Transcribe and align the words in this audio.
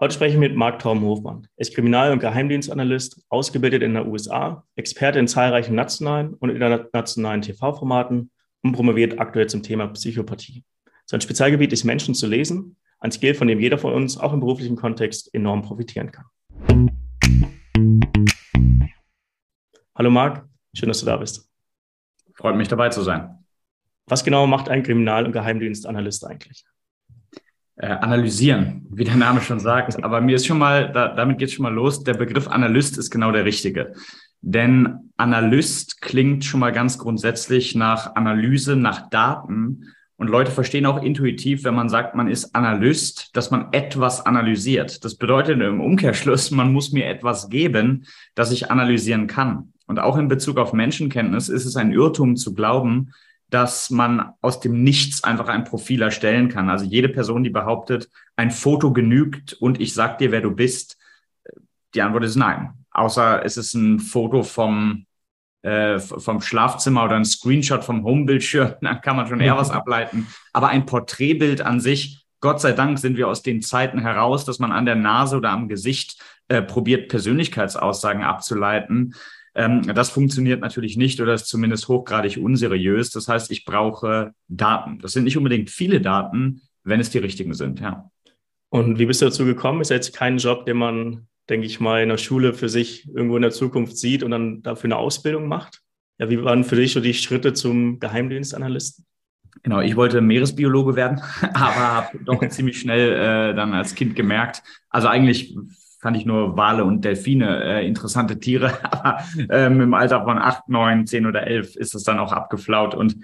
Heute 0.00 0.12
spreche 0.12 0.34
ich 0.34 0.40
mit 0.40 0.56
Marc 0.56 0.80
Torben-Hofmann. 0.80 1.46
Er 1.54 1.60
ist 1.60 1.72
Kriminal- 1.72 2.10
und 2.10 2.18
Geheimdienstanalyst, 2.18 3.26
ausgebildet 3.28 3.80
in 3.80 3.94
den 3.94 4.08
USA, 4.08 4.66
Experte 4.74 5.20
in 5.20 5.28
zahlreichen 5.28 5.76
nationalen 5.76 6.34
und 6.34 6.50
internationalen 6.50 7.42
TV-Formaten 7.42 8.32
und 8.64 8.72
promoviert 8.72 9.20
aktuell 9.20 9.46
zum 9.46 9.62
Thema 9.62 9.86
Psychopathie. 9.86 10.64
Sein 11.06 11.20
Spezialgebiet 11.20 11.72
ist 11.72 11.84
Menschen 11.84 12.12
zu 12.12 12.26
lesen, 12.26 12.76
ein 12.98 13.12
Skill, 13.12 13.34
von 13.34 13.46
dem 13.46 13.60
jeder 13.60 13.78
von 13.78 13.92
uns 13.92 14.18
auch 14.18 14.32
im 14.32 14.40
beruflichen 14.40 14.74
Kontext 14.74 15.32
enorm 15.32 15.62
profitieren 15.62 16.10
kann. 16.10 16.24
Hallo 19.94 20.10
Marc, 20.10 20.44
schön, 20.74 20.88
dass 20.88 20.98
du 20.98 21.06
da 21.06 21.16
bist. 21.18 21.48
Freut 22.34 22.56
mich 22.56 22.66
dabei 22.66 22.88
zu 22.88 23.02
sein. 23.02 23.44
Was 24.06 24.24
genau 24.24 24.48
macht 24.48 24.68
ein 24.68 24.82
Kriminal- 24.82 25.24
und 25.24 25.30
Geheimdienstanalyst 25.30 26.26
eigentlich? 26.26 26.64
Äh, 27.76 27.88
analysieren, 27.88 28.86
wie 28.90 29.02
der 29.02 29.16
Name 29.16 29.40
schon 29.40 29.58
sagt. 29.58 30.04
Aber 30.04 30.20
mir 30.20 30.36
ist 30.36 30.46
schon 30.46 30.58
mal, 30.58 30.92
da, 30.92 31.08
damit 31.08 31.38
geht 31.38 31.48
es 31.48 31.54
schon 31.54 31.64
mal 31.64 31.74
los. 31.74 32.04
Der 32.04 32.14
Begriff 32.14 32.46
Analyst 32.46 32.96
ist 32.98 33.10
genau 33.10 33.32
der 33.32 33.44
richtige. 33.44 33.94
Denn 34.42 35.10
Analyst 35.16 36.00
klingt 36.00 36.44
schon 36.44 36.60
mal 36.60 36.70
ganz 36.70 36.98
grundsätzlich 36.98 37.74
nach 37.74 38.14
Analyse, 38.14 38.76
nach 38.76 39.10
Daten. 39.10 39.92
Und 40.16 40.30
Leute 40.30 40.52
verstehen 40.52 40.86
auch 40.86 41.02
intuitiv, 41.02 41.64
wenn 41.64 41.74
man 41.74 41.88
sagt, 41.88 42.14
man 42.14 42.28
ist 42.28 42.54
Analyst, 42.54 43.36
dass 43.36 43.50
man 43.50 43.72
etwas 43.72 44.24
analysiert. 44.24 45.04
Das 45.04 45.16
bedeutet 45.16 45.60
im 45.60 45.80
Umkehrschluss, 45.80 46.52
man 46.52 46.72
muss 46.72 46.92
mir 46.92 47.06
etwas 47.06 47.48
geben, 47.48 48.04
das 48.36 48.52
ich 48.52 48.70
analysieren 48.70 49.26
kann. 49.26 49.72
Und 49.88 49.98
auch 49.98 50.16
in 50.16 50.28
Bezug 50.28 50.58
auf 50.58 50.74
Menschenkenntnis 50.74 51.48
ist 51.48 51.64
es 51.64 51.74
ein 51.74 51.90
Irrtum 51.90 52.36
zu 52.36 52.54
glauben, 52.54 53.10
dass 53.54 53.88
man 53.88 54.32
aus 54.40 54.58
dem 54.58 54.82
Nichts 54.82 55.22
einfach 55.22 55.46
ein 55.46 55.62
Profil 55.62 56.02
erstellen 56.02 56.48
kann. 56.48 56.68
Also 56.68 56.84
jede 56.84 57.08
Person, 57.08 57.44
die 57.44 57.50
behauptet, 57.50 58.10
ein 58.34 58.50
Foto 58.50 58.92
genügt 58.92 59.52
und 59.52 59.80
ich 59.80 59.94
sag 59.94 60.18
dir, 60.18 60.32
wer 60.32 60.40
du 60.40 60.50
bist, 60.50 60.98
die 61.94 62.02
Antwort 62.02 62.24
ist 62.24 62.34
nein. 62.34 62.72
Außer 62.90 63.44
es 63.44 63.56
ist 63.56 63.74
ein 63.74 64.00
Foto 64.00 64.42
vom, 64.42 65.06
äh, 65.62 66.00
vom 66.00 66.40
Schlafzimmer 66.40 67.04
oder 67.04 67.14
ein 67.14 67.24
Screenshot 67.24 67.84
vom 67.84 68.02
Homebildschirm, 68.02 68.74
dann 68.80 69.00
kann 69.00 69.14
man 69.14 69.28
schon 69.28 69.38
eher 69.38 69.56
was 69.56 69.70
ableiten. 69.70 70.26
Aber 70.52 70.66
ein 70.70 70.84
Porträtbild 70.84 71.60
an 71.60 71.78
sich, 71.78 72.26
Gott 72.40 72.60
sei 72.60 72.72
Dank 72.72 72.98
sind 72.98 73.16
wir 73.16 73.28
aus 73.28 73.42
den 73.42 73.62
Zeiten 73.62 74.00
heraus, 74.00 74.44
dass 74.44 74.58
man 74.58 74.72
an 74.72 74.84
der 74.84 74.96
Nase 74.96 75.36
oder 75.36 75.50
am 75.50 75.68
Gesicht 75.68 76.20
äh, 76.48 76.60
probiert, 76.60 77.08
Persönlichkeitsaussagen 77.08 78.24
abzuleiten. 78.24 79.14
Ähm, 79.54 79.82
das 79.94 80.10
funktioniert 80.10 80.60
natürlich 80.60 80.96
nicht 80.96 81.20
oder 81.20 81.34
ist 81.34 81.46
zumindest 81.46 81.88
hochgradig 81.88 82.38
unseriös. 82.38 83.10
Das 83.10 83.28
heißt, 83.28 83.50
ich 83.50 83.64
brauche 83.64 84.32
Daten. 84.48 84.98
Das 84.98 85.12
sind 85.12 85.24
nicht 85.24 85.36
unbedingt 85.36 85.70
viele 85.70 86.00
Daten, 86.00 86.62
wenn 86.82 87.00
es 87.00 87.10
die 87.10 87.18
richtigen 87.18 87.54
sind, 87.54 87.80
ja. 87.80 88.10
Und 88.68 88.98
wie 88.98 89.06
bist 89.06 89.22
du 89.22 89.26
dazu 89.26 89.44
gekommen? 89.44 89.80
Ist 89.80 89.90
ja 89.90 89.96
jetzt 89.96 90.16
kein 90.16 90.38
Job, 90.38 90.66
den 90.66 90.76
man, 90.76 91.28
denke 91.48 91.66
ich 91.66 91.78
mal, 91.78 92.02
in 92.02 92.08
der 92.08 92.18
Schule 92.18 92.52
für 92.52 92.68
sich 92.68 93.08
irgendwo 93.08 93.36
in 93.36 93.42
der 93.42 93.52
Zukunft 93.52 93.96
sieht 93.96 94.24
und 94.24 94.32
dann 94.32 94.62
dafür 94.62 94.88
eine 94.88 94.96
Ausbildung 94.96 95.46
macht. 95.46 95.80
Ja, 96.18 96.28
wie 96.28 96.42
waren 96.42 96.64
für 96.64 96.76
dich 96.76 96.92
so 96.92 97.00
die 97.00 97.14
Schritte 97.14 97.52
zum 97.52 98.00
Geheimdienstanalysten? 98.00 99.04
Genau, 99.62 99.80
ich 99.80 99.94
wollte 99.94 100.20
Meeresbiologe 100.20 100.96
werden, 100.96 101.20
aber 101.54 101.94
habe 101.94 102.18
doch 102.24 102.46
ziemlich 102.48 102.80
schnell 102.80 103.12
äh, 103.12 103.54
dann 103.54 103.72
als 103.72 103.94
Kind 103.94 104.16
gemerkt, 104.16 104.62
also 104.90 105.06
eigentlich 105.06 105.56
fand 106.04 106.18
ich 106.18 106.26
nur 106.26 106.54
Wale 106.54 106.84
und 106.84 107.02
Delfine 107.02 107.64
äh, 107.64 107.86
interessante 107.88 108.38
Tiere. 108.38 108.72
Aber 108.90 109.24
ähm, 109.48 109.80
im 109.80 109.94
Alter 109.94 110.22
von 110.24 110.38
acht, 110.38 110.68
neun, 110.68 111.06
zehn 111.06 111.24
oder 111.24 111.46
elf 111.46 111.76
ist 111.76 111.94
es 111.94 112.02
dann 112.04 112.18
auch 112.18 112.30
abgeflaut. 112.30 112.94
Und 112.94 113.16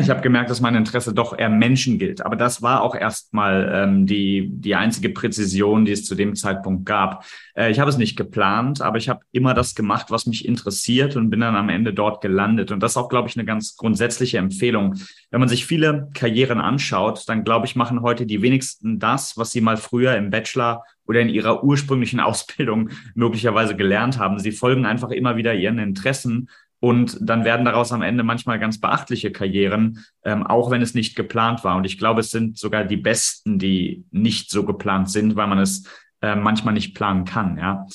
ich 0.00 0.10
habe 0.10 0.20
gemerkt, 0.20 0.50
dass 0.50 0.60
mein 0.60 0.74
Interesse 0.74 1.12
doch 1.12 1.36
eher 1.36 1.48
Menschen 1.48 1.98
gilt. 1.98 2.24
Aber 2.24 2.36
das 2.36 2.62
war 2.62 2.82
auch 2.82 2.94
erstmal 2.94 3.70
ähm, 3.72 4.06
die, 4.06 4.48
die 4.50 4.74
einzige 4.74 5.10
Präzision, 5.10 5.84
die 5.84 5.92
es 5.92 6.04
zu 6.04 6.14
dem 6.14 6.34
Zeitpunkt 6.34 6.86
gab. 6.86 7.24
Äh, 7.54 7.70
ich 7.70 7.80
habe 7.80 7.90
es 7.90 7.98
nicht 7.98 8.16
geplant, 8.16 8.80
aber 8.80 8.98
ich 8.98 9.08
habe 9.08 9.20
immer 9.32 9.54
das 9.54 9.74
gemacht, 9.74 10.10
was 10.10 10.26
mich 10.26 10.46
interessiert 10.46 11.16
und 11.16 11.30
bin 11.30 11.40
dann 11.40 11.56
am 11.56 11.68
Ende 11.68 11.92
dort 11.92 12.20
gelandet. 12.20 12.70
Und 12.70 12.82
das 12.82 12.92
ist 12.92 12.96
auch, 12.96 13.08
glaube 13.08 13.28
ich, 13.28 13.36
eine 13.36 13.44
ganz 13.44 13.76
grundsätzliche 13.76 14.38
Empfehlung. 14.38 14.94
Wenn 15.30 15.40
man 15.40 15.48
sich 15.48 15.66
viele 15.66 16.08
Karrieren 16.14 16.60
anschaut, 16.60 17.28
dann 17.28 17.44
glaube 17.44 17.66
ich, 17.66 17.76
machen 17.76 18.02
heute 18.02 18.26
die 18.26 18.42
wenigsten 18.42 18.98
das, 18.98 19.36
was 19.36 19.52
sie 19.52 19.60
mal 19.60 19.76
früher 19.76 20.16
im 20.16 20.30
Bachelor 20.30 20.84
oder 21.06 21.20
in 21.20 21.28
ihrer 21.28 21.64
ursprünglichen 21.64 22.20
Ausbildung 22.24 22.90
möglicherweise 23.14 23.76
gelernt 23.76 24.18
haben. 24.18 24.38
Sie 24.38 24.52
folgen 24.52 24.86
einfach 24.86 25.10
immer 25.10 25.36
wieder 25.36 25.54
ihren 25.54 25.78
Interessen 25.78 26.48
und 26.84 27.16
dann 27.18 27.46
werden 27.46 27.64
daraus 27.64 27.92
am 27.92 28.02
Ende 28.02 28.24
manchmal 28.24 28.58
ganz 28.58 28.78
beachtliche 28.78 29.32
Karrieren, 29.32 30.04
ähm, 30.22 30.46
auch 30.46 30.70
wenn 30.70 30.82
es 30.82 30.92
nicht 30.92 31.16
geplant 31.16 31.64
war. 31.64 31.78
Und 31.78 31.84
ich 31.84 31.96
glaube, 31.96 32.20
es 32.20 32.30
sind 32.30 32.58
sogar 32.58 32.84
die 32.84 32.98
besten, 32.98 33.58
die 33.58 34.04
nicht 34.10 34.50
so 34.50 34.66
geplant 34.66 35.08
sind, 35.08 35.34
weil 35.34 35.46
man 35.46 35.60
es 35.60 35.88
äh, 36.20 36.36
manchmal 36.36 36.74
nicht 36.74 36.94
planen 36.94 37.24
kann. 37.24 37.56
Ja. 37.56 37.86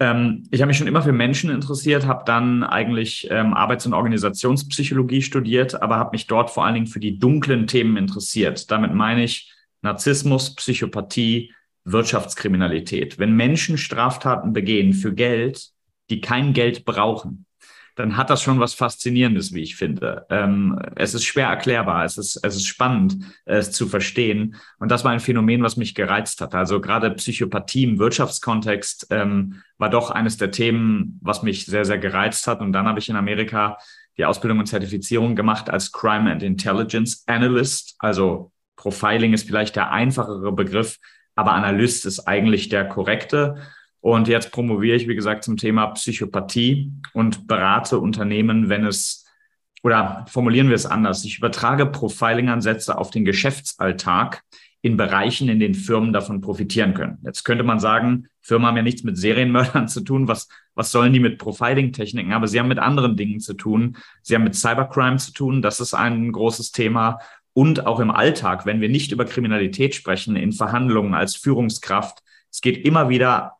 Ähm, 0.00 0.42
ich 0.50 0.60
habe 0.60 0.66
mich 0.66 0.76
schon 0.76 0.88
immer 0.88 1.02
für 1.02 1.12
Menschen 1.12 1.50
interessiert, 1.50 2.04
habe 2.04 2.24
dann 2.26 2.64
eigentlich 2.64 3.28
ähm, 3.30 3.54
Arbeits- 3.54 3.86
und 3.86 3.94
Organisationspsychologie 3.94 5.22
studiert, 5.22 5.80
aber 5.80 5.94
habe 5.94 6.10
mich 6.10 6.26
dort 6.26 6.50
vor 6.50 6.64
allen 6.64 6.74
Dingen 6.74 6.88
für 6.88 6.98
die 6.98 7.20
dunklen 7.20 7.68
Themen 7.68 7.96
interessiert. 7.96 8.72
Damit 8.72 8.92
meine 8.92 9.22
ich 9.22 9.52
Narzissmus, 9.82 10.56
Psychopathie, 10.56 11.54
Wirtschaftskriminalität. 11.84 13.20
Wenn 13.20 13.36
Menschen 13.36 13.78
Straftaten 13.78 14.52
begehen 14.52 14.94
für 14.94 15.14
Geld, 15.14 15.68
die 16.10 16.20
kein 16.20 16.54
Geld 16.54 16.84
brauchen, 16.84 17.46
dann 17.94 18.16
hat 18.16 18.30
das 18.30 18.42
schon 18.42 18.58
was 18.58 18.74
Faszinierendes, 18.74 19.52
wie 19.52 19.62
ich 19.62 19.76
finde. 19.76 20.26
Ähm, 20.30 20.78
es 20.96 21.14
ist 21.14 21.24
schwer 21.24 21.48
erklärbar, 21.48 22.04
es 22.04 22.16
ist, 22.18 22.36
es 22.42 22.56
ist 22.56 22.66
spannend, 22.66 23.18
es 23.44 23.72
zu 23.72 23.86
verstehen. 23.86 24.56
Und 24.78 24.90
das 24.90 25.04
war 25.04 25.12
ein 25.12 25.20
Phänomen, 25.20 25.62
was 25.62 25.76
mich 25.76 25.94
gereizt 25.94 26.40
hat. 26.40 26.54
Also 26.54 26.80
gerade 26.80 27.10
Psychopathie 27.10 27.84
im 27.84 27.98
Wirtschaftskontext 27.98 29.08
ähm, 29.10 29.62
war 29.78 29.90
doch 29.90 30.10
eines 30.10 30.36
der 30.36 30.50
Themen, 30.50 31.18
was 31.22 31.42
mich 31.42 31.66
sehr, 31.66 31.84
sehr 31.84 31.98
gereizt 31.98 32.46
hat. 32.46 32.60
Und 32.60 32.72
dann 32.72 32.86
habe 32.86 32.98
ich 32.98 33.08
in 33.08 33.16
Amerika 33.16 33.76
die 34.18 34.24
Ausbildung 34.24 34.58
und 34.58 34.66
Zertifizierung 34.66 35.36
gemacht 35.36 35.70
als 35.70 35.92
Crime 35.92 36.30
and 36.30 36.42
Intelligence 36.42 37.24
Analyst. 37.26 37.96
Also 37.98 38.52
Profiling 38.76 39.32
ist 39.32 39.46
vielleicht 39.46 39.76
der 39.76 39.90
einfachere 39.90 40.52
Begriff, 40.52 40.98
aber 41.34 41.52
Analyst 41.52 42.06
ist 42.06 42.20
eigentlich 42.26 42.68
der 42.68 42.88
korrekte. 42.88 43.56
Und 44.02 44.26
jetzt 44.26 44.50
promoviere 44.50 44.96
ich, 44.96 45.06
wie 45.06 45.14
gesagt, 45.14 45.44
zum 45.44 45.56
Thema 45.56 45.86
Psychopathie 45.86 46.92
und 47.14 47.46
berate 47.46 48.00
Unternehmen, 48.00 48.68
wenn 48.68 48.84
es, 48.84 49.24
oder 49.84 50.26
formulieren 50.28 50.68
wir 50.68 50.74
es 50.74 50.86
anders, 50.86 51.24
ich 51.24 51.38
übertrage 51.38 51.86
Profiling-Ansätze 51.86 52.98
auf 52.98 53.10
den 53.10 53.24
Geschäftsalltag 53.24 54.42
in 54.82 54.96
Bereichen, 54.96 55.48
in 55.48 55.60
denen 55.60 55.74
Firmen 55.74 56.12
davon 56.12 56.40
profitieren 56.40 56.94
können. 56.94 57.18
Jetzt 57.24 57.44
könnte 57.44 57.62
man 57.62 57.78
sagen, 57.78 58.26
Firmen 58.40 58.66
haben 58.66 58.76
ja 58.76 58.82
nichts 58.82 59.04
mit 59.04 59.16
Serienmördern 59.16 59.86
zu 59.88 60.00
tun. 60.00 60.26
Was, 60.26 60.48
was 60.74 60.90
sollen 60.90 61.12
die 61.12 61.20
mit 61.20 61.38
Profiling-Techniken? 61.38 62.32
Aber 62.32 62.48
sie 62.48 62.58
haben 62.58 62.66
mit 62.66 62.80
anderen 62.80 63.16
Dingen 63.16 63.38
zu 63.38 63.54
tun. 63.54 63.96
Sie 64.22 64.34
haben 64.34 64.42
mit 64.42 64.56
Cybercrime 64.56 65.18
zu 65.18 65.32
tun. 65.32 65.62
Das 65.62 65.78
ist 65.78 65.94
ein 65.94 66.32
großes 66.32 66.72
Thema. 66.72 67.20
Und 67.52 67.86
auch 67.86 68.00
im 68.00 68.10
Alltag, 68.10 68.66
wenn 68.66 68.80
wir 68.80 68.88
nicht 68.88 69.12
über 69.12 69.26
Kriminalität 69.26 69.94
sprechen, 69.94 70.34
in 70.34 70.50
Verhandlungen 70.50 71.14
als 71.14 71.36
Führungskraft. 71.36 72.18
Es 72.50 72.60
geht 72.60 72.84
immer 72.84 73.08
wieder 73.08 73.58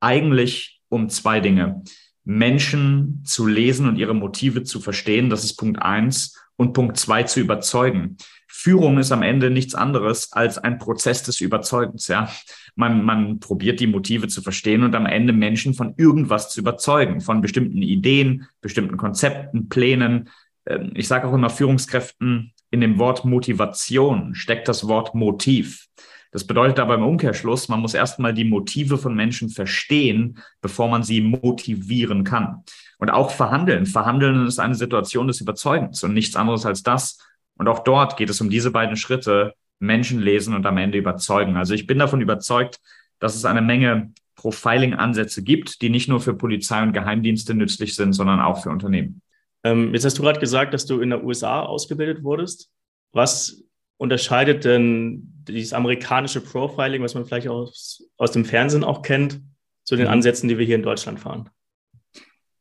eigentlich 0.00 0.80
um 0.88 1.08
zwei 1.08 1.40
Dinge. 1.40 1.82
Menschen 2.24 3.22
zu 3.24 3.46
lesen 3.46 3.88
und 3.88 3.96
ihre 3.96 4.14
Motive 4.14 4.62
zu 4.62 4.80
verstehen, 4.80 5.30
das 5.30 5.44
ist 5.44 5.56
Punkt 5.56 5.80
eins. 5.80 6.36
Und 6.56 6.74
Punkt 6.74 6.98
zwei 6.98 7.22
zu 7.22 7.40
überzeugen. 7.40 8.18
Führung 8.46 8.98
ist 8.98 9.12
am 9.12 9.22
Ende 9.22 9.48
nichts 9.48 9.74
anderes 9.74 10.32
als 10.32 10.58
ein 10.58 10.78
Prozess 10.78 11.22
des 11.22 11.40
Überzeugens. 11.40 12.08
Ja, 12.08 12.30
man, 12.74 13.02
man 13.02 13.40
probiert 13.40 13.80
die 13.80 13.86
Motive 13.86 14.28
zu 14.28 14.42
verstehen 14.42 14.82
und 14.82 14.94
am 14.94 15.06
Ende 15.06 15.32
Menschen 15.32 15.72
von 15.72 15.94
irgendwas 15.96 16.50
zu 16.50 16.60
überzeugen, 16.60 17.22
von 17.22 17.40
bestimmten 17.40 17.80
Ideen, 17.80 18.46
bestimmten 18.60 18.98
Konzepten, 18.98 19.70
Plänen. 19.70 20.28
Ähm, 20.66 20.90
ich 20.94 21.08
sage 21.08 21.26
auch 21.26 21.32
immer 21.32 21.48
Führungskräften, 21.48 22.52
in 22.70 22.80
dem 22.82 22.98
Wort 22.98 23.24
Motivation 23.24 24.34
steckt 24.34 24.68
das 24.68 24.86
Wort 24.86 25.14
Motiv. 25.14 25.86
Das 26.32 26.46
bedeutet 26.46 26.78
aber 26.78 26.94
im 26.94 27.02
Umkehrschluss, 27.02 27.68
man 27.68 27.80
muss 27.80 27.94
erstmal 27.94 28.32
die 28.32 28.44
Motive 28.44 28.98
von 28.98 29.14
Menschen 29.14 29.48
verstehen, 29.48 30.38
bevor 30.60 30.88
man 30.88 31.02
sie 31.02 31.20
motivieren 31.20 32.22
kann. 32.22 32.62
Und 32.98 33.10
auch 33.10 33.30
verhandeln. 33.30 33.86
Verhandeln 33.86 34.46
ist 34.46 34.60
eine 34.60 34.74
Situation 34.74 35.26
des 35.26 35.40
Überzeugens 35.40 36.04
und 36.04 36.14
nichts 36.14 36.36
anderes 36.36 36.66
als 36.66 36.82
das. 36.82 37.18
Und 37.56 37.66
auch 37.66 37.80
dort 37.80 38.16
geht 38.16 38.30
es 38.30 38.40
um 38.40 38.48
diese 38.48 38.70
beiden 38.70 38.96
Schritte, 38.96 39.54
Menschen 39.80 40.20
lesen 40.20 40.54
und 40.54 40.66
am 40.66 40.76
Ende 40.76 40.98
überzeugen. 40.98 41.56
Also 41.56 41.74
ich 41.74 41.86
bin 41.86 41.98
davon 41.98 42.20
überzeugt, 42.20 42.78
dass 43.18 43.34
es 43.34 43.44
eine 43.44 43.62
Menge 43.62 44.12
Profiling-Ansätze 44.36 45.42
gibt, 45.42 45.82
die 45.82 45.90
nicht 45.90 46.08
nur 46.08 46.20
für 46.20 46.34
Polizei 46.34 46.82
und 46.82 46.92
Geheimdienste 46.92 47.54
nützlich 47.54 47.94
sind, 47.94 48.12
sondern 48.12 48.40
auch 48.40 48.62
für 48.62 48.70
Unternehmen. 48.70 49.20
Ähm, 49.64 49.92
jetzt 49.92 50.04
hast 50.04 50.18
du 50.18 50.22
gerade 50.22 50.40
gesagt, 50.40 50.72
dass 50.72 50.86
du 50.86 51.00
in 51.00 51.10
der 51.10 51.24
USA 51.24 51.60
ausgebildet 51.60 52.22
wurdest. 52.22 52.70
Was 53.12 53.62
unterscheidet 53.98 54.64
denn 54.64 55.39
dieses 55.50 55.72
amerikanische 55.72 56.40
Profiling, 56.40 57.02
was 57.02 57.14
man 57.14 57.24
vielleicht 57.24 57.48
aus, 57.48 58.02
aus 58.16 58.32
dem 58.32 58.44
Fernsehen 58.44 58.84
auch 58.84 59.02
kennt, 59.02 59.40
zu 59.84 59.96
den 59.96 60.06
mhm. 60.06 60.12
Ansätzen, 60.12 60.48
die 60.48 60.58
wir 60.58 60.66
hier 60.66 60.76
in 60.76 60.82
Deutschland 60.82 61.20
fahren? 61.20 61.50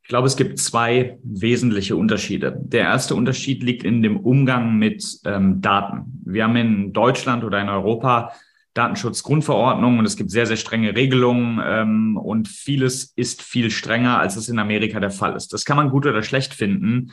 Ich 0.02 0.10
glaube, 0.10 0.26
es 0.26 0.36
gibt 0.36 0.58
zwei 0.58 1.20
wesentliche 1.24 1.96
Unterschiede. 1.96 2.60
Der 2.60 2.82
erste 2.82 3.14
Unterschied 3.14 3.62
liegt 3.62 3.84
in 3.84 4.02
dem 4.02 4.20
Umgang 4.20 4.78
mit 4.78 5.06
ähm, 5.26 5.62
Daten. 5.62 6.24
Wir 6.26 6.46
haben 6.46 6.56
in 6.56 6.94
Deutschland 6.94 7.44
oder 7.44 7.62
in 7.62 7.70
Europa 7.70 8.34
Datenschutzgrundverordnung 8.74 10.00
und 10.00 10.06
es 10.06 10.16
gibt 10.16 10.32
sehr, 10.32 10.46
sehr 10.46 10.58
strenge 10.58 10.96
Regelungen 10.96 11.62
ähm, 11.64 12.18
und 12.18 12.48
vieles 12.48 13.14
ist 13.16 13.42
viel 13.42 13.70
strenger, 13.72 14.20
als 14.20 14.36
es 14.36 14.50
in 14.50 14.58
Amerika 14.58 15.00
der 15.00 15.12
Fall 15.12 15.36
ist. 15.36 15.54
Das 15.54 15.66
kann 15.66 15.78
man 15.78 15.90
gut 15.90 16.06
oder 16.06 16.24
schlecht 16.24 16.54
finden. 16.54 17.12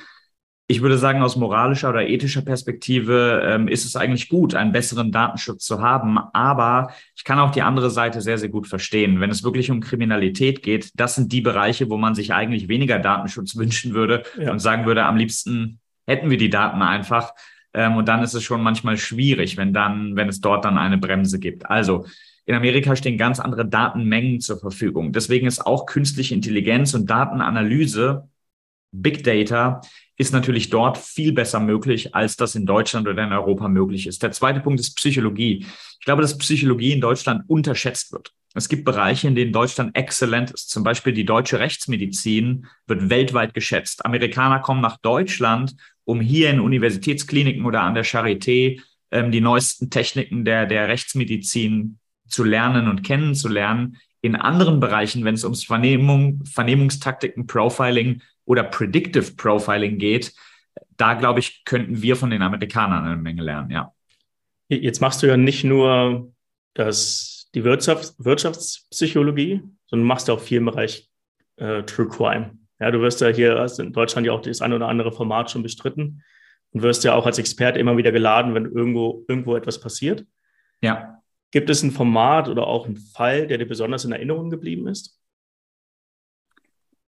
Ich 0.69 0.83
würde 0.83 0.99
sagen, 0.99 1.23
aus 1.23 1.37
moralischer 1.37 1.91
oder 1.91 2.09
ethischer 2.09 2.43
Perspektive 2.43 3.41
ähm, 3.45 3.69
ist 3.69 3.85
es 3.85 3.95
eigentlich 3.95 4.29
gut, 4.29 4.57
einen 4.57 4.73
besseren 4.73 5.13
Datenschutz 5.13 5.65
zu 5.65 5.81
haben. 5.81 6.19
Aber 6.33 6.91
ich 7.15 7.23
kann 7.23 7.39
auch 7.39 7.53
die 7.53 7.63
andere 7.63 7.89
Seite 7.89 8.21
sehr, 8.21 8.37
sehr 8.37 8.49
gut 8.49 8.67
verstehen. 8.67 9.21
Wenn 9.21 9.31
es 9.31 9.45
wirklich 9.45 9.71
um 9.71 9.81
Kriminalität 9.81 10.63
geht, 10.63 10.91
das 10.97 11.15
sind 11.15 11.31
die 11.31 11.41
Bereiche, 11.41 11.89
wo 11.89 11.97
man 11.97 12.17
sich 12.17 12.35
eigentlich 12.35 12.69
weniger 12.69 12.99
Datenschutz 12.99 13.55
wünschen 13.57 13.95
würde 13.95 14.25
ja. 14.39 14.51
und 14.51 14.59
sagen 14.59 14.87
würde, 14.87 15.05
am 15.05 15.17
liebsten 15.17 15.79
hätten 16.05 16.31
wir 16.31 16.39
die 16.39 16.51
Daten 16.51 16.83
einfach. 16.83 17.33
Ähm, 17.73 17.97
und 17.97 18.09
dann 18.09 18.23
ist 18.25 18.35
es 18.35 18.43
schon 18.43 18.63
manchmal 18.63 18.97
schwierig, 18.97 19.57
wenn 19.57 19.73
dann, 19.73 20.17
wenn 20.17 20.29
es 20.29 20.41
dort 20.41 20.65
dann 20.65 20.79
eine 20.79 20.99
Bremse 20.99 21.39
gibt. 21.39 21.71
Also 21.71 22.07
in 22.45 22.55
Amerika 22.55 22.97
stehen 22.97 23.19
ganz 23.19 23.39
andere 23.39 23.67
Datenmengen 23.67 24.41
zur 24.41 24.59
Verfügung. 24.59 25.13
Deswegen 25.13 25.47
ist 25.47 25.65
auch 25.65 25.87
künstliche 25.87 26.35
Intelligenz 26.35 26.95
und 26.95 27.11
Datenanalyse, 27.11 28.29
Big 28.93 29.25
Data, 29.25 29.81
ist 30.17 30.33
natürlich 30.33 30.71
dort 30.71 30.99
viel 30.99 31.33
besser 31.33 31.61
möglich, 31.61 32.15
als 32.15 32.37
das 32.37 32.55
in 32.55 32.67
Deutschland 32.67 33.07
oder 33.07 33.23
in 33.23 33.33
Europa 33.33 33.69
möglich 33.69 34.07
ist. 34.07 34.23
Der 34.23 34.33
zweite 34.33 34.61
Punkt 34.61 34.81
ist 34.81 34.97
Psychologie. 34.97 35.67
Ich 35.99 36.05
glaube, 36.05 36.23
dass 36.23 36.39
Psychologie 36.39 36.93
in 36.93 37.01
Deutschland 37.01 37.45
unterschätzt 37.49 38.13
wird. 38.13 38.33
Es 38.55 38.71
gibt 38.71 38.87
Bereiche, 38.87 39.29
in 39.29 39.35
denen 39.35 39.53
Deutschland 39.53 39.95
exzellent 39.95 40.51
ist. 40.51 40.71
Zum 40.71 40.83
Beispiel 40.83 41.13
die 41.13 41.27
deutsche 41.27 41.59
Rechtsmedizin 41.59 42.67
wird 42.87 43.11
weltweit 43.11 43.53
geschätzt. 43.53 44.07
Amerikaner 44.07 44.61
kommen 44.61 44.81
nach 44.81 44.97
Deutschland, 44.97 45.77
um 46.05 46.21
hier 46.21 46.49
in 46.49 46.61
Universitätskliniken 46.61 47.67
oder 47.67 47.83
an 47.83 47.95
der 47.95 48.07
Charité 48.07 48.81
ähm, 49.11 49.31
die 49.31 49.43
neuesten 49.43 49.91
Techniken 49.91 50.47
der, 50.47 50.65
der 50.65 50.89
Rechtsmedizin 50.89 51.99
zu 52.27 52.45
lernen 52.45 52.89
und 52.89 53.03
kennenzulernen. 53.03 53.99
In 54.23 54.37
anderen 54.37 54.81
Bereichen, 54.81 55.25
wenn 55.25 55.35
es 55.35 55.45
ums 55.45 55.65
Vernehmung, 55.65 56.43
Vernehmungstaktiken, 56.47 57.47
Profiling 57.47 58.23
oder 58.47 58.65
Predictive 58.65 59.33
Profiling 59.37 59.99
geht, 59.99 60.33
da 60.97 61.15
glaube 61.15 61.41
ich, 61.41 61.65
könnten 61.65 62.01
wir 62.01 62.17
von 62.17 62.31
den 62.31 62.43
Amerikanern 62.43 63.05
eine 63.05 63.17
Menge 63.17 63.43
lernen, 63.43 63.71
ja. 63.71 63.93
Jetzt 64.69 65.01
machst 65.01 65.23
du 65.23 65.29
ja 65.29 65.37
nicht 65.37 65.63
nur 65.63 66.33
das 66.75 67.51
die 67.55 67.65
Wirtschafts 67.65 68.17
Wirtschaftspsychologie, 68.19 69.63
sondern 69.87 70.07
machst 70.07 70.29
auch 70.29 70.41
viel 70.41 70.59
im 70.59 70.67
Bereich 70.67 71.09
äh, 71.57 71.83
True 71.85 72.09
Crime. 72.09 72.59
Ja, 72.79 72.91
du 72.91 73.01
wirst 73.01 73.21
ja 73.21 73.29
hier 73.29 73.67
in 73.79 73.93
Deutschland 73.93 74.27
ja 74.27 74.33
auch 74.33 74.43
das 74.43 74.61
eine 74.61 74.77
oder 74.77 74.89
andere 74.89 75.13
Format 75.13 75.51
schon 75.51 75.63
bestritten 75.63 76.23
und 76.73 76.83
wirst 76.83 77.05
ja 77.05 77.15
auch 77.15 77.25
als 77.25 77.39
Experte 77.39 77.79
immer 77.79 77.97
wieder 77.97 78.13
geladen, 78.13 78.55
wenn 78.55 78.67
irgendwo, 78.67 79.25
irgendwo 79.29 79.57
etwas 79.57 79.81
passiert. 79.81 80.27
Ja. 80.83 81.23
Gibt 81.51 81.71
es 81.71 81.83
ein 81.83 81.93
Format 81.93 82.49
oder 82.49 82.67
auch 82.67 82.87
einen 82.87 82.99
Fall, 82.99 83.47
der 83.47 83.57
dir 83.57 83.67
besonders 83.67 84.05
in 84.05 84.13
Erinnerung 84.13 84.51
geblieben 84.51 84.87
ist? 84.89 85.19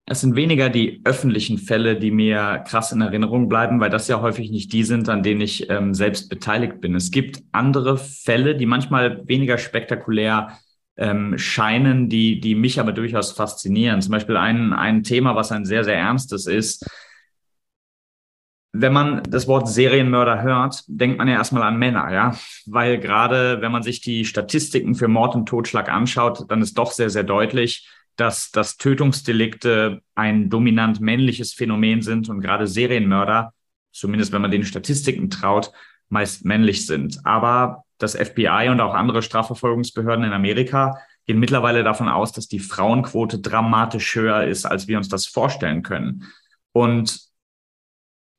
Es 0.09 0.21
sind 0.21 0.37
weniger 0.37 0.69
die 0.69 1.01
öffentlichen 1.03 1.57
Fälle, 1.57 1.99
die 1.99 2.11
mir 2.11 2.63
krass 2.65 2.93
in 2.93 3.01
Erinnerung 3.01 3.49
bleiben, 3.49 3.81
weil 3.81 3.89
das 3.89 4.07
ja 4.07 4.21
häufig 4.21 4.49
nicht 4.51 4.71
die 4.71 4.85
sind, 4.85 5.09
an 5.09 5.21
denen 5.21 5.41
ich 5.41 5.69
ähm, 5.69 5.93
selbst 5.93 6.29
beteiligt 6.29 6.79
bin. 6.79 6.95
Es 6.95 7.11
gibt 7.11 7.43
andere 7.51 7.97
Fälle, 7.97 8.55
die 8.55 8.65
manchmal 8.65 9.27
weniger 9.27 9.57
spektakulär 9.57 10.57
ähm, 10.95 11.37
scheinen, 11.37 12.07
die, 12.07 12.39
die 12.39 12.55
mich 12.55 12.79
aber 12.79 12.93
durchaus 12.93 13.33
faszinieren. 13.33 14.01
Zum 14.01 14.13
Beispiel 14.13 14.37
ein, 14.37 14.71
ein 14.71 15.03
Thema, 15.03 15.35
was 15.35 15.51
ein 15.51 15.65
sehr, 15.65 15.83
sehr 15.83 15.97
ernstes 15.97 16.47
ist. 16.47 16.89
Wenn 18.71 18.93
man 18.93 19.23
das 19.23 19.45
Wort 19.49 19.67
Serienmörder 19.67 20.41
hört, 20.41 20.85
denkt 20.87 21.17
man 21.17 21.27
ja 21.27 21.33
erstmal 21.33 21.63
an 21.63 21.77
Männer, 21.77 22.13
ja, 22.13 22.33
weil 22.65 22.97
gerade 22.97 23.59
wenn 23.59 23.73
man 23.73 23.83
sich 23.83 23.99
die 23.99 24.23
Statistiken 24.23 24.95
für 24.95 25.09
Mord 25.09 25.35
und 25.35 25.49
Totschlag 25.49 25.89
anschaut, 25.89 26.45
dann 26.49 26.61
ist 26.61 26.77
doch 26.77 26.91
sehr, 26.93 27.09
sehr 27.09 27.23
deutlich, 27.23 27.89
dass, 28.17 28.51
dass 28.51 28.77
Tötungsdelikte 28.77 30.01
ein 30.15 30.49
dominant 30.49 30.99
männliches 30.99 31.53
Phänomen 31.53 32.01
sind 32.01 32.29
und 32.29 32.41
gerade 32.41 32.67
Serienmörder, 32.67 33.53
zumindest 33.91 34.33
wenn 34.33 34.41
man 34.41 34.51
den 34.51 34.65
Statistiken 34.65 35.29
traut, 35.29 35.71
meist 36.09 36.43
männlich 36.43 36.85
sind. 36.85 37.25
Aber 37.25 37.83
das 37.97 38.15
FBI 38.15 38.69
und 38.69 38.81
auch 38.81 38.93
andere 38.93 39.21
Strafverfolgungsbehörden 39.21 40.25
in 40.25 40.33
Amerika 40.33 40.97
gehen 41.25 41.39
mittlerweile 41.39 41.83
davon 41.83 42.09
aus, 42.09 42.31
dass 42.31 42.47
die 42.47 42.59
Frauenquote 42.59 43.39
dramatisch 43.39 44.15
höher 44.15 44.45
ist, 44.45 44.65
als 44.65 44.87
wir 44.87 44.97
uns 44.97 45.09
das 45.09 45.27
vorstellen 45.27 45.83
können. 45.83 46.23
Und 46.71 47.26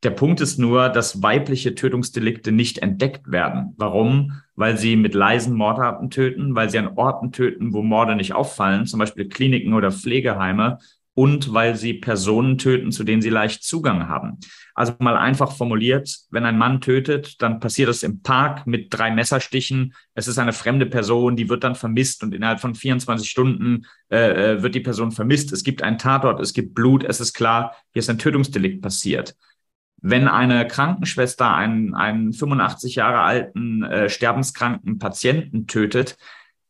der 0.04 0.10
Punkt 0.10 0.40
ist 0.40 0.58
nur, 0.58 0.88
dass 0.88 1.22
weibliche 1.22 1.74
Tötungsdelikte 1.74 2.52
nicht 2.52 2.78
entdeckt 2.78 3.30
werden. 3.32 3.74
Warum? 3.76 4.40
Weil 4.54 4.78
sie 4.78 4.94
mit 4.94 5.14
leisen 5.14 5.54
Mordarten 5.56 6.10
töten, 6.10 6.54
weil 6.54 6.70
sie 6.70 6.78
an 6.78 6.92
Orten 6.96 7.32
töten, 7.32 7.72
wo 7.72 7.82
Morde 7.82 8.14
nicht 8.14 8.32
auffallen, 8.32 8.86
zum 8.86 9.00
Beispiel 9.00 9.28
Kliniken 9.28 9.74
oder 9.74 9.90
Pflegeheime, 9.90 10.78
und 11.18 11.52
weil 11.52 11.74
sie 11.74 11.94
Personen 11.94 12.58
töten, 12.58 12.92
zu 12.92 13.02
denen 13.02 13.20
sie 13.22 13.28
leicht 13.28 13.64
Zugang 13.64 14.08
haben. 14.08 14.38
Also 14.72 14.94
mal 15.00 15.16
einfach 15.16 15.50
formuliert, 15.50 16.16
wenn 16.30 16.44
ein 16.44 16.56
Mann 16.56 16.80
tötet, 16.80 17.42
dann 17.42 17.58
passiert 17.58 17.88
das 17.88 18.04
im 18.04 18.22
Park 18.22 18.68
mit 18.68 18.94
drei 18.94 19.10
Messerstichen. 19.10 19.94
Es 20.14 20.28
ist 20.28 20.38
eine 20.38 20.52
fremde 20.52 20.86
Person, 20.86 21.34
die 21.34 21.48
wird 21.48 21.64
dann 21.64 21.74
vermisst 21.74 22.22
und 22.22 22.36
innerhalb 22.36 22.60
von 22.60 22.76
24 22.76 23.28
Stunden 23.28 23.84
äh, 24.12 24.52
äh, 24.52 24.62
wird 24.62 24.76
die 24.76 24.80
Person 24.80 25.10
vermisst. 25.10 25.50
Es 25.50 25.64
gibt 25.64 25.82
einen 25.82 25.98
Tatort, 25.98 26.38
es 26.38 26.52
gibt 26.52 26.72
Blut, 26.72 27.02
es 27.02 27.18
ist 27.20 27.32
klar, 27.32 27.74
hier 27.92 27.98
ist 27.98 28.10
ein 28.10 28.18
Tötungsdelikt 28.18 28.80
passiert. 28.80 29.34
Wenn 30.00 30.28
eine 30.28 30.66
Krankenschwester 30.66 31.54
einen, 31.54 31.94
einen 31.94 32.32
85 32.32 32.94
Jahre 32.94 33.20
alten 33.20 33.82
äh, 33.82 34.08
sterbenskranken 34.08 34.98
Patienten 34.98 35.66
tötet, 35.66 36.16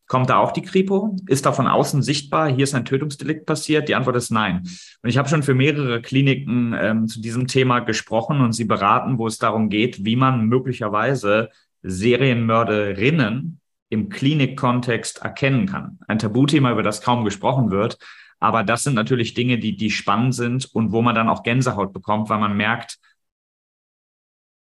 kommt 0.06 0.30
da 0.30 0.38
auch 0.38 0.52
die 0.52 0.62
Kripo? 0.62 1.14
Ist 1.26 1.46
da 1.46 1.52
von 1.52 1.66
außen 1.66 2.02
sichtbar, 2.02 2.50
hier 2.50 2.64
ist 2.64 2.74
ein 2.74 2.86
Tötungsdelikt 2.86 3.44
passiert? 3.44 3.88
Die 3.88 3.94
Antwort 3.94 4.16
ist 4.16 4.30
nein. 4.30 4.62
Und 5.02 5.10
ich 5.10 5.18
habe 5.18 5.28
schon 5.28 5.42
für 5.42 5.54
mehrere 5.54 6.00
Kliniken 6.00 6.74
ähm, 6.78 7.06
zu 7.06 7.20
diesem 7.20 7.46
Thema 7.46 7.80
gesprochen 7.80 8.40
und 8.40 8.52
sie 8.52 8.64
beraten, 8.64 9.18
wo 9.18 9.26
es 9.26 9.38
darum 9.38 9.68
geht, 9.68 10.04
wie 10.04 10.16
man 10.16 10.46
möglicherweise 10.46 11.50
Serienmörderinnen 11.82 13.60
im 13.90 14.08
Klinikkontext 14.08 15.22
erkennen 15.22 15.66
kann. 15.66 15.98
Ein 16.08 16.18
Tabuthema, 16.18 16.72
über 16.72 16.82
das 16.82 17.02
kaum 17.02 17.24
gesprochen 17.24 17.70
wird. 17.70 17.98
Aber 18.40 18.62
das 18.62 18.84
sind 18.84 18.94
natürlich 18.94 19.34
Dinge, 19.34 19.58
die, 19.58 19.76
die 19.76 19.90
spannend 19.90 20.34
sind 20.34 20.66
und 20.74 20.92
wo 20.92 21.02
man 21.02 21.14
dann 21.14 21.28
auch 21.28 21.42
Gänsehaut 21.42 21.92
bekommt, 21.92 22.30
weil 22.30 22.38
man 22.38 22.56
merkt, 22.56 22.98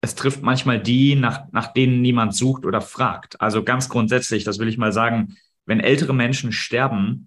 es 0.00 0.14
trifft 0.14 0.42
manchmal 0.42 0.80
die, 0.80 1.16
nach, 1.16 1.50
nach 1.52 1.72
denen 1.72 2.00
niemand 2.00 2.34
sucht 2.34 2.64
oder 2.64 2.80
fragt. 2.80 3.40
Also 3.40 3.64
ganz 3.64 3.88
grundsätzlich, 3.88 4.44
das 4.44 4.58
will 4.58 4.68
ich 4.68 4.78
mal 4.78 4.92
sagen, 4.92 5.36
wenn 5.64 5.80
ältere 5.80 6.14
Menschen 6.14 6.52
sterben, 6.52 7.26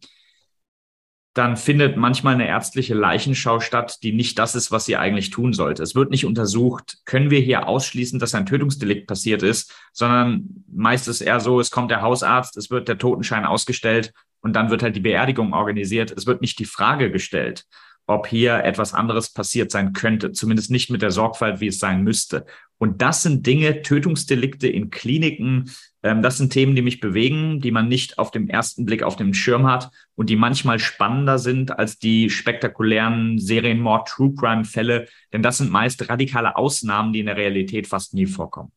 dann 1.33 1.57
findet 1.57 1.95
manchmal 1.95 2.33
eine 2.33 2.47
ärztliche 2.47 2.95
Leichenschau 2.95 3.59
statt, 3.59 3.99
die 4.02 4.14
nicht 4.14 4.40
das 4.40 4.56
ist, 4.56 4.71
was 4.71 4.85
sie 4.85 4.97
eigentlich 4.97 5.30
tun 5.30 5.54
sollte. 5.54 5.83
Es 5.83 5.94
wird 5.94 6.09
nicht 6.09 6.26
untersucht, 6.26 6.99
können 7.06 7.30
wir 7.30 7.40
hier 7.40 7.68
ausschließen, 7.68 8.19
dass 8.19 8.35
ein 8.35 8.45
Tötungsdelikt 8.45 9.07
passiert 9.07 9.44
ist, 9.44 9.73
sondern 9.94 10.66
meist 10.68 11.07
ist 11.07 11.21
eher 11.21 11.40
so, 11.40 11.59
es 11.59 11.71
kommt 11.71 11.92
der 11.92 12.02
Hausarzt, 12.02 12.57
es 12.57 12.71
wird 12.71 12.88
der 12.88 12.97
Totenschein 12.97 13.45
ausgestellt 13.45 14.11
und 14.42 14.54
dann 14.54 14.69
wird 14.69 14.81
halt 14.81 14.95
die 14.95 15.02
Beerdigung 15.02 15.54
organisiert. 15.54 16.11
Es 16.11 16.26
wird 16.26 16.42
nicht 16.42 16.59
die 16.59 16.66
Frage 16.66 17.11
gestellt, 17.11 17.66
ob 18.09 18.25
hier 18.25 18.63
etwas 18.63 18.95
anderes 18.95 19.31
passiert 19.31 19.69
sein 19.69 19.94
könnte, 19.94 20.31
zumindest 20.31 20.71
nicht 20.71 20.89
mit 20.89 21.04
der 21.04 21.11
Sorgfalt, 21.11 21.61
wie 21.61 21.68
es 21.68 21.78
sein 21.78 22.04
müsste. 22.04 22.45
Und 22.80 23.04
das 23.04 23.21
sind 23.21 23.45
Dinge, 23.45 23.83
Tötungsdelikte 23.83 24.68
in 24.68 24.89
Kliniken, 24.89 25.69
ähm, 26.01 26.23
das 26.23 26.37
sind 26.37 26.51
Themen, 26.51 26.75
die 26.75 26.81
mich 26.81 27.01
bewegen, 27.01 27.61
die 27.61 27.69
man 27.69 27.87
nicht 27.87 28.18
auf 28.18 28.31
dem 28.31 28.49
ersten 28.49 28.85
Blick 28.85 29.04
auf 29.04 29.16
dem 29.16 29.35
Schirm 29.35 29.68
hat 29.68 29.92
und 30.16 30.30
die 30.30 30.37
manchmal 30.37 30.80
spannender 30.80 31.37
sind 31.37 31.78
als 31.78 31.99
die 31.99 32.31
spektakulären 32.31 33.37
Serienmord, 33.37 34.07
True 34.07 34.33
Crime 34.33 34.66
Fälle, 34.66 35.07
denn 35.31 35.44
das 35.44 35.59
sind 35.59 35.69
meist 35.69 36.09
radikale 36.09 36.56
Ausnahmen, 36.56 37.13
die 37.13 37.19
in 37.19 37.28
der 37.28 37.37
Realität 37.37 37.85
fast 37.85 38.16
nie 38.16 38.25
vorkommen. 38.25 38.71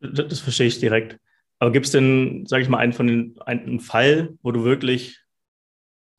Das, 0.00 0.28
das 0.28 0.40
verstehe 0.40 0.66
ich 0.66 0.80
direkt. 0.80 1.18
Aber 1.60 1.72
gibt 1.72 1.86
es 1.86 1.92
denn, 1.92 2.44
sage 2.46 2.62
ich 2.62 2.68
mal, 2.68 2.78
einen 2.78 2.92
von 2.92 3.06
den 3.06 3.40
einen 3.46 3.80
Fall, 3.80 4.34
wo 4.42 4.52
du 4.52 4.64
wirklich 4.64 5.23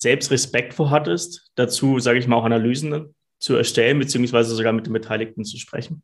selbst 0.06 0.30
Respekt 0.30 0.76
vor 0.76 0.92
hattest, 0.92 1.52
dazu, 1.56 1.98
sage 1.98 2.20
ich 2.20 2.28
mal, 2.28 2.36
auch 2.36 2.46
Analysen 2.46 3.16
zu 3.40 3.56
erstellen, 3.56 3.98
beziehungsweise 3.98 4.54
sogar 4.54 4.72
mit 4.72 4.86
den 4.86 4.94
Beteiligten 4.94 5.44
zu 5.44 5.58
sprechen? 5.58 6.04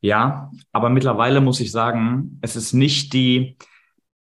Ja, 0.00 0.52
aber 0.70 0.88
mittlerweile 0.88 1.40
muss 1.40 1.58
ich 1.58 1.72
sagen, 1.72 2.38
es 2.42 2.54
ist 2.54 2.72
nicht 2.72 3.12
die, 3.12 3.56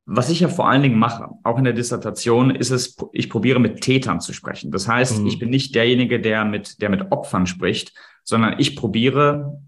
was 0.06 0.30
ich 0.30 0.40
ja 0.40 0.48
vor 0.48 0.68
allen 0.68 0.82
Dingen 0.82 0.98
mache, 0.98 1.28
auch 1.42 1.58
in 1.58 1.64
der 1.64 1.74
Dissertation, 1.74 2.54
ist 2.54 2.70
es, 2.70 2.96
ich 3.12 3.28
probiere 3.28 3.60
mit 3.60 3.82
Tätern 3.82 4.22
zu 4.22 4.32
sprechen. 4.32 4.70
Das 4.70 4.88
heißt, 4.88 5.20
mhm. 5.20 5.26
ich 5.26 5.38
bin 5.38 5.50
nicht 5.50 5.74
derjenige, 5.74 6.18
der 6.18 6.46
mit, 6.46 6.80
der 6.80 6.88
mit 6.88 7.12
Opfern 7.12 7.46
spricht, 7.46 7.92
sondern 8.22 8.58
ich 8.58 8.74
probiere 8.74 9.60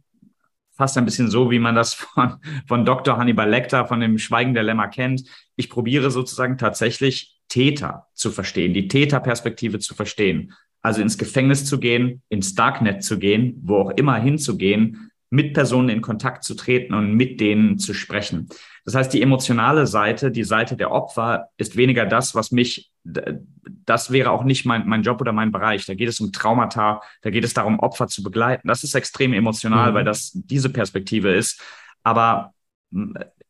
fast 0.73 0.97
ein 0.97 1.05
bisschen 1.05 1.31
so, 1.31 1.51
wie 1.51 1.59
man 1.59 1.75
das 1.75 1.93
von, 1.95 2.37
von 2.67 2.87
Dr. 2.87 3.19
Hannibal 3.19 3.51
Lecter, 3.51 3.85
von 3.85 4.01
dem 4.01 4.17
Schweigen 4.17 4.55
der 4.55 4.63
Lämmer 4.63 4.89
kennt. 4.89 5.25
Ich 5.57 5.69
probiere 5.69 6.11
sozusagen 6.11 6.57
tatsächlich 6.57 7.36
Täter 7.57 8.09
zu 8.13 8.33
verstehen, 8.33 8.75
die 8.75 8.87
Täterperspektive 8.87 9.79
zu 9.79 9.95
verstehen. 9.95 10.53
Also 10.83 11.01
ins 11.01 11.17
Gefängnis 11.17 11.65
zu 11.65 11.81
gehen, 11.81 12.21
ins 12.29 12.55
Darknet 12.55 13.03
zu 13.03 13.19
gehen, 13.19 13.59
wo 13.63 13.77
auch 13.79 13.91
immer 13.93 14.17
hinzugehen, 14.17 15.11
mit 15.31 15.55
Personen 15.55 15.89
in 15.89 16.03
Kontakt 16.03 16.45
zu 16.45 16.55
treten 16.55 16.93
und 16.93 17.15
mit 17.15 17.41
denen 17.41 17.79
zu 17.79 17.95
sprechen. 17.95 18.51
Das 18.85 18.95
heißt, 18.95 19.11
die 19.15 19.23
emotionale 19.23 19.87
Seite, 19.87 20.31
die 20.31 20.45
Seite 20.45 20.77
der 20.77 20.91
Opfer, 20.91 21.49
ist 21.57 21.79
weniger 21.79 22.05
das, 22.05 22.35
was 22.35 22.53
mich, 22.53 22.93
das 23.03 24.13
wäre 24.13 24.33
auch 24.33 24.45
nicht 24.45 24.67
mein, 24.67 24.87
mein 24.87 25.03
Job 25.03 25.23
oder 25.23 25.33
mein 25.33 25.51
Bereich. 25.51 25.87
Da 25.87 25.95
geht 25.95 26.11
es 26.11 26.21
um 26.21 26.33
Traumata, 26.33 27.01
da 27.23 27.31
geht 27.31 27.45
es 27.45 27.55
darum, 27.55 27.79
Opfer 27.79 28.07
zu 28.07 28.23
begleiten. 28.23 28.69
Das 28.69 28.85
ist 28.85 28.95
extrem 28.95 29.33
emotional, 29.33 29.93
mhm. 29.93 29.95
weil 29.95 30.05
das 30.05 30.33
diese 30.35 30.69
Perspektive 30.69 31.31
ist. 31.33 31.63
Aber 32.03 32.53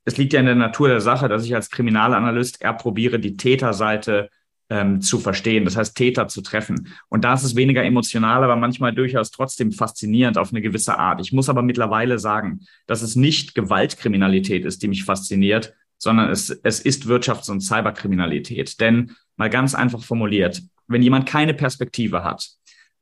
es 0.06 0.16
liegt 0.16 0.32
ja 0.32 0.40
in 0.40 0.46
der 0.46 0.54
Natur 0.54 0.88
der 0.88 1.00
Sache, 1.00 1.28
dass 1.28 1.44
ich 1.44 1.54
als 1.54 1.68
Kriminalanalyst 1.68 2.62
eher 2.62 2.72
probiere, 2.72 3.18
die 3.18 3.36
Täterseite 3.36 4.30
ähm, 4.70 5.00
zu 5.00 5.18
verstehen, 5.18 5.64
das 5.64 5.76
heißt 5.76 5.96
Täter 5.96 6.28
zu 6.28 6.42
treffen. 6.42 6.94
Und 7.08 7.24
da 7.24 7.34
ist 7.34 7.42
es 7.42 7.56
weniger 7.56 7.84
emotional, 7.84 8.42
aber 8.44 8.56
manchmal 8.56 8.94
durchaus 8.94 9.32
trotzdem 9.32 9.72
faszinierend 9.72 10.38
auf 10.38 10.50
eine 10.50 10.62
gewisse 10.62 10.98
Art. 10.98 11.20
Ich 11.20 11.32
muss 11.32 11.48
aber 11.48 11.62
mittlerweile 11.62 12.20
sagen, 12.20 12.60
dass 12.86 13.02
es 13.02 13.16
nicht 13.16 13.54
Gewaltkriminalität 13.54 14.64
ist, 14.64 14.82
die 14.82 14.88
mich 14.88 15.04
fasziniert, 15.04 15.74
sondern 15.98 16.30
es, 16.30 16.50
es 16.50 16.80
ist 16.80 17.06
Wirtschafts- 17.06 17.50
und 17.50 17.60
Cyberkriminalität. 17.60 18.80
Denn 18.80 19.12
mal 19.36 19.50
ganz 19.50 19.74
einfach 19.74 20.02
formuliert, 20.02 20.62
wenn 20.86 21.02
jemand 21.02 21.26
keine 21.26 21.52
Perspektive 21.52 22.22
hat, 22.22 22.48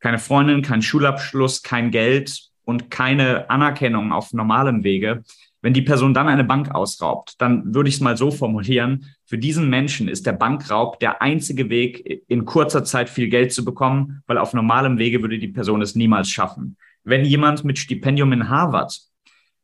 keine 0.01 0.19
Freundin, 0.19 0.63
keinen 0.63 0.83
Schulabschluss, 0.83 1.63
kein 1.63 1.91
Geld 1.91 2.51
und 2.65 2.91
keine 2.91 3.51
Anerkennung 3.51 4.13
auf 4.13 4.33
normalem 4.33 4.85
Wege, 4.85 5.23
wenn 5.65 5.73
die 5.73 5.81
Person 5.81 6.13
dann 6.13 6.29
eine 6.29 6.45
Bank 6.45 6.75
ausraubt, 6.75 7.37
dann 7.39 7.75
würde 7.75 7.89
ich 7.89 7.95
es 7.95 8.03
mal 8.03 8.19
so 8.19 8.31
formulieren, 8.31 9.07
für 9.25 9.39
diesen 9.39 9.71
Menschen 9.71 10.09
ist 10.09 10.27
der 10.27 10.35
Bankraub 10.35 11.01
der 11.01 11.23
einzige 11.23 11.71
Weg, 11.71 12.23
in 12.29 12.45
kurzer 12.45 12.85
Zeit 12.85 13.09
viel 13.09 13.31
Geld 13.31 13.51
zu 13.51 13.65
bekommen, 13.65 14.23
weil 14.27 14.37
auf 14.37 14.53
normalem 14.53 14.99
Wege 14.99 15.23
würde 15.23 15.39
die 15.39 15.49
Person 15.49 15.81
es 15.81 15.95
niemals 15.95 16.29
schaffen. 16.29 16.77
Wenn 17.03 17.25
jemand 17.25 17.65
mit 17.65 17.79
Stipendium 17.79 18.35
in 18.35 18.51
Harvard 18.51 18.95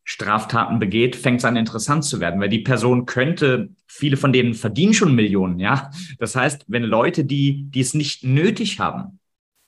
Straftaten 0.03 0.79
begeht, 0.79 1.17
fängt 1.17 1.41
es 1.41 1.45
an 1.45 1.57
interessant 1.57 2.03
zu 2.03 2.19
werden, 2.19 2.41
weil 2.41 2.49
die 2.49 2.61
Person 2.61 3.05
könnte, 3.05 3.69
viele 3.87 4.17
von 4.17 4.33
denen 4.33 4.55
verdienen 4.55 4.95
schon 4.95 5.15
Millionen, 5.15 5.59
ja. 5.59 5.91
Das 6.19 6.35
heißt, 6.35 6.65
wenn 6.69 6.83
Leute, 6.83 7.27
die, 7.27 7.65
die 7.65 7.81
es 7.81 7.93
nicht 7.93 8.25
nötig 8.25 8.81
haben, 8.81 9.19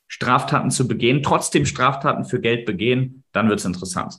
Straftaten 0.08 0.70
zu 0.70 0.88
begehen, 0.88 1.22
trotzdem 1.22 1.66
Straftaten 1.66 2.24
für 2.24 2.40
Geld 2.40 2.64
begehen, 2.64 3.22
dann 3.32 3.50
wird 3.50 3.60
es 3.60 3.66
interessant. 3.66 4.18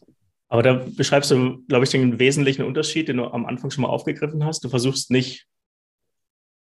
Aber 0.53 0.61
da 0.61 0.85
beschreibst 0.85 1.31
du, 1.31 1.65
glaube 1.67 1.83
ich, 1.83 1.89
den 1.89 2.19
wesentlichen 2.19 2.61
Unterschied, 2.61 3.07
den 3.07 3.17
du 3.17 3.25
am 3.25 3.47
Anfang 3.47 3.71
schon 3.71 3.81
mal 3.81 3.87
aufgegriffen 3.87 4.45
hast. 4.45 4.63
Du 4.63 4.69
versuchst 4.69 5.09
nicht 5.09 5.47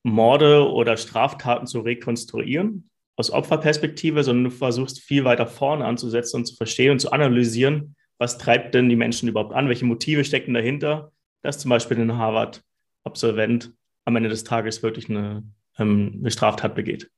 Morde 0.04 0.72
oder 0.72 0.98
Straftaten 0.98 1.66
zu 1.66 1.80
rekonstruieren 1.80 2.92
aus 3.16 3.32
Opferperspektive, 3.32 4.24
sondern 4.24 4.44
du 4.44 4.50
versuchst 4.52 5.02
viel 5.02 5.24
weiter 5.24 5.48
vorne 5.48 5.84
anzusetzen 5.84 6.38
und 6.38 6.46
zu 6.46 6.56
verstehen 6.58 6.92
und 6.92 7.00
zu 7.00 7.12
analysieren, 7.12 7.96
was 8.20 8.38
treibt 8.38 8.76
denn 8.76 8.88
die 8.88 8.96
Menschen 8.96 9.28
überhaupt 9.28 9.56
an, 9.56 9.68
welche 9.68 9.86
Motive 9.86 10.26
stecken 10.26 10.54
dahinter, 10.54 11.12
dass 11.42 11.58
zum 11.58 11.70
Beispiel 11.70 12.00
ein 12.00 12.20
Harvard-Absolvent 12.20 13.74
am 14.06 14.16
Ende 14.16 14.30
des 14.30 14.44
Tages 14.44 14.84
wirklich 14.84 15.10
eine, 15.10 15.42
ähm, 15.80 16.20
eine 16.20 16.30
Straftat 16.30 16.76
begeht. 16.76 17.10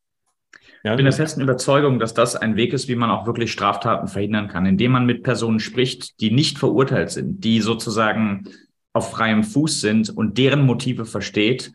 Ja, 0.83 0.91
ich 0.91 0.97
bin 0.97 1.05
der 1.05 1.13
festen 1.13 1.39
Überzeugung, 1.39 1.97
dass 1.97 2.13
das 2.13 2.35
ein 2.35 2.57
Weg 2.57 2.73
ist, 2.73 2.89
wie 2.89 2.95
man 2.95 3.09
auch 3.09 3.25
wirklich 3.25 3.53
Straftaten 3.53 4.09
verhindern 4.09 4.49
kann, 4.49 4.65
indem 4.65 4.91
man 4.91 5.05
mit 5.05 5.23
Personen 5.23 5.59
spricht, 5.59 6.19
die 6.19 6.29
nicht 6.29 6.57
verurteilt 6.57 7.09
sind, 7.11 7.43
die 7.43 7.61
sozusagen 7.61 8.49
auf 8.91 9.11
freiem 9.11 9.43
Fuß 9.43 9.79
sind 9.79 10.09
und 10.09 10.37
deren 10.37 10.65
Motive 10.65 11.05
versteht. 11.05 11.71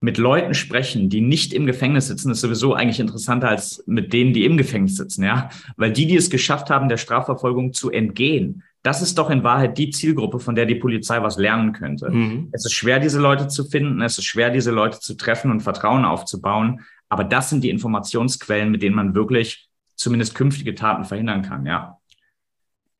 Mit 0.00 0.18
Leuten 0.18 0.54
sprechen, 0.54 1.08
die 1.08 1.22
nicht 1.22 1.52
im 1.54 1.66
Gefängnis 1.66 2.06
sitzen, 2.06 2.30
ist 2.30 2.42
sowieso 2.42 2.74
eigentlich 2.74 3.00
interessanter 3.00 3.48
als 3.48 3.82
mit 3.86 4.12
denen, 4.12 4.32
die 4.32 4.44
im 4.44 4.58
Gefängnis 4.58 4.96
sitzen, 4.96 5.24
ja. 5.24 5.48
Weil 5.76 5.92
die, 5.92 6.06
die 6.06 6.16
es 6.16 6.30
geschafft 6.30 6.70
haben, 6.70 6.88
der 6.88 6.98
Strafverfolgung 6.98 7.72
zu 7.72 7.90
entgehen, 7.90 8.62
das 8.82 9.02
ist 9.02 9.18
doch 9.18 9.28
in 9.28 9.42
Wahrheit 9.42 9.76
die 9.76 9.90
Zielgruppe, 9.90 10.38
von 10.38 10.54
der 10.54 10.66
die 10.66 10.76
Polizei 10.76 11.20
was 11.22 11.36
lernen 11.36 11.72
könnte. 11.72 12.10
Mhm. 12.10 12.48
Es 12.52 12.64
ist 12.64 12.74
schwer, 12.74 13.00
diese 13.00 13.18
Leute 13.18 13.48
zu 13.48 13.64
finden, 13.64 14.00
es 14.02 14.18
ist 14.18 14.26
schwer, 14.26 14.50
diese 14.50 14.70
Leute 14.70 15.00
zu 15.00 15.14
treffen 15.14 15.50
und 15.50 15.60
Vertrauen 15.60 16.04
aufzubauen. 16.04 16.82
Aber 17.08 17.24
das 17.24 17.50
sind 17.50 17.64
die 17.64 17.70
Informationsquellen, 17.70 18.70
mit 18.70 18.82
denen 18.82 18.96
man 18.96 19.14
wirklich 19.14 19.68
zumindest 19.94 20.34
künftige 20.34 20.74
Taten 20.74 21.04
verhindern 21.04 21.42
kann, 21.42 21.66
ja. 21.66 21.98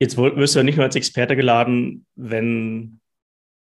Jetzt 0.00 0.16
wirst 0.16 0.54
du 0.54 0.60
ja 0.60 0.62
nicht 0.62 0.76
nur 0.76 0.84
als 0.84 0.94
Experte 0.94 1.34
geladen, 1.34 2.06
wenn 2.14 3.00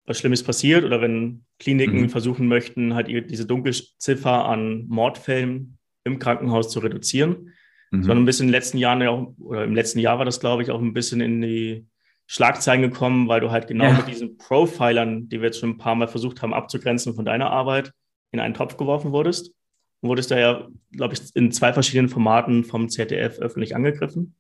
was 0.05 0.19
Schlimmes 0.19 0.43
passiert 0.43 0.85
oder 0.85 1.01
wenn 1.01 1.43
Kliniken 1.59 2.01
mhm. 2.01 2.09
versuchen 2.09 2.47
möchten, 2.47 2.93
halt 2.93 3.07
diese 3.07 3.45
Dunkelziffer 3.45 4.45
an 4.45 4.85
Mordfällen 4.87 5.77
im 6.05 6.19
Krankenhaus 6.19 6.69
zu 6.69 6.79
reduzieren, 6.79 7.53
mhm. 7.91 8.03
sondern 8.03 8.23
ein 8.23 8.25
bisschen 8.25 8.47
in 8.47 8.51
den 8.51 8.59
letzten 8.59 8.77
Jahren 8.77 9.03
auch, 9.03 9.33
oder 9.37 9.63
im 9.65 9.75
letzten 9.75 9.99
Jahr 9.99 10.17
war 10.17 10.25
das, 10.25 10.39
glaube 10.39 10.63
ich, 10.63 10.71
auch 10.71 10.81
ein 10.81 10.93
bisschen 10.93 11.19
in 11.19 11.41
die 11.41 11.87
Schlagzeilen 12.25 12.81
gekommen, 12.81 13.27
weil 13.27 13.41
du 13.41 13.51
halt 13.51 13.67
genau 13.67 13.85
ja. 13.85 13.93
mit 13.93 14.07
diesen 14.07 14.37
Profilern, 14.37 15.27
die 15.27 15.39
wir 15.39 15.47
jetzt 15.47 15.59
schon 15.59 15.71
ein 15.71 15.77
paar 15.77 15.95
Mal 15.95 16.07
versucht 16.07 16.41
haben 16.41 16.53
abzugrenzen 16.53 17.15
von 17.15 17.25
deiner 17.25 17.49
Arbeit, 17.49 17.91
in 18.31 18.39
einen 18.39 18.53
Topf 18.53 18.77
geworfen 18.77 19.11
wurdest 19.11 19.53
wurdest 20.03 20.31
da 20.31 20.37
ja, 20.37 20.67
glaube 20.91 21.13
ich, 21.13 21.21
in 21.35 21.51
zwei 21.51 21.73
verschiedenen 21.73 22.09
Formaten 22.09 22.63
vom 22.63 22.89
ZDF 22.89 23.39
öffentlich 23.39 23.75
angegriffen. 23.75 24.35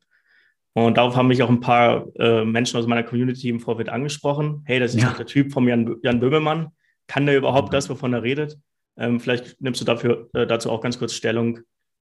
Und 0.73 0.97
darauf 0.97 1.15
haben 1.15 1.27
mich 1.27 1.43
auch 1.43 1.49
ein 1.49 1.59
paar 1.59 2.07
äh, 2.17 2.43
Menschen 2.45 2.77
aus 2.77 2.87
meiner 2.87 3.03
Community 3.03 3.49
im 3.49 3.59
Vorfeld 3.59 3.89
angesprochen. 3.89 4.63
Hey, 4.65 4.79
das 4.79 4.95
ist 4.95 5.01
ja. 5.01 5.13
der 5.13 5.25
Typ 5.25 5.51
von 5.53 5.67
Jan, 5.67 5.95
Jan 6.01 6.19
Böhmermann. 6.19 6.69
Kann 7.07 7.25
der 7.25 7.37
überhaupt 7.37 7.69
mhm. 7.69 7.73
das, 7.73 7.89
wovon 7.89 8.13
er 8.13 8.23
redet? 8.23 8.57
Ähm, 8.97 9.19
vielleicht 9.19 9.61
nimmst 9.61 9.81
du 9.81 9.85
dafür, 9.85 10.29
äh, 10.33 10.47
dazu 10.47 10.71
auch 10.71 10.81
ganz 10.81 10.97
kurz 10.97 11.13
Stellung 11.13 11.59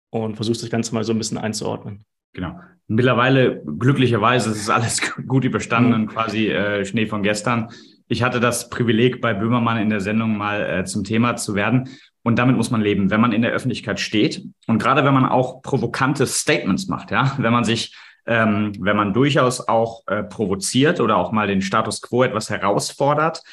und 0.10 0.36
versuchst 0.36 0.64
das 0.64 0.70
Ganze 0.70 0.94
mal 0.94 1.04
so 1.04 1.14
ein 1.14 1.18
bisschen 1.18 1.38
einzuordnen. 1.38 2.06
Genau. 2.34 2.60
Mittlerweile, 2.88 3.64
glücklicherweise, 3.66 4.52
ist 4.52 4.70
alles 4.70 5.02
gut 5.28 5.46
überstanden, 5.46 6.02
mhm. 6.02 6.08
quasi 6.08 6.50
äh, 6.50 6.86
Schnee 6.86 7.06
von 7.06 7.24
gestern. 7.24 7.70
Ich 8.10 8.24
hatte 8.24 8.40
das 8.40 8.70
Privileg, 8.70 9.22
bei 9.22 9.34
Böhmermann 9.34 9.78
in 9.78 9.90
der 9.90 10.00
Sendung 10.02 10.38
mal 10.38 10.62
äh, 10.62 10.86
zum 10.86 11.04
Thema 11.04 11.36
zu 11.36 11.56
werden. 11.56 11.90
Und 12.28 12.36
damit 12.36 12.58
muss 12.58 12.72
man 12.72 12.82
leben, 12.82 13.10
wenn 13.10 13.22
man 13.22 13.32
in 13.32 13.42
der 13.42 13.54
Öffentlichkeit 13.54 14.02
steht. 14.02 14.44
Und 14.68 14.80
gerade 14.80 15.06
wenn 15.06 15.14
man 15.14 15.26
auch 15.26 15.62
provokante 15.62 16.28
Statements 16.28 16.90
macht, 16.90 17.10
ja, 17.10 17.34
wenn 17.38 17.54
man 17.54 17.64
sich, 17.64 17.96
ähm, 18.26 18.74
wenn 18.82 18.98
man 18.98 19.14
durchaus 19.14 19.66
auch 19.66 20.06
äh, 20.08 20.24
provoziert 20.24 21.00
oder 21.00 21.16
auch 21.16 21.32
mal 21.32 21.48
den 21.48 21.62
Status 21.62 22.02
quo 22.02 22.24
etwas 22.24 22.50
herausfordert, 22.50 23.44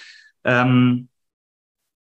ähm, 0.42 1.08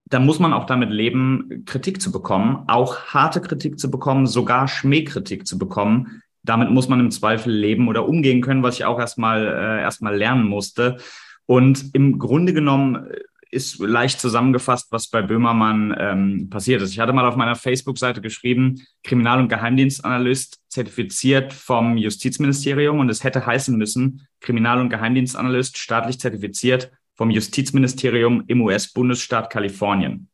dann 0.05 0.25
muss 0.25 0.39
man 0.39 0.51
auch 0.51 0.65
damit 0.65 0.89
leben, 0.89 1.63
Kritik 1.67 2.01
zu 2.01 2.11
bekommen, 2.11 2.63
auch 2.65 2.97
harte 3.05 3.39
Kritik 3.39 3.77
zu 3.77 3.91
bekommen, 3.91 4.25
sogar 4.25 4.67
Schmähkritik 4.67 5.45
zu 5.45 5.59
bekommen. 5.59 6.23
Damit 6.41 6.71
muss 6.71 6.89
man 6.89 6.99
im 6.99 7.11
Zweifel 7.11 7.53
leben 7.53 7.87
oder 7.87 8.07
umgehen 8.09 8.41
können, 8.41 8.63
was 8.63 8.77
ich 8.77 8.85
auch 8.85 8.99
erstmal 8.99 9.45
äh, 9.45 9.81
erstmal 9.83 10.17
lernen 10.17 10.45
musste. 10.45 10.97
Und 11.45 11.93
im 11.93 12.17
Grunde 12.17 12.51
genommen 12.51 13.09
ist 13.53 13.79
leicht 13.79 14.19
zusammengefasst, 14.19 14.91
was 14.91 15.07
bei 15.07 15.21
Böhmermann 15.21 15.95
ähm, 15.97 16.49
passiert 16.49 16.81
ist. 16.81 16.91
Ich 16.91 16.99
hatte 16.99 17.13
mal 17.13 17.25
auf 17.25 17.35
meiner 17.35 17.55
Facebook-Seite 17.55 18.19
geschrieben, 18.19 18.81
Kriminal- 19.03 19.39
und 19.39 19.49
Geheimdienstanalyst 19.49 20.59
zertifiziert 20.67 21.53
vom 21.53 21.95
Justizministerium 21.97 22.99
und 22.99 23.09
es 23.09 23.23
hätte 23.23 23.45
heißen 23.45 23.77
müssen, 23.77 24.27
Kriminal- 24.41 24.81
und 24.81 24.89
Geheimdienstanalyst 24.89 25.77
staatlich 25.77 26.19
zertifiziert 26.19 26.91
vom 27.15 27.29
Justizministerium 27.29 28.43
im 28.47 28.61
US-Bundesstaat 28.61 29.49
Kalifornien. 29.49 30.29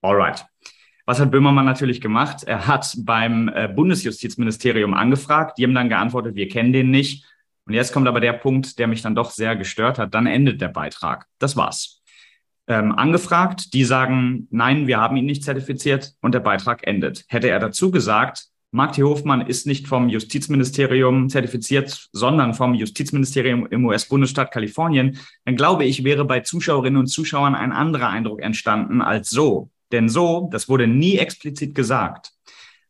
Alright. 0.00 0.46
Was 1.06 1.18
hat 1.18 1.32
Böhmermann 1.32 1.64
natürlich 1.64 2.00
gemacht? 2.00 2.44
Er 2.44 2.68
hat 2.68 2.94
beim 3.00 3.48
äh, 3.48 3.68
Bundesjustizministerium 3.68 4.94
angefragt. 4.94 5.58
Die 5.58 5.64
haben 5.64 5.74
dann 5.74 5.88
geantwortet, 5.88 6.36
wir 6.36 6.48
kennen 6.48 6.72
den 6.72 6.90
nicht. 6.90 7.26
Und 7.66 7.74
jetzt 7.74 7.92
kommt 7.92 8.06
aber 8.06 8.20
der 8.20 8.32
Punkt, 8.32 8.78
der 8.78 8.86
mich 8.86 9.02
dann 9.02 9.14
doch 9.14 9.30
sehr 9.30 9.56
gestört 9.56 9.98
hat. 9.98 10.14
Dann 10.14 10.26
endet 10.26 10.60
der 10.60 10.68
Beitrag. 10.68 11.26
Das 11.38 11.56
war's 11.56 11.99
ähm, 12.70 12.92
angefragt. 12.92 13.74
Die 13.74 13.84
sagen, 13.84 14.46
nein, 14.50 14.86
wir 14.86 14.98
haben 14.98 15.16
ihn 15.16 15.26
nicht 15.26 15.42
zertifiziert 15.42 16.14
und 16.22 16.34
der 16.34 16.40
Beitrag 16.40 16.86
endet. 16.86 17.24
Hätte 17.28 17.50
er 17.50 17.58
dazu 17.58 17.90
gesagt, 17.90 18.44
Mark 18.70 18.92
T. 18.92 19.02
Hofmann 19.02 19.40
ist 19.40 19.66
nicht 19.66 19.88
vom 19.88 20.08
Justizministerium 20.08 21.28
zertifiziert, 21.28 22.08
sondern 22.12 22.54
vom 22.54 22.74
Justizministerium 22.74 23.66
im 23.66 23.84
US-Bundesstaat 23.84 24.52
Kalifornien, 24.52 25.18
dann 25.44 25.56
glaube 25.56 25.84
ich, 25.84 26.04
wäre 26.04 26.24
bei 26.24 26.40
Zuschauerinnen 26.40 27.00
und 27.00 27.08
Zuschauern 27.08 27.56
ein 27.56 27.72
anderer 27.72 28.10
Eindruck 28.10 28.40
entstanden 28.40 29.02
als 29.02 29.30
so. 29.30 29.70
Denn 29.90 30.08
so, 30.08 30.48
das 30.52 30.68
wurde 30.68 30.86
nie 30.86 31.18
explizit 31.18 31.74
gesagt. 31.74 32.30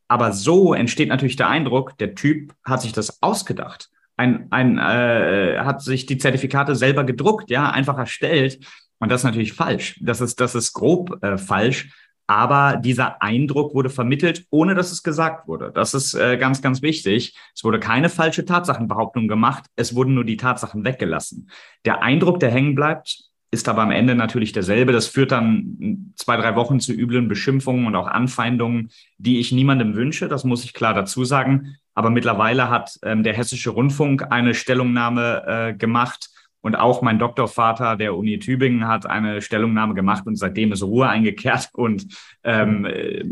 Aber 0.06 0.32
so 0.32 0.74
entsteht 0.74 1.08
natürlich 1.08 1.36
der 1.36 1.48
Eindruck, 1.48 1.96
der 1.96 2.14
Typ 2.14 2.52
hat 2.62 2.82
sich 2.82 2.92
das 2.92 3.22
ausgedacht. 3.22 3.88
Ein, 4.18 4.48
ein, 4.50 4.76
äh, 4.76 5.60
hat 5.60 5.80
sich 5.80 6.04
die 6.04 6.18
Zertifikate 6.18 6.76
selber 6.76 7.04
gedruckt, 7.04 7.48
ja, 7.48 7.70
einfach 7.70 7.96
erstellt 7.96 8.58
und 9.00 9.10
das 9.10 9.22
ist 9.22 9.24
natürlich 9.24 9.54
falsch. 9.54 9.98
Das 10.00 10.20
ist, 10.20 10.40
das 10.40 10.54
ist 10.54 10.72
grob 10.72 11.22
äh, 11.22 11.36
falsch. 11.36 11.90
Aber 12.26 12.76
dieser 12.76 13.20
Eindruck 13.22 13.74
wurde 13.74 13.90
vermittelt, 13.90 14.46
ohne 14.50 14.76
dass 14.76 14.92
es 14.92 15.02
gesagt 15.02 15.48
wurde. 15.48 15.72
Das 15.74 15.94
ist 15.94 16.14
äh, 16.14 16.36
ganz, 16.36 16.62
ganz 16.62 16.80
wichtig. 16.80 17.36
Es 17.56 17.64
wurde 17.64 17.80
keine 17.80 18.08
falsche 18.08 18.44
Tatsachenbehauptung 18.44 19.26
gemacht. 19.26 19.64
Es 19.74 19.96
wurden 19.96 20.14
nur 20.14 20.24
die 20.24 20.36
Tatsachen 20.36 20.84
weggelassen. 20.84 21.50
Der 21.84 22.02
Eindruck, 22.02 22.38
der 22.38 22.52
hängen 22.52 22.76
bleibt, 22.76 23.24
ist 23.50 23.68
aber 23.68 23.82
am 23.82 23.90
Ende 23.90 24.14
natürlich 24.14 24.52
derselbe. 24.52 24.92
Das 24.92 25.08
führt 25.08 25.32
dann 25.32 26.12
zwei, 26.14 26.36
drei 26.36 26.54
Wochen 26.54 26.78
zu 26.78 26.92
üblen 26.92 27.26
Beschimpfungen 27.26 27.86
und 27.86 27.96
auch 27.96 28.06
Anfeindungen, 28.06 28.90
die 29.18 29.40
ich 29.40 29.50
niemandem 29.50 29.96
wünsche. 29.96 30.28
Das 30.28 30.44
muss 30.44 30.62
ich 30.62 30.72
klar 30.72 30.94
dazu 30.94 31.24
sagen. 31.24 31.74
Aber 31.94 32.10
mittlerweile 32.10 32.70
hat 32.70 32.96
ähm, 33.02 33.24
der 33.24 33.34
Hessische 33.34 33.70
Rundfunk 33.70 34.30
eine 34.30 34.54
Stellungnahme 34.54 35.42
äh, 35.46 35.74
gemacht 35.74 36.29
und 36.62 36.76
auch 36.76 37.02
mein 37.02 37.18
Doktorvater 37.18 37.96
der 37.96 38.14
Uni 38.16 38.38
Tübingen 38.38 38.86
hat 38.86 39.06
eine 39.06 39.40
Stellungnahme 39.40 39.94
gemacht 39.94 40.26
und 40.26 40.36
seitdem 40.36 40.72
ist 40.72 40.82
Ruhe 40.82 41.08
eingekehrt 41.08 41.70
und 41.72 42.06
ähm, 42.44 42.86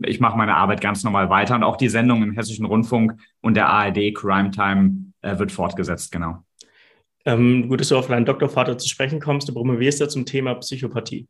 ich 0.06 0.20
mache 0.20 0.36
meine 0.36 0.56
Arbeit 0.56 0.80
ganz 0.80 1.04
normal 1.04 1.28
weiter. 1.28 1.54
Und 1.54 1.62
auch 1.62 1.76
die 1.76 1.88
Sendung 1.88 2.22
im 2.22 2.32
Hessischen 2.32 2.64
Rundfunk 2.64 3.20
und 3.40 3.54
der 3.54 3.68
ARD 3.68 4.14
Crime 4.14 4.50
Time 4.50 5.12
äh, 5.20 5.38
wird 5.38 5.52
fortgesetzt, 5.52 6.10
genau. 6.10 6.42
Ähm, 7.24 7.68
gut, 7.68 7.80
dass 7.80 7.88
du 7.88 7.98
auf 7.98 8.08
deinen 8.08 8.24
Doktorvater 8.24 8.78
zu 8.78 8.88
sprechen 8.88 9.20
kommst. 9.20 9.48
Du 9.48 9.52
promovierst 9.52 10.00
ja 10.00 10.08
zum 10.08 10.24
Thema 10.24 10.54
Psychopathie. 10.54 11.26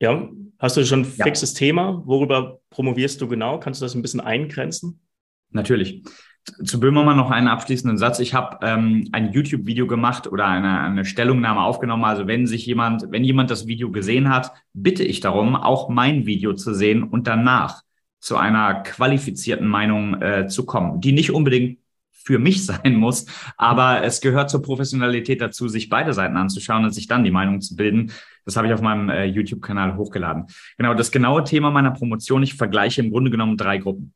Ja, 0.00 0.28
hast 0.58 0.76
du 0.76 0.84
schon 0.84 1.02
ein 1.02 1.12
ja. 1.16 1.24
fixes 1.24 1.54
Thema? 1.54 2.02
Worüber 2.06 2.58
promovierst 2.70 3.20
du 3.20 3.28
genau? 3.28 3.60
Kannst 3.60 3.80
du 3.80 3.84
das 3.84 3.94
ein 3.94 4.02
bisschen 4.02 4.20
eingrenzen? 4.20 5.00
Natürlich. 5.50 6.02
Zu 6.64 6.80
Böhmermann 6.80 7.16
noch 7.16 7.30
einen 7.30 7.48
abschließenden 7.48 7.98
Satz. 7.98 8.18
Ich 8.18 8.34
habe 8.34 8.58
ähm, 8.62 9.08
ein 9.12 9.32
YouTube-Video 9.32 9.86
gemacht 9.86 10.26
oder 10.26 10.46
eine, 10.46 10.80
eine 10.80 11.04
Stellungnahme 11.04 11.62
aufgenommen. 11.62 12.04
Also 12.04 12.26
wenn 12.26 12.46
sich 12.46 12.66
jemand, 12.66 13.10
wenn 13.10 13.24
jemand 13.24 13.50
das 13.50 13.66
Video 13.66 13.90
gesehen 13.90 14.28
hat, 14.28 14.52
bitte 14.72 15.04
ich 15.04 15.20
darum, 15.20 15.54
auch 15.54 15.88
mein 15.88 16.26
Video 16.26 16.54
zu 16.54 16.74
sehen 16.74 17.02
und 17.02 17.26
danach 17.26 17.82
zu 18.20 18.36
einer 18.36 18.82
qualifizierten 18.82 19.66
Meinung 19.66 20.20
äh, 20.20 20.46
zu 20.46 20.66
kommen, 20.66 21.00
die 21.00 21.12
nicht 21.12 21.30
unbedingt 21.30 21.78
für 22.12 22.38
mich 22.38 22.64
sein 22.66 22.94
muss, 22.94 23.26
aber 23.56 24.02
es 24.04 24.20
gehört 24.20 24.50
zur 24.50 24.62
Professionalität 24.62 25.40
dazu, 25.40 25.68
sich 25.68 25.88
beide 25.88 26.12
Seiten 26.12 26.36
anzuschauen 26.36 26.84
und 26.84 26.92
sich 26.92 27.06
dann 27.06 27.24
die 27.24 27.30
Meinung 27.30 27.60
zu 27.60 27.76
bilden. 27.76 28.12
Das 28.44 28.56
habe 28.56 28.66
ich 28.66 28.74
auf 28.74 28.82
meinem 28.82 29.08
äh, 29.08 29.24
YouTube-Kanal 29.24 29.96
hochgeladen. 29.96 30.46
Genau, 30.76 30.94
das 30.94 31.10
genaue 31.10 31.44
Thema 31.44 31.70
meiner 31.70 31.90
Promotion, 31.90 32.42
ich 32.42 32.54
vergleiche 32.54 33.00
im 33.00 33.10
Grunde 33.10 33.30
genommen 33.30 33.56
drei 33.56 33.78
Gruppen. 33.78 34.14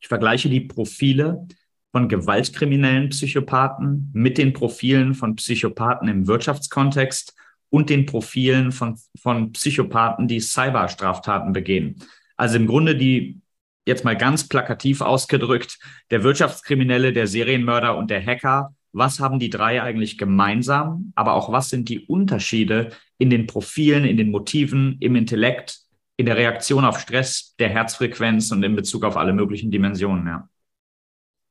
Ich 0.00 0.08
vergleiche 0.08 0.48
die 0.48 0.60
Profile 0.60 1.46
von 1.92 2.08
gewaltkriminellen 2.08 3.10
Psychopathen 3.10 4.10
mit 4.12 4.38
den 4.38 4.52
Profilen 4.52 5.14
von 5.14 5.36
Psychopathen 5.36 6.08
im 6.08 6.26
Wirtschaftskontext 6.26 7.34
und 7.68 7.90
den 7.90 8.06
Profilen 8.06 8.72
von, 8.72 8.98
von 9.20 9.52
Psychopathen, 9.52 10.28
die 10.28 10.40
Cyberstraftaten 10.40 11.52
begehen. 11.52 11.96
Also 12.36 12.56
im 12.56 12.66
Grunde 12.66 12.96
die, 12.96 13.40
jetzt 13.86 14.04
mal 14.04 14.16
ganz 14.16 14.48
plakativ 14.48 15.00
ausgedrückt, 15.00 15.78
der 16.10 16.22
Wirtschaftskriminelle, 16.22 17.12
der 17.12 17.26
Serienmörder 17.26 17.96
und 17.96 18.10
der 18.10 18.24
Hacker. 18.24 18.74
Was 18.92 19.20
haben 19.20 19.38
die 19.38 19.50
drei 19.50 19.82
eigentlich 19.82 20.18
gemeinsam? 20.18 21.12
Aber 21.14 21.34
auch 21.34 21.52
was 21.52 21.68
sind 21.68 21.88
die 21.88 22.00
Unterschiede 22.00 22.90
in 23.18 23.30
den 23.30 23.46
Profilen, 23.46 24.04
in 24.04 24.16
den 24.16 24.30
Motiven, 24.30 24.96
im 25.00 25.14
Intellekt 25.14 25.80
in 26.20 26.26
der 26.26 26.36
Reaktion 26.36 26.84
auf 26.84 27.00
Stress, 27.00 27.56
der 27.58 27.70
Herzfrequenz 27.70 28.52
und 28.52 28.62
in 28.62 28.76
Bezug 28.76 29.04
auf 29.04 29.16
alle 29.16 29.32
möglichen 29.32 29.70
Dimensionen, 29.70 30.26
ja. 30.26 30.48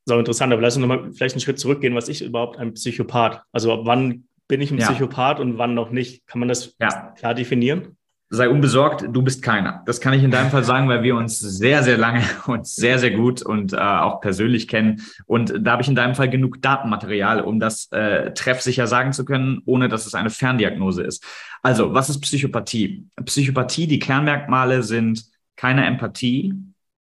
So 0.06 0.18
interessant, 0.18 0.54
aber 0.54 0.62
lass 0.62 0.76
uns 0.76 0.86
nochmal 0.86 1.12
vielleicht 1.12 1.36
einen 1.36 1.42
Schritt 1.42 1.60
zurückgehen. 1.60 1.96
Was 1.96 2.08
ist 2.08 2.22
überhaupt 2.22 2.58
ein 2.58 2.74
Psychopath? 2.74 3.42
Also 3.52 3.86
wann 3.86 4.28
bin 4.48 4.62
ich 4.62 4.72
ein 4.72 4.78
ja. 4.78 4.88
Psychopath 4.88 5.40
und 5.40 5.58
wann 5.58 5.74
noch 5.74 5.90
nicht? 5.90 6.26
Kann 6.28 6.40
man 6.40 6.48
das 6.48 6.76
ja. 6.80 7.14
klar 7.18 7.34
definieren? 7.34 7.98
Sei 8.29 8.48
unbesorgt, 8.48 9.05
du 9.12 9.24
bist 9.24 9.41
keiner. 9.41 9.81
Das 9.86 10.00
kann 10.00 10.13
ich 10.13 10.24
in 10.24 10.29
deinem 10.29 10.51
Fall 10.51 10.63
sagen, 10.63 10.88
weil 10.88 11.01
wir 11.01 11.15
uns 11.15 11.39
sehr, 11.39 11.81
sehr 11.83 11.98
lange 11.98 12.21
und 12.45 12.67
sehr, 12.67 13.00
sehr 13.00 13.12
gut 13.12 13.41
und 13.41 13.74
äh, 13.74 13.77
auch 13.77 14.21
persönlich 14.21 14.67
kennen. 14.67 15.01
Und 15.25 15.53
da 15.59 15.71
habe 15.71 15.81
ich 15.81 15.88
in 15.88 15.95
deinem 15.95 16.15
Fall 16.15 16.29
genug 16.29 16.62
Datenmaterial, 16.62 17.41
um 17.41 17.59
das 17.59 17.91
äh, 17.91 18.31
treffsicher 18.33 18.86
sagen 18.86 19.13
zu 19.13 19.25
können, 19.25 19.62
ohne 19.65 19.89
dass 19.89 20.05
es 20.05 20.13
eine 20.13 20.29
Ferndiagnose 20.29 21.03
ist. 21.03 21.25
Also, 21.63 21.93
was 21.93 22.09
ist 22.09 22.21
Psychopathie? 22.21 23.07
Psychopathie, 23.25 23.88
die 23.88 24.00
Kernmerkmale 24.00 24.83
sind 24.83 25.25
keine 25.55 25.86
Empathie, 25.86 26.53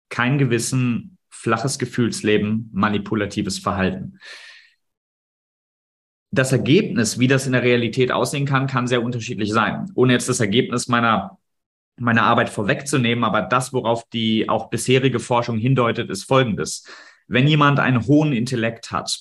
kein 0.08 0.38
Gewissen, 0.38 1.18
flaches 1.28 1.78
Gefühlsleben, 1.78 2.70
manipulatives 2.72 3.58
Verhalten 3.58 4.18
das 6.30 6.52
Ergebnis, 6.52 7.18
wie 7.18 7.28
das 7.28 7.46
in 7.46 7.52
der 7.52 7.62
Realität 7.62 8.12
aussehen 8.12 8.46
kann, 8.46 8.66
kann 8.66 8.86
sehr 8.86 9.02
unterschiedlich 9.02 9.52
sein. 9.52 9.90
Ohne 9.94 10.12
jetzt 10.12 10.28
das 10.28 10.40
Ergebnis 10.40 10.88
meiner, 10.88 11.38
meiner 11.96 12.24
Arbeit 12.24 12.50
vorwegzunehmen, 12.50 13.24
aber 13.24 13.42
das, 13.42 13.72
worauf 13.72 14.08
die 14.10 14.48
auch 14.48 14.68
bisherige 14.68 15.20
Forschung 15.20 15.58
hindeutet, 15.58 16.10
ist 16.10 16.24
Folgendes. 16.24 16.84
Wenn 17.26 17.48
jemand 17.48 17.80
einen 17.80 18.06
hohen 18.06 18.32
Intellekt 18.32 18.90
hat 18.92 19.18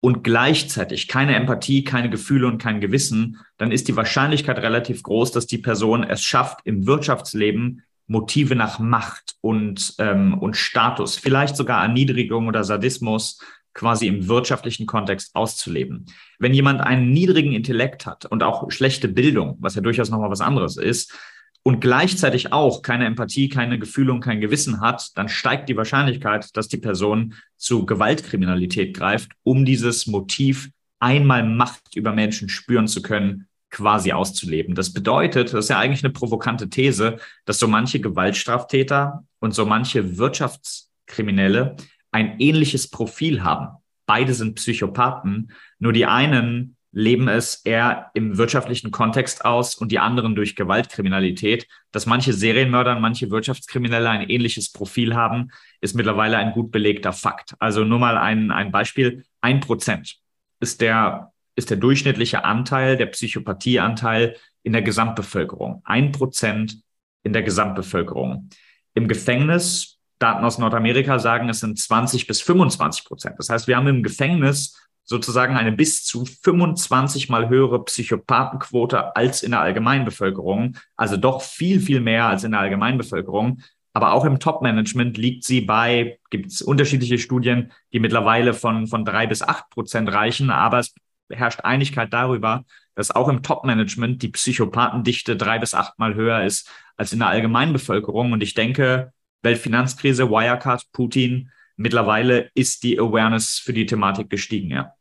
und 0.00 0.24
gleichzeitig 0.24 1.08
keine 1.08 1.36
Empathie, 1.36 1.84
keine 1.84 2.10
Gefühle 2.10 2.46
und 2.48 2.58
kein 2.58 2.80
Gewissen, 2.80 3.38
dann 3.56 3.72
ist 3.72 3.88
die 3.88 3.96
Wahrscheinlichkeit 3.96 4.58
relativ 4.58 5.02
groß, 5.02 5.32
dass 5.32 5.46
die 5.46 5.58
Person 5.58 6.02
es 6.02 6.22
schafft, 6.22 6.60
im 6.64 6.86
Wirtschaftsleben 6.86 7.82
Motive 8.08 8.56
nach 8.56 8.78
Macht 8.78 9.36
und, 9.42 9.94
ähm, 9.98 10.38
und 10.38 10.56
Status, 10.56 11.16
vielleicht 11.16 11.56
sogar 11.56 11.82
Erniedrigung 11.82 12.48
oder 12.48 12.64
Sadismus 12.64 13.38
quasi 13.78 14.08
im 14.08 14.26
wirtschaftlichen 14.26 14.86
Kontext 14.86 15.36
auszuleben. 15.36 16.06
Wenn 16.40 16.52
jemand 16.52 16.80
einen 16.80 17.12
niedrigen 17.12 17.52
Intellekt 17.52 18.06
hat 18.06 18.26
und 18.26 18.42
auch 18.42 18.68
schlechte 18.72 19.06
Bildung, 19.06 19.56
was 19.60 19.76
ja 19.76 19.80
durchaus 19.80 20.10
nochmal 20.10 20.30
was 20.30 20.40
anderes 20.40 20.76
ist, 20.76 21.16
und 21.62 21.80
gleichzeitig 21.80 22.52
auch 22.52 22.82
keine 22.82 23.04
Empathie, 23.06 23.48
keine 23.48 23.78
Gefühle 23.78 24.12
und 24.12 24.20
kein 24.20 24.40
Gewissen 24.40 24.80
hat, 24.80 25.16
dann 25.16 25.28
steigt 25.28 25.68
die 25.68 25.76
Wahrscheinlichkeit, 25.76 26.56
dass 26.56 26.66
die 26.66 26.78
Person 26.78 27.34
zu 27.56 27.86
Gewaltkriminalität 27.86 28.96
greift, 28.96 29.30
um 29.44 29.64
dieses 29.64 30.08
Motiv 30.08 30.70
einmal 30.98 31.44
Macht 31.44 31.94
über 31.94 32.12
Menschen 32.12 32.48
spüren 32.48 32.88
zu 32.88 33.00
können, 33.00 33.46
quasi 33.70 34.10
auszuleben. 34.10 34.74
Das 34.74 34.92
bedeutet, 34.92 35.52
das 35.52 35.66
ist 35.66 35.68
ja 35.68 35.78
eigentlich 35.78 36.02
eine 36.02 36.12
provokante 36.12 36.68
These, 36.68 37.18
dass 37.44 37.60
so 37.60 37.68
manche 37.68 38.00
Gewaltstraftäter 38.00 39.24
und 39.38 39.54
so 39.54 39.66
manche 39.66 40.18
Wirtschaftskriminelle 40.18 41.76
ein 42.10 42.40
ähnliches 42.40 42.90
Profil 42.90 43.42
haben. 43.42 43.76
Beide 44.06 44.34
sind 44.34 44.54
Psychopathen, 44.54 45.52
nur 45.78 45.92
die 45.92 46.06
einen 46.06 46.76
leben 46.90 47.28
es 47.28 47.56
eher 47.64 48.10
im 48.14 48.38
wirtschaftlichen 48.38 48.90
Kontext 48.90 49.44
aus 49.44 49.74
und 49.74 49.92
die 49.92 49.98
anderen 49.98 50.34
durch 50.34 50.56
Gewaltkriminalität. 50.56 51.68
Dass 51.92 52.06
manche 52.06 52.32
Serienmörder 52.32 52.96
und 52.96 53.02
manche 53.02 53.30
Wirtschaftskriminelle 53.30 54.08
ein 54.08 54.28
ähnliches 54.28 54.72
Profil 54.72 55.14
haben, 55.14 55.50
ist 55.80 55.94
mittlerweile 55.94 56.38
ein 56.38 56.52
gut 56.52 56.70
belegter 56.70 57.12
Fakt. 57.12 57.54
Also 57.58 57.84
nur 57.84 57.98
mal 57.98 58.16
ein, 58.16 58.50
ein 58.50 58.72
Beispiel. 58.72 59.24
Ein 59.40 59.60
Prozent 59.60 60.16
ist 60.60 60.80
der, 60.80 61.32
ist 61.54 61.70
der 61.70 61.76
durchschnittliche 61.76 62.44
Anteil, 62.44 62.96
der 62.96 63.06
Psychopathieanteil 63.06 64.36
in 64.62 64.72
der 64.72 64.82
Gesamtbevölkerung. 64.82 65.82
Ein 65.84 66.12
Prozent 66.12 66.78
in 67.22 67.32
der 67.32 67.42
Gesamtbevölkerung. 67.42 68.48
Im 68.94 69.08
Gefängnis 69.08 69.97
Daten 70.18 70.44
aus 70.44 70.58
Nordamerika 70.58 71.18
sagen, 71.18 71.48
es 71.48 71.60
sind 71.60 71.78
20 71.78 72.26
bis 72.26 72.40
25 72.40 73.04
Prozent. 73.04 73.36
Das 73.38 73.48
heißt, 73.48 73.68
wir 73.68 73.76
haben 73.76 73.86
im 73.86 74.02
Gefängnis 74.02 74.76
sozusagen 75.04 75.56
eine 75.56 75.72
bis 75.72 76.04
zu 76.04 76.26
25 76.26 77.30
mal 77.30 77.48
höhere 77.48 77.82
Psychopathenquote 77.84 79.16
als 79.16 79.42
in 79.42 79.52
der 79.52 79.60
Allgemeinbevölkerung. 79.60 80.76
Also 80.96 81.16
doch 81.16 81.40
viel, 81.40 81.80
viel 81.80 82.00
mehr 82.00 82.26
als 82.26 82.44
in 82.44 82.50
der 82.50 82.60
Allgemeinbevölkerung. 82.60 83.62
Aber 83.94 84.12
auch 84.12 84.24
im 84.24 84.38
Top-Management 84.38 85.16
liegt 85.16 85.44
sie 85.44 85.62
bei, 85.62 86.18
gibt 86.30 86.52
es 86.52 86.60
unterschiedliche 86.60 87.18
Studien, 87.18 87.72
die 87.92 88.00
mittlerweile 88.00 88.52
von, 88.52 88.86
von 88.86 89.04
drei 89.04 89.26
bis 89.26 89.42
acht 89.42 89.70
Prozent 89.70 90.12
reichen. 90.12 90.50
Aber 90.50 90.78
es 90.78 90.94
herrscht 91.30 91.60
Einigkeit 91.62 92.12
darüber, 92.12 92.64
dass 92.94 93.10
auch 93.10 93.28
im 93.28 93.42
Top-Management 93.42 94.22
die 94.22 94.28
Psychopathendichte 94.28 95.36
drei 95.36 95.58
bis 95.58 95.72
acht 95.72 95.98
mal 95.98 96.14
höher 96.14 96.42
ist 96.44 96.70
als 96.96 97.14
in 97.14 97.20
der 97.20 97.28
Allgemeinbevölkerung. 97.28 98.32
Und 98.32 98.42
ich 98.42 98.52
denke, 98.52 99.12
Weltfinanzkrise, 99.42 100.30
Wirecard, 100.30 100.84
Putin, 100.92 101.50
mittlerweile 101.76 102.50
ist 102.54 102.82
die 102.82 102.98
Awareness 102.98 103.58
für 103.58 103.72
die 103.72 103.86
Thematik 103.86 104.30
gestiegen, 104.30 104.70
ja. 104.70 104.94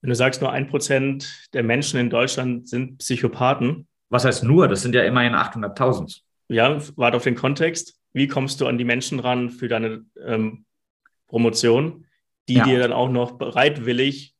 Wenn 0.00 0.10
du 0.10 0.16
sagst, 0.16 0.42
nur 0.42 0.52
ein 0.52 0.66
Prozent 0.66 1.48
der 1.54 1.62
Menschen 1.62 1.98
in 1.98 2.10
Deutschland 2.10 2.68
sind 2.68 2.98
Psychopathen. 2.98 3.88
Was 4.10 4.26
heißt 4.26 4.44
nur? 4.44 4.68
Das 4.68 4.82
sind 4.82 4.94
ja 4.94 5.02
immerhin 5.02 5.32
800.000. 5.32 6.20
Ja, 6.48 6.78
warte 6.96 7.16
auf 7.16 7.24
den 7.24 7.36
Kontext. 7.36 7.98
Wie 8.12 8.28
kommst 8.28 8.60
du 8.60 8.66
an 8.66 8.76
die 8.76 8.84
Menschen 8.84 9.18
ran 9.18 9.48
für 9.48 9.66
deine 9.66 10.04
ähm, 10.22 10.66
Promotion, 11.26 12.04
die 12.48 12.54
ja. 12.54 12.64
dir 12.64 12.78
dann 12.80 12.92
auch 12.92 13.08
noch 13.08 13.38
bereitwillig 13.38 14.34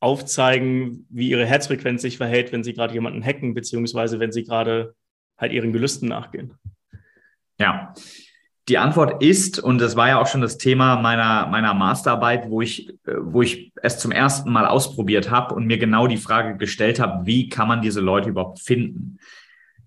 aufzeigen, 0.00 1.06
wie 1.08 1.30
ihre 1.30 1.46
Herzfrequenz 1.46 2.02
sich 2.02 2.18
verhält, 2.18 2.52
wenn 2.52 2.62
sie 2.62 2.74
gerade 2.74 2.92
jemanden 2.92 3.24
hacken, 3.24 3.54
beziehungsweise 3.54 4.20
wenn 4.20 4.32
sie 4.32 4.44
gerade 4.44 4.94
halt 5.38 5.52
ihren 5.52 5.72
Gelüsten 5.72 6.10
nachgehen? 6.10 6.54
Ja, 7.58 7.94
die 8.68 8.78
Antwort 8.78 9.22
ist, 9.22 9.58
und 9.58 9.80
das 9.80 9.96
war 9.96 10.08
ja 10.08 10.20
auch 10.20 10.26
schon 10.26 10.40
das 10.40 10.58
Thema 10.58 10.96
meiner, 10.96 11.46
meiner 11.46 11.74
Masterarbeit, 11.74 12.50
wo 12.50 12.60
ich, 12.60 12.88
äh, 13.06 13.14
wo 13.20 13.42
ich 13.42 13.72
es 13.82 13.98
zum 13.98 14.12
ersten 14.12 14.52
Mal 14.52 14.66
ausprobiert 14.66 15.30
habe 15.30 15.54
und 15.54 15.66
mir 15.66 15.78
genau 15.78 16.06
die 16.06 16.18
Frage 16.18 16.56
gestellt 16.56 17.00
habe, 17.00 17.26
wie 17.26 17.48
kann 17.48 17.68
man 17.68 17.82
diese 17.82 18.00
Leute 18.00 18.28
überhaupt 18.28 18.60
finden? 18.60 19.18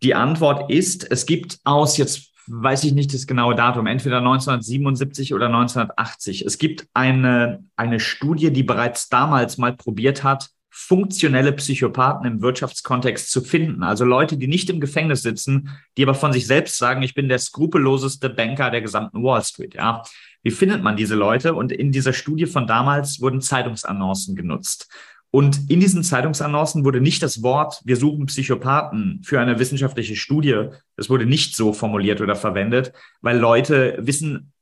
Die 0.02 0.16
Antwort 0.16 0.70
ist, 0.70 1.10
es 1.10 1.26
gibt 1.26 1.60
aus, 1.64 1.98
jetzt 1.98 2.34
weiß 2.48 2.84
ich 2.84 2.94
nicht 2.94 3.14
das 3.14 3.26
genaue 3.26 3.56
Datum, 3.56 3.88
entweder 3.88 4.18
1977 4.18 5.34
oder 5.34 5.46
1980. 5.46 6.46
Es 6.46 6.58
gibt 6.58 6.88
eine, 6.94 7.64
eine 7.78 8.02
Studie, 8.02 8.52
die 8.52 8.64
bereits 8.64 9.08
damals 9.08 9.58
mal 9.58 9.74
probiert 9.74 10.24
hat, 10.24 10.50
funktionelle 10.76 11.54
Psychopathen 11.54 12.26
im 12.26 12.42
Wirtschaftskontext 12.42 13.30
zu 13.30 13.42
finden. 13.42 13.84
Also 13.84 14.06
Leute, 14.06 14.38
die 14.38 14.48
nicht 14.48 14.72
im 14.72 14.80
Gefängnis 14.82 15.22
sitzen, 15.22 15.70
die 15.96 16.04
aber 16.04 16.16
von 16.16 16.34
sich 16.34 16.48
selbst 16.48 16.80
sagen, 16.80 17.04
ich 17.04 17.14
bin 17.14 17.30
der 17.30 17.38
skrupelloseste 17.38 18.28
Banker 18.32 18.72
der 18.72 18.82
gesamten 18.82 19.22
Wall 19.24 19.44
Street. 19.44 19.76
Ja. 19.76 20.02
Wie 20.42 20.50
findet 20.50 20.82
man 20.82 20.98
diese 20.98 21.14
Leute? 21.14 21.54
Und 21.54 21.72
in 21.72 21.92
dieser 21.92 22.12
Studie 22.12 22.48
von 22.48 22.66
damals 22.66 23.22
wurden 23.22 23.40
Zeitungsannoncen 23.40 24.36
genutzt. 24.36 24.90
Und 25.30 25.70
in 25.70 25.80
diesen 25.80 26.04
Zeitungsannoncen 26.04 26.86
wurde 26.86 27.02
nicht 27.02 27.22
das 27.22 27.44
Wort, 27.44 27.82
wir 27.86 27.98
suchen 27.98 28.26
Psychopathen 28.26 29.22
für 29.24 29.40
eine 29.40 29.60
wissenschaftliche 29.60 30.16
Studie, 30.16 30.70
das 30.96 31.10
wurde 31.10 31.28
nicht 31.28 31.56
so 31.56 31.72
formuliert 31.72 32.20
oder 32.20 32.36
verwendet, 32.36 32.94
weil 33.22 33.38
Leute 33.38 33.98
wissen, 34.00 34.53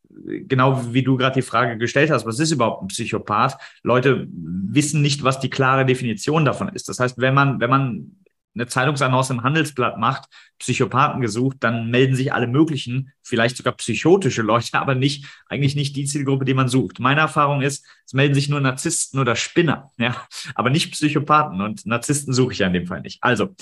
genau 0.47 0.93
wie 0.93 1.03
du 1.03 1.17
gerade 1.17 1.35
die 1.35 1.41
Frage 1.41 1.77
gestellt 1.77 2.11
hast, 2.11 2.25
was 2.25 2.39
ist 2.39 2.51
überhaupt 2.51 2.83
ein 2.83 2.87
Psychopath? 2.87 3.57
Leute 3.83 4.27
wissen 4.31 5.01
nicht, 5.01 5.23
was 5.23 5.39
die 5.39 5.49
klare 5.49 5.85
Definition 5.85 6.45
davon 6.45 6.69
ist. 6.69 6.89
Das 6.89 6.99
heißt, 6.99 7.17
wenn 7.19 7.33
man, 7.33 7.59
wenn 7.59 7.69
man 7.69 8.15
eine 8.53 8.67
Zeitungsannonce 8.67 9.29
im 9.29 9.43
Handelsblatt 9.43 9.97
macht, 9.97 10.25
Psychopathen 10.59 11.21
gesucht, 11.21 11.57
dann 11.61 11.89
melden 11.89 12.15
sich 12.15 12.33
alle 12.33 12.47
möglichen, 12.47 13.11
vielleicht 13.21 13.57
sogar 13.57 13.73
psychotische 13.73 14.41
Leute, 14.41 14.73
aber 14.73 14.95
nicht, 14.95 15.25
eigentlich 15.47 15.75
nicht 15.75 15.95
die 15.95 16.05
Zielgruppe, 16.05 16.45
die 16.45 16.53
man 16.53 16.67
sucht. 16.67 16.99
Meine 16.99 17.21
Erfahrung 17.21 17.61
ist, 17.61 17.85
es 18.05 18.13
melden 18.13 18.35
sich 18.35 18.49
nur 18.49 18.59
Narzissten 18.59 19.19
oder 19.19 19.35
Spinner, 19.35 19.91
ja, 19.97 20.15
aber 20.55 20.69
nicht 20.69 20.91
Psychopathen 20.91 21.61
und 21.61 21.85
Narzissten 21.85 22.33
suche 22.33 22.53
ich 22.53 22.59
ja 22.59 22.67
in 22.67 22.73
dem 22.73 22.87
Fall 22.87 23.01
nicht. 23.01 23.23
Also, 23.23 23.55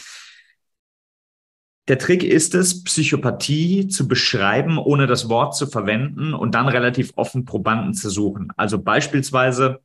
der 1.89 1.97
Trick 1.97 2.23
ist 2.23 2.53
es, 2.53 2.83
Psychopathie 2.83 3.87
zu 3.87 4.07
beschreiben, 4.07 4.77
ohne 4.77 5.07
das 5.07 5.27
Wort 5.27 5.55
zu 5.55 5.65
verwenden 5.65 6.35
und 6.35 6.53
dann 6.53 6.67
relativ 6.67 7.13
offen 7.15 7.45
Probanden 7.45 7.95
zu 7.95 8.11
suchen. 8.11 8.53
Also 8.55 8.79
beispielsweise 8.79 9.81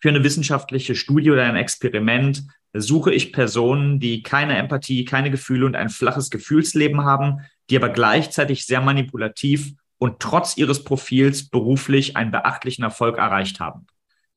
für 0.00 0.10
eine 0.10 0.22
wissenschaftliche 0.22 0.94
Studie 0.94 1.30
oder 1.30 1.44
ein 1.44 1.56
Experiment 1.56 2.44
suche 2.74 3.12
ich 3.12 3.32
Personen, 3.32 4.00
die 4.00 4.22
keine 4.22 4.56
Empathie, 4.58 5.06
keine 5.06 5.30
Gefühle 5.30 5.64
und 5.64 5.76
ein 5.76 5.88
flaches 5.88 6.28
Gefühlsleben 6.28 7.04
haben, 7.04 7.40
die 7.70 7.76
aber 7.76 7.88
gleichzeitig 7.88 8.66
sehr 8.66 8.82
manipulativ 8.82 9.72
und 9.96 10.20
trotz 10.20 10.58
ihres 10.58 10.84
Profils 10.84 11.48
beruflich 11.48 12.16
einen 12.16 12.30
beachtlichen 12.30 12.84
Erfolg 12.84 13.16
erreicht 13.16 13.60
haben. 13.60 13.86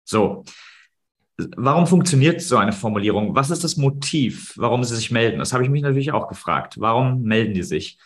So. 0.06 0.46
Warum 1.38 1.88
funktioniert 1.88 2.42
so 2.42 2.58
eine 2.58 2.74
Formulierung? 2.74 3.36
Was 3.36 3.50
ist 3.50 3.64
das 3.64 3.78
Motiv, 3.78 4.54
warum 4.56 4.84
sie 4.84 4.96
sich 4.96 5.10
melden? 5.10 5.40
Das 5.40 5.52
habe 5.52 5.64
ich 5.64 5.70
mich 5.70 5.82
natürlich 5.82 6.12
auch 6.12 6.28
gefragt. 6.28 6.76
Warum 6.78 7.24
melden 7.24 7.54
die 7.54 7.64
sich? 7.64 7.98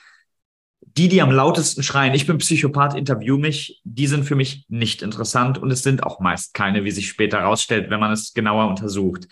Die, 0.81 1.09
die 1.09 1.21
am 1.21 1.31
lautesten 1.31 1.83
schreien, 1.83 2.13
ich 2.13 2.25
bin 2.25 2.37
Psychopath, 2.37 2.95
interview 2.95 3.37
mich, 3.37 3.81
die 3.83 4.07
sind 4.07 4.23
für 4.23 4.35
mich 4.35 4.65
nicht 4.69 5.01
interessant 5.01 5.57
und 5.57 5.69
es 5.71 5.83
sind 5.83 6.03
auch 6.03 6.19
meist 6.19 6.53
keine, 6.53 6.85
wie 6.85 6.91
sich 6.91 7.09
später 7.09 7.39
herausstellt, 7.39 7.89
wenn 7.89 7.99
man 7.99 8.11
es 8.11 8.33
genauer 8.33 8.67
untersucht. 8.67 9.27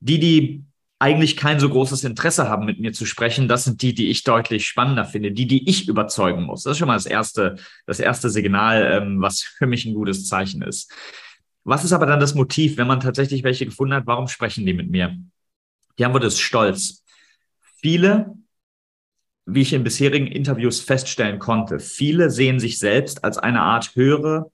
Die, 0.00 0.18
die 0.18 0.64
eigentlich 0.98 1.36
kein 1.36 1.60
so 1.60 1.68
großes 1.68 2.04
Interesse 2.04 2.48
haben, 2.48 2.64
mit 2.64 2.80
mir 2.80 2.92
zu 2.92 3.04
sprechen, 3.04 3.48
das 3.48 3.64
sind 3.64 3.82
die, 3.82 3.94
die 3.94 4.08
ich 4.08 4.24
deutlich 4.24 4.66
spannender 4.66 5.04
finde, 5.04 5.30
die, 5.30 5.46
die 5.46 5.68
ich 5.68 5.88
überzeugen 5.88 6.44
muss. 6.44 6.62
Das 6.62 6.72
ist 6.72 6.78
schon 6.78 6.88
mal 6.88 6.94
das 6.94 7.06
erste, 7.06 7.56
das 7.86 8.00
erste 8.00 8.30
Signal, 8.30 9.02
ähm, 9.02 9.20
was 9.20 9.42
für 9.42 9.66
mich 9.66 9.84
ein 9.84 9.94
gutes 9.94 10.26
Zeichen 10.26 10.62
ist. 10.62 10.90
Was 11.66 11.82
ist 11.82 11.92
aber 11.92 12.06
dann 12.06 12.20
das 12.20 12.36
Motiv, 12.36 12.76
wenn 12.76 12.86
man 12.86 13.00
tatsächlich 13.00 13.42
welche 13.42 13.66
gefunden 13.66 13.94
hat? 13.94 14.06
Warum 14.06 14.28
sprechen 14.28 14.64
die 14.64 14.72
mit 14.72 14.88
mir? 14.88 15.18
Die 15.98 16.04
Antwort 16.04 16.22
ist 16.22 16.38
Stolz. 16.38 17.02
Viele, 17.82 18.34
wie 19.46 19.62
ich 19.62 19.72
in 19.72 19.82
bisherigen 19.82 20.28
Interviews 20.28 20.80
feststellen 20.80 21.40
konnte, 21.40 21.80
viele 21.80 22.30
sehen 22.30 22.60
sich 22.60 22.78
selbst 22.78 23.24
als 23.24 23.36
eine 23.36 23.62
Art 23.62 23.96
höhere 23.96 24.52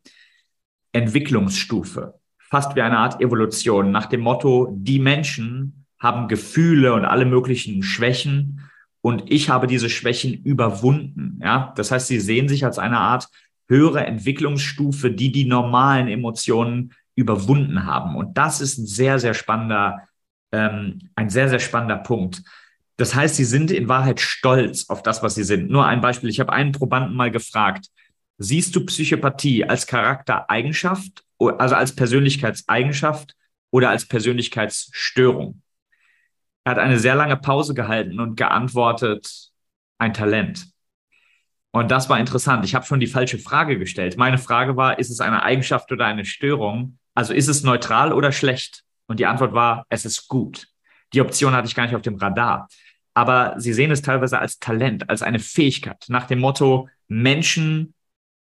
Entwicklungsstufe, 0.93 2.15
fast 2.39 2.77
wie 2.77 2.83
eine 2.83 2.97
Art 2.97 3.21
Evolution, 3.21 3.91
nach 3.91 4.07
dem 4.07 4.23
Motto, 4.23 4.75
die 4.75 4.99
Menschen 4.99 5.85
haben 5.99 6.29
Gefühle 6.29 6.95
und 6.95 7.05
alle 7.05 7.27
möglichen 7.27 7.83
Schwächen 7.83 8.71
und 9.03 9.31
ich 9.31 9.51
habe 9.51 9.67
diese 9.67 9.91
Schwächen 9.91 10.33
überwunden. 10.45 11.41
Ja, 11.43 11.75
das 11.77 11.91
heißt, 11.91 12.07
sie 12.07 12.21
sehen 12.21 12.49
sich 12.49 12.65
als 12.65 12.79
eine 12.79 12.99
Art 12.99 13.29
höhere 13.69 14.07
Entwicklungsstufe, 14.07 15.11
die 15.11 15.31
die 15.31 15.45
normalen 15.45 16.09
Emotionen 16.09 16.95
überwunden 17.15 17.85
haben. 17.85 18.17
Und 18.17 18.39
das 18.39 18.61
ist 18.61 18.79
ein 18.79 18.87
sehr, 18.87 19.19
sehr 19.19 19.35
spannender, 19.35 20.09
ähm, 20.53 21.11
ein 21.15 21.31
sehr, 21.31 21.49
sehr 21.49 21.59
spannender 21.59 21.99
Punkt. 21.99 22.43
Das 22.97 23.15
heißt, 23.15 23.37
sie 23.37 23.45
sind 23.45 23.71
in 23.71 23.89
Wahrheit 23.89 24.21
stolz 24.21 24.89
auf 24.89 25.03
das, 25.03 25.23
was 25.23 25.35
sie 25.35 25.45
sind. 25.45 25.71
Nur 25.71 25.87
ein 25.87 26.01
Beispiel. 26.01 26.31
Ich 26.31 26.41
habe 26.41 26.53
einen 26.53 26.73
Probanden 26.73 27.17
mal 27.17 27.31
gefragt, 27.31 27.89
siehst 28.39 28.77
du 28.77 28.85
Psychopathie 28.87 29.65
als 29.65 29.87
Charaktereigenschaft, 29.87 31.25
also 31.39 31.75
als 31.75 31.95
Persönlichkeitseigenschaft 31.95 33.35
oder 33.71 33.91
als 33.91 34.07
Persönlichkeitsstörung? 34.07 35.63
Er 36.65 36.73
hat 36.73 36.79
eine 36.79 36.99
sehr 36.99 37.15
lange 37.15 37.37
Pause 37.37 37.75
gehalten 37.75 38.21
und 38.21 38.37
geantwortet, 38.37 39.51
ein 39.99 40.15
Talent. 40.15 40.69
Und 41.73 41.91
das 41.91 42.09
war 42.09 42.21
interessant. 42.21 42.65
Ich 42.65 42.75
habe 42.75 42.85
schon 42.85 43.01
die 43.01 43.07
falsche 43.07 43.39
Frage 43.39 43.79
gestellt. 43.79 44.19
Meine 44.19 44.39
Frage 44.39 44.77
war, 44.77 44.99
ist 44.99 45.11
es 45.11 45.21
eine 45.21 45.43
Eigenschaft 45.43 45.91
oder 45.91 46.05
eine 46.05 46.25
Störung? 46.25 46.99
Also 47.15 47.35
ist 47.35 47.49
es 47.49 47.63
neutral 47.63 48.13
oder 48.13 48.33
schlecht? 48.33 48.85
Und 49.07 49.21
die 49.21 49.27
Antwort 49.27 49.53
war, 49.53 49.85
es 49.89 50.05
ist 50.05 50.29
gut. 50.29 50.69
Die 51.13 51.21
Option 51.21 51.55
hatte 51.55 51.69
ich 51.69 51.75
gar 51.75 51.85
nicht 51.85 51.95
auf 51.95 52.03
dem 52.03 52.17
Radar. 52.17 52.69
Aber 53.15 53.55
sie 53.59 53.73
sehen 53.75 53.91
es 53.91 54.01
teilweise 54.01 54.39
als 54.39 54.59
Talent, 54.59 55.11
als 55.11 55.23
eine 55.23 55.39
Fähigkeit, 55.39 56.05
nach 56.09 56.27
dem 56.27 56.39
Motto, 56.39 56.89
Menschen, 57.09 57.95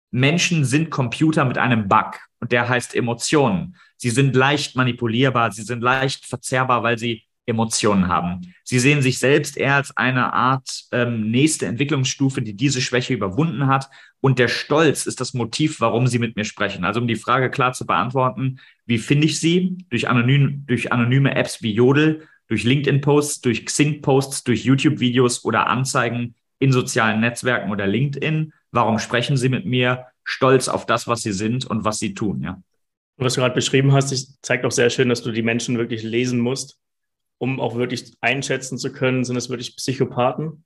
Menschen 0.09 0.65
sind 0.65 0.89
Computer 0.89 1.45
mit 1.45 1.59
einem 1.59 1.87
Bug 1.87 2.19
und 2.39 2.51
der 2.51 2.67
heißt 2.67 2.95
Emotionen. 2.95 3.75
Sie 3.97 4.09
sind 4.09 4.35
leicht 4.35 4.75
manipulierbar, 4.75 5.51
sie 5.51 5.61
sind 5.61 5.81
leicht 5.81 6.25
verzerrbar, 6.25 6.81
weil 6.81 6.97
sie 6.97 7.24
Emotionen 7.45 8.07
haben. 8.07 8.53
Sie 8.63 8.79
sehen 8.79 9.01
sich 9.01 9.19
selbst 9.19 9.57
eher 9.57 9.75
als 9.75 9.95
eine 9.95 10.33
Art 10.33 10.85
ähm, 10.91 11.29
nächste 11.29 11.67
Entwicklungsstufe, 11.67 12.41
die 12.41 12.55
diese 12.55 12.81
Schwäche 12.81 13.13
überwunden 13.13 13.67
hat. 13.67 13.89
Und 14.19 14.39
der 14.39 14.47
Stolz 14.47 15.05
ist 15.05 15.21
das 15.21 15.33
Motiv, 15.33 15.79
warum 15.79 16.07
Sie 16.07 16.17
mit 16.17 16.35
mir 16.35 16.45
sprechen. 16.45 16.83
Also 16.83 16.99
um 16.99 17.07
die 17.07 17.15
Frage 17.15 17.51
klar 17.51 17.73
zu 17.73 17.85
beantworten, 17.85 18.59
wie 18.85 18.97
finde 18.97 19.27
ich 19.27 19.39
Sie? 19.39 19.77
Durch, 19.89 20.09
anonym, 20.09 20.63
durch 20.65 20.91
anonyme 20.91 21.35
Apps 21.35 21.61
wie 21.61 21.73
Jodel, 21.73 22.27
durch 22.47 22.63
LinkedIn-Posts, 22.63 23.41
durch 23.41 23.65
Xing-Posts, 23.65 24.43
durch 24.43 24.65
YouTube-Videos 24.65 25.45
oder 25.45 25.67
Anzeigen 25.67 26.35
in 26.57 26.71
sozialen 26.71 27.19
Netzwerken 27.19 27.71
oder 27.71 27.85
LinkedIn. 27.85 28.53
Warum 28.71 28.97
sprechen 28.97 29.37
Sie 29.37 29.49
mit 29.49 29.65
mir? 29.65 30.05
Stolz 30.23 30.67
auf 30.67 30.87
das, 30.87 31.07
was 31.07 31.21
Sie 31.21 31.33
sind 31.33 31.65
und 31.65 31.85
was 31.85 31.99
Sie 31.99 32.15
tun, 32.15 32.41
ja. 32.41 32.59
Was 33.17 33.35
du 33.35 33.41
gerade 33.41 33.55
beschrieben 33.55 33.93
hast, 33.93 34.43
zeigt 34.43 34.65
auch 34.65 34.71
sehr 34.71 34.89
schön, 34.89 35.07
dass 35.07 35.21
du 35.21 35.31
die 35.31 35.43
Menschen 35.43 35.77
wirklich 35.77 36.03
lesen 36.03 36.39
musst 36.39 36.79
um 37.45 37.61
auch 37.61 37.75
wirklich 37.75 38.13
einschätzen 38.21 38.79
zu 38.79 38.91
können, 38.91 39.23
sind 39.23 39.35
es 39.35 39.49
wirklich 39.49 39.75
Psychopathen? 39.77 40.63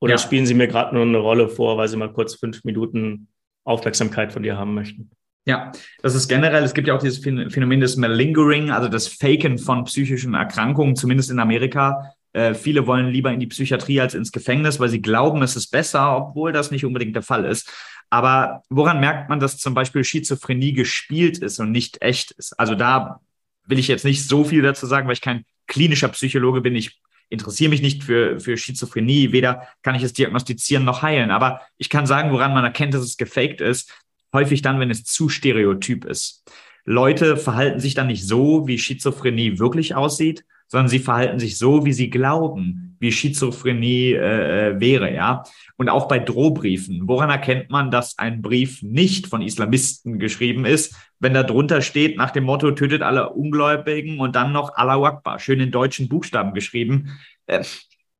Oder 0.00 0.14
ja. 0.14 0.18
spielen 0.18 0.46
sie 0.46 0.54
mir 0.54 0.68
gerade 0.68 0.94
nur 0.94 1.04
eine 1.04 1.18
Rolle 1.18 1.48
vor, 1.48 1.76
weil 1.76 1.88
sie 1.88 1.96
mal 1.96 2.12
kurz 2.12 2.34
fünf 2.34 2.64
Minuten 2.64 3.28
Aufmerksamkeit 3.64 4.32
von 4.32 4.42
dir 4.42 4.56
haben 4.56 4.74
möchten? 4.74 5.10
Ja, 5.46 5.72
das 6.02 6.14
ist 6.14 6.28
generell, 6.28 6.64
es 6.64 6.72
gibt 6.72 6.88
ja 6.88 6.94
auch 6.94 7.02
dieses 7.02 7.18
Phänomen 7.18 7.80
des 7.80 7.96
Malingering, 7.96 8.70
also 8.70 8.88
das 8.88 9.06
Faken 9.06 9.58
von 9.58 9.84
psychischen 9.84 10.32
Erkrankungen, 10.32 10.96
zumindest 10.96 11.30
in 11.30 11.38
Amerika. 11.38 12.14
Äh, 12.32 12.54
viele 12.54 12.86
wollen 12.86 13.08
lieber 13.08 13.30
in 13.30 13.40
die 13.40 13.46
Psychiatrie 13.46 14.00
als 14.00 14.14
ins 14.14 14.32
Gefängnis, 14.32 14.80
weil 14.80 14.88
sie 14.88 15.02
glauben, 15.02 15.42
es 15.42 15.54
ist 15.54 15.70
besser, 15.70 16.16
obwohl 16.16 16.52
das 16.52 16.70
nicht 16.70 16.86
unbedingt 16.86 17.14
der 17.14 17.22
Fall 17.22 17.44
ist. 17.44 17.70
Aber 18.08 18.62
woran 18.70 19.00
merkt 19.00 19.28
man, 19.28 19.38
dass 19.38 19.58
zum 19.58 19.74
Beispiel 19.74 20.02
Schizophrenie 20.02 20.72
gespielt 20.72 21.38
ist 21.38 21.60
und 21.60 21.72
nicht 21.72 22.00
echt 22.00 22.30
ist? 22.32 22.58
Also 22.58 22.74
da 22.74 23.20
will 23.66 23.78
ich 23.78 23.88
jetzt 23.88 24.04
nicht 24.04 24.26
so 24.26 24.44
viel 24.44 24.62
dazu 24.62 24.86
sagen, 24.86 25.06
weil 25.06 25.14
ich 25.14 25.20
kein 25.20 25.44
klinischer 25.66 26.08
Psychologe 26.08 26.60
bin. 26.60 26.74
Ich 26.74 27.00
interessiere 27.28 27.70
mich 27.70 27.82
nicht 27.82 28.04
für, 28.04 28.40
für 28.40 28.56
Schizophrenie. 28.56 29.32
Weder 29.32 29.68
kann 29.82 29.94
ich 29.94 30.02
es 30.02 30.12
diagnostizieren 30.12 30.84
noch 30.84 31.02
heilen. 31.02 31.30
Aber 31.30 31.60
ich 31.76 31.90
kann 31.90 32.06
sagen, 32.06 32.32
woran 32.32 32.54
man 32.54 32.64
erkennt, 32.64 32.94
dass 32.94 33.02
es 33.02 33.16
gefaked 33.16 33.60
ist. 33.60 33.92
Häufig 34.32 34.62
dann, 34.62 34.80
wenn 34.80 34.90
es 34.90 35.04
zu 35.04 35.28
stereotyp 35.28 36.04
ist. 36.04 36.44
Leute 36.84 37.36
verhalten 37.36 37.80
sich 37.80 37.94
dann 37.94 38.08
nicht 38.08 38.26
so, 38.26 38.66
wie 38.66 38.78
Schizophrenie 38.78 39.58
wirklich 39.58 39.94
aussieht, 39.94 40.44
sondern 40.68 40.88
sie 40.88 40.98
verhalten 40.98 41.38
sich 41.38 41.56
so, 41.56 41.86
wie 41.86 41.92
sie 41.92 42.10
glauben, 42.10 42.93
wie 43.04 43.12
Schizophrenie 43.12 44.12
äh, 44.12 44.70
äh, 44.70 44.80
wäre, 44.80 45.14
ja. 45.14 45.44
Und 45.76 45.88
auch 45.88 46.08
bei 46.08 46.18
Drohbriefen. 46.18 47.02
Woran 47.06 47.30
erkennt 47.30 47.70
man, 47.70 47.90
dass 47.90 48.18
ein 48.18 48.42
Brief 48.42 48.82
nicht 48.82 49.26
von 49.26 49.42
Islamisten 49.42 50.18
geschrieben 50.18 50.64
ist, 50.64 50.96
wenn 51.20 51.34
da 51.34 51.42
drunter 51.42 51.82
steht, 51.82 52.16
nach 52.16 52.30
dem 52.30 52.44
Motto, 52.44 52.70
tötet 52.72 53.02
alle 53.02 53.30
Ungläubigen 53.30 54.18
und 54.18 54.34
dann 54.34 54.52
noch 54.52 54.74
Allah 54.74 55.02
Akbar, 55.04 55.38
schön 55.38 55.60
in 55.60 55.70
deutschen 55.70 56.08
Buchstaben 56.08 56.54
geschrieben. 56.54 57.10
Äh, 57.46 57.62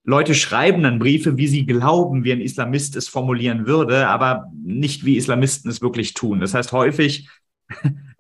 Leute 0.04 0.34
schreiben 0.34 0.82
dann 0.82 0.98
Briefe, 0.98 1.38
wie 1.38 1.46
sie 1.46 1.64
glauben, 1.64 2.24
wie 2.24 2.32
ein 2.32 2.42
Islamist 2.42 2.94
es 2.94 3.08
formulieren 3.08 3.66
würde, 3.66 4.06
aber 4.08 4.52
nicht 4.62 5.06
wie 5.06 5.16
Islamisten 5.16 5.70
es 5.70 5.80
wirklich 5.80 6.12
tun. 6.12 6.40
Das 6.40 6.52
heißt, 6.52 6.72
häufig 6.72 7.28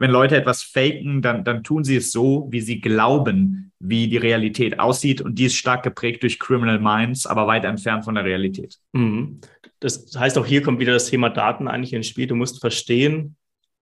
wenn 0.04 0.10
Leute 0.10 0.36
etwas 0.36 0.62
faken, 0.62 1.22
dann, 1.22 1.44
dann 1.44 1.64
tun 1.64 1.82
sie 1.82 1.96
es 1.96 2.12
so, 2.12 2.46
wie 2.50 2.60
sie 2.60 2.80
glauben, 2.80 3.72
wie 3.78 4.08
die 4.08 4.18
Realität 4.18 4.78
aussieht. 4.78 5.20
Und 5.20 5.38
die 5.38 5.46
ist 5.46 5.56
stark 5.56 5.82
geprägt 5.82 6.22
durch 6.22 6.38
Criminal 6.38 6.78
Minds, 6.78 7.26
aber 7.26 7.46
weit 7.46 7.64
entfernt 7.64 8.04
von 8.04 8.14
der 8.14 8.24
Realität. 8.24 8.76
Mhm. 8.92 9.40
Das 9.80 10.14
heißt, 10.16 10.38
auch 10.38 10.46
hier 10.46 10.62
kommt 10.62 10.78
wieder 10.80 10.92
das 10.92 11.06
Thema 11.06 11.30
Daten 11.30 11.68
eigentlich 11.68 11.92
ins 11.92 12.06
Spiel. 12.06 12.26
Du 12.26 12.36
musst 12.36 12.60
verstehen, 12.60 13.36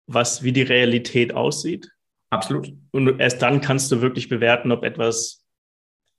was, 0.08 0.44
wie 0.44 0.52
die 0.52 0.62
Realität 0.62 1.34
aussieht 1.34 1.92
Absolut. 2.30 2.74
Und 2.92 3.20
erst 3.20 3.42
dann 3.42 3.62
kannst 3.62 3.92
du 3.92 4.02
wirklich 4.02 4.30
bewerten, 4.30 4.72
ob 4.72 4.84
etwas 4.84 5.46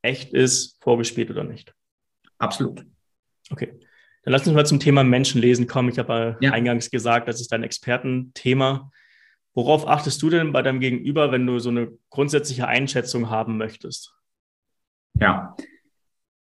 echt 0.03 0.33
ist, 0.33 0.79
vorgespielt 0.83 1.31
oder 1.31 1.45
nicht. 1.45 1.75
Absolut. 2.39 2.85
Okay. 3.51 3.73
Dann 4.23 4.33
lass 4.33 4.47
uns 4.47 4.55
mal 4.55 4.67
zum 4.67 4.81
Thema 4.81 5.05
Menschenlesen 5.05 5.67
kommen. 5.67 5.89
Ich 5.89 5.99
habe 5.99 6.37
ja. 6.41 6.53
eingangs 6.53 6.91
gesagt, 6.91 7.29
das 7.29 7.41
ist 7.41 7.53
dein 7.53 7.63
Expertenthema. 7.63 8.91
Worauf 9.57 9.89
achtest 9.89 10.23
du 10.23 10.31
denn 10.31 10.53
bei 10.53 10.61
deinem 10.63 10.81
Gegenüber, 10.81 11.33
wenn 11.33 11.47
du 11.47 11.59
so 11.59 11.71
eine 11.71 11.89
grundsätzliche 12.11 12.69
Einschätzung 12.69 13.31
haben 13.31 13.57
möchtest? 13.57 14.15
Ja, 15.19 15.57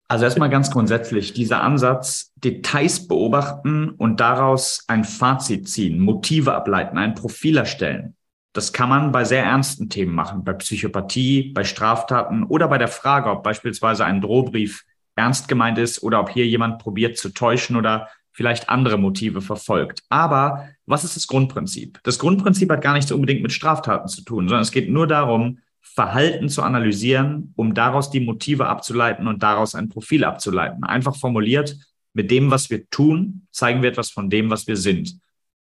also 0.09 0.25
erstmal 0.25 0.51
ganz 0.51 0.71
grundsätzlich, 0.71 1.33
dieser 1.33 1.63
Ansatz, 1.63 2.33
Details 2.37 3.09
beobachten 3.09 3.91
und 3.91 4.21
daraus 4.21 4.85
ein 4.89 5.05
Fazit 5.05 5.69
ziehen, 5.69 6.01
Motive 6.01 6.55
ableiten, 6.55 6.99
ein 6.99 7.15
Profil 7.15 7.57
erstellen. 7.57 8.17
Das 8.53 8.73
kann 8.73 8.89
man 8.89 9.13
bei 9.13 9.25
sehr 9.25 9.45
ernsten 9.45 9.89
Themen 9.89 10.15
machen, 10.15 10.45
bei 10.45 10.53
Psychopathie, 10.55 11.53
bei 11.53 11.63
Straftaten 11.63 12.43
oder 12.43 12.67
bei 12.69 12.79
der 12.79 12.89
Frage, 12.89 13.31
ob 13.31 13.43
beispielsweise 13.43 14.05
ein 14.05 14.21
Drohbrief 14.21 14.85
ernst 15.15 15.47
gemeint 15.47 15.79
ist 15.79 16.03
oder 16.03 16.21
ob 16.21 16.31
hier 16.31 16.47
jemand 16.47 16.79
probiert 16.79 17.19
zu 17.19 17.31
täuschen 17.31 17.77
oder 17.77 18.09
vielleicht 18.37 18.69
andere 18.69 18.99
Motive 18.99 19.41
verfolgt. 19.41 20.03
Aber 20.11 20.69
was 20.85 21.05
ist 21.05 21.17
das 21.17 21.27
Grundprinzip? 21.27 21.99
Das 22.03 22.19
Grundprinzip 22.19 22.71
hat 22.71 22.83
gar 22.83 22.93
nichts 22.93 23.11
unbedingt 23.11 23.43
mit 23.43 23.51
Straftaten 23.51 24.09
zu 24.09 24.23
tun, 24.23 24.47
sondern 24.47 24.61
es 24.61 24.73
geht 24.73 24.91
nur 24.91 25.07
darum, 25.07 25.59
Verhalten 25.81 26.51
zu 26.51 26.63
analysieren, 26.63 27.55
um 27.57 27.73
daraus 27.73 28.11
die 28.11 28.21
Motive 28.21 28.67
abzuleiten 28.67 29.27
und 29.27 29.43
daraus 29.43 29.75
ein 29.75 29.89
Profil 29.89 30.23
abzuleiten. 30.23 30.85
Einfach 30.85 31.17
formuliert, 31.17 31.79
mit 32.13 32.31
dem, 32.31 32.51
was 32.51 32.69
wir 32.69 32.91
tun, 32.91 33.47
zeigen 33.53 33.81
wir 33.81 33.89
etwas 33.89 34.11
von 34.11 34.29
dem, 34.29 34.51
was 34.51 34.67
wir 34.67 34.77
sind. 34.77 35.19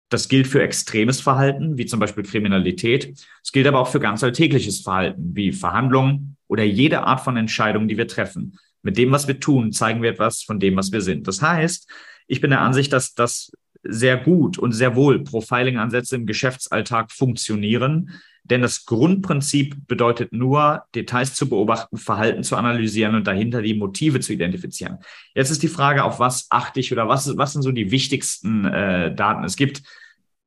Das 0.07 0.29
gilt 0.29 0.47
für 0.47 0.63
extremes 0.63 1.19
Verhalten, 1.19 1.77
wie 1.77 1.85
zum 1.85 1.99
Beispiel 1.99 2.23
Kriminalität. 2.23 3.13
Es 3.43 3.51
gilt 3.51 3.67
aber 3.67 3.79
auch 3.79 3.89
für 3.89 3.99
ganz 3.99 4.23
alltägliches 4.23 4.79
Verhalten, 4.79 5.35
wie 5.35 5.51
Verhandlungen 5.51 6.37
oder 6.47 6.63
jede 6.63 7.03
Art 7.03 7.19
von 7.19 7.35
Entscheidung, 7.35 7.89
die 7.89 7.97
wir 7.97 8.07
treffen. 8.07 8.57
Mit 8.83 8.97
dem, 8.97 9.11
was 9.11 9.27
wir 9.27 9.41
tun, 9.41 9.73
zeigen 9.73 10.01
wir 10.01 10.11
etwas 10.11 10.43
von 10.43 10.61
dem, 10.61 10.77
was 10.77 10.93
wir 10.93 11.01
sind. 11.01 11.27
Das 11.27 11.41
heißt, 11.41 11.89
ich 12.27 12.41
bin 12.41 12.51
der 12.51 12.61
Ansicht, 12.61 12.93
dass 12.93 13.13
das 13.13 13.51
sehr 13.83 14.17
gut 14.17 14.57
und 14.57 14.71
sehr 14.71 14.95
wohl 14.95 15.23
Profiling-Ansätze 15.23 16.15
im 16.15 16.25
Geschäftsalltag 16.25 17.11
funktionieren. 17.11 18.11
Denn 18.45 18.61
das 18.61 18.85
Grundprinzip 18.85 19.87
bedeutet 19.87 20.33
nur, 20.33 20.83
Details 20.95 21.33
zu 21.33 21.47
beobachten, 21.47 21.97
Verhalten 21.97 22.43
zu 22.43 22.57
analysieren 22.57 23.15
und 23.15 23.25
dahinter 23.25 23.61
die 23.61 23.73
Motive 23.73 24.19
zu 24.19 24.33
identifizieren. 24.33 24.97
Jetzt 25.33 25.49
ist 25.49 25.63
die 25.63 25.69
Frage, 25.69 26.03
auf 26.03 26.19
was 26.19 26.47
achte 26.49 26.81
ich 26.81 26.91
oder 26.91 27.07
was, 27.07 27.37
was 27.37 27.53
sind 27.53 27.61
so 27.61 27.71
die 27.71 27.91
wichtigsten 27.91 28.65
äh, 28.65 29.15
Daten? 29.15 29.45
Es 29.45 29.55
gibt 29.55 29.83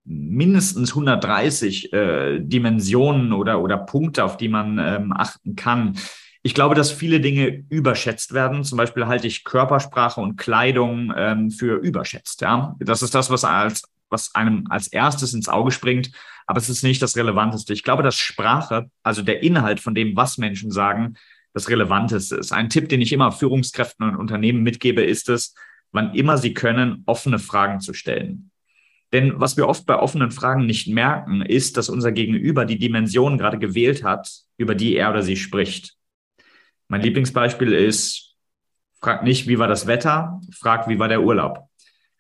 mindestens 0.05 0.91
130 0.91 1.93
äh, 1.93 2.39
Dimensionen 2.41 3.33
oder, 3.33 3.63
oder 3.63 3.79
Punkte, 3.79 4.25
auf 4.25 4.37
die 4.37 4.49
man 4.49 4.79
ähm, 4.79 5.13
achten 5.13 5.57
kann. 5.57 5.97
Ich 6.47 6.55
glaube, 6.55 6.77
dass 6.77 6.93
viele 6.93 7.19
Dinge 7.19 7.65
überschätzt 7.71 8.33
werden. 8.33 8.63
Zum 8.63 8.79
Beispiel 8.79 9.09
halte 9.09 9.27
ich 9.27 9.43
Körpersprache 9.43 10.21
und 10.21 10.37
Kleidung 10.37 11.13
ähm, 11.17 11.51
für 11.51 11.75
überschätzt. 11.75 12.41
Ja? 12.41 12.77
Das 12.79 13.03
ist 13.03 13.17
das, 13.17 13.31
was, 13.31 13.43
als, 13.43 13.83
was 14.11 14.33
einem 14.37 14.65
als 14.71 14.87
erstes 14.87 15.35
ins 15.35 15.49
Auge 15.49 15.73
springt. 15.73 16.13
Aber 16.47 16.59
es 16.59 16.69
ist 16.69 16.85
nicht 16.85 17.03
das 17.03 17.17
Relevanteste. 17.17 17.73
Ich 17.73 17.83
glaube, 17.83 18.05
dass 18.05 18.15
Sprache, 18.15 18.89
also 19.03 19.23
der 19.23 19.43
Inhalt 19.43 19.81
von 19.81 19.97
dem, 19.97 20.15
was 20.15 20.39
Menschen 20.39 20.71
sagen, 20.71 21.15
das 21.53 21.69
Relevanteste 21.69 22.37
ist. 22.37 22.53
Ein 22.53 22.71
Tipp, 22.71 22.91
den 22.91 23.01
ich 23.01 23.13
immer 23.13 23.33
Führungskräften 23.33 24.09
und 24.09 24.15
Unternehmen 24.15 24.63
mitgebe, 24.63 25.03
ist 25.03 25.29
es, 25.29 25.53
wann 25.91 26.15
immer 26.15 26.39
sie 26.39 26.55
können, 26.55 27.03
offene 27.07 27.41
Fragen 27.41 27.81
zu 27.81 27.93
stellen. 27.93 28.53
Denn 29.13 29.41
was 29.41 29.57
wir 29.57 29.67
oft 29.67 29.85
bei 29.85 29.99
offenen 29.99 30.31
Fragen 30.31 30.65
nicht 30.65 30.87
merken, 30.87 31.43
ist, 31.43 31.77
dass 31.77 31.89
unser 31.89 32.13
Gegenüber 32.13 32.67
die 32.67 32.79
Dimension 32.79 33.37
gerade 33.37 33.59
gewählt 33.59 34.05
hat, 34.05 34.31
über 34.59 34.77
die 34.77 34.95
er 34.95 35.11
oder 35.11 35.25
sie 35.25 35.37
spricht. 35.37 35.96
Mein 36.89 37.01
Lieblingsbeispiel 37.01 37.73
ist, 37.73 38.37
frag 39.01 39.23
nicht, 39.23 39.49
wie 39.49 39.59
war 39.59 39.69
das 39.69 39.87
Wetter, 39.87 40.41
frag, 40.53 40.89
wie 40.89 40.99
war 40.99 41.09
der 41.09 41.23
Urlaub. 41.23 41.69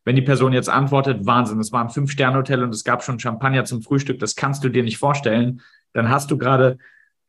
Wenn 0.04 0.16
die 0.16 0.22
Person 0.22 0.52
jetzt 0.52 0.68
antwortet, 0.68 1.26
Wahnsinn, 1.26 1.58
es 1.58 1.72
war 1.72 1.82
ein 1.82 1.90
Fünf-Sterne-Hotel 1.90 2.62
und 2.62 2.74
es 2.74 2.84
gab 2.84 3.02
schon 3.02 3.18
Champagner 3.18 3.64
zum 3.64 3.82
Frühstück, 3.82 4.18
das 4.20 4.36
kannst 4.36 4.62
du 4.62 4.68
dir 4.68 4.82
nicht 4.82 4.98
vorstellen, 4.98 5.62
dann 5.92 6.08
hast 6.08 6.30
du 6.30 6.38
gerade 6.38 6.78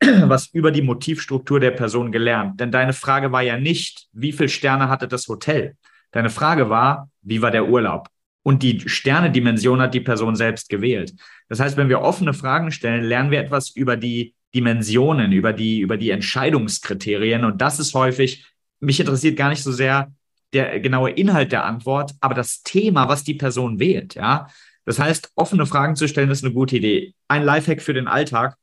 was 0.00 0.46
über 0.48 0.70
die 0.70 0.82
Motivstruktur 0.82 1.58
der 1.58 1.72
Person 1.72 2.12
gelernt. 2.12 2.60
Denn 2.60 2.70
deine 2.70 2.92
Frage 2.92 3.32
war 3.32 3.42
ja 3.42 3.58
nicht, 3.58 4.06
wie 4.12 4.32
viele 4.32 4.48
Sterne 4.48 4.88
hatte 4.88 5.08
das 5.08 5.26
Hotel? 5.28 5.76
Deine 6.12 6.30
Frage 6.30 6.70
war, 6.70 7.10
wie 7.22 7.42
war 7.42 7.50
der 7.50 7.68
Urlaub? 7.68 8.08
Und 8.42 8.62
die 8.62 8.88
Sterne-Dimension 8.88 9.80
hat 9.82 9.94
die 9.94 10.00
Person 10.00 10.36
selbst 10.36 10.68
gewählt. 10.68 11.14
Das 11.48 11.60
heißt, 11.60 11.76
wenn 11.76 11.88
wir 11.88 12.00
offene 12.00 12.32
Fragen 12.32 12.70
stellen, 12.70 13.04
lernen 13.04 13.30
wir 13.30 13.40
etwas 13.40 13.70
über 13.70 13.96
die 13.96 14.34
Dimensionen, 14.54 15.32
über 15.32 15.52
die, 15.52 15.80
über 15.80 15.96
die 15.96 16.10
Entscheidungskriterien. 16.10 17.44
Und 17.44 17.60
das 17.60 17.78
ist 17.78 17.94
häufig, 17.94 18.46
mich 18.80 19.00
interessiert 19.00 19.36
gar 19.36 19.50
nicht 19.50 19.62
so 19.62 19.72
sehr 19.72 20.12
der 20.52 20.80
genaue 20.80 21.10
Inhalt 21.10 21.52
der 21.52 21.64
Antwort, 21.64 22.12
aber 22.20 22.34
das 22.34 22.62
Thema, 22.62 23.08
was 23.08 23.24
die 23.24 23.34
Person 23.34 23.78
wählt, 23.78 24.14
ja. 24.14 24.48
Das 24.86 24.98
heißt, 24.98 25.32
offene 25.34 25.66
Fragen 25.66 25.96
zu 25.96 26.08
stellen, 26.08 26.30
ist 26.30 26.42
eine 26.42 26.54
gute 26.54 26.78
Idee. 26.78 27.12
Ein 27.28 27.42
Lifehack 27.42 27.82
für 27.82 27.92
den 27.92 28.08
Alltag. 28.08 28.56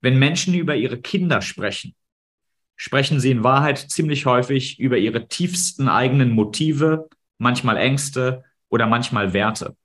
Wenn 0.00 0.18
Menschen 0.18 0.52
über 0.54 0.74
ihre 0.74 1.00
Kinder 1.00 1.42
sprechen, 1.42 1.94
sprechen 2.74 3.20
sie 3.20 3.30
in 3.30 3.44
Wahrheit 3.44 3.78
ziemlich 3.78 4.26
häufig 4.26 4.80
über 4.80 4.98
ihre 4.98 5.28
tiefsten 5.28 5.88
eigenen 5.88 6.30
Motive, 6.30 7.08
manchmal 7.38 7.76
Ängste 7.76 8.42
oder 8.68 8.88
manchmal 8.88 9.32
Werte. 9.32 9.76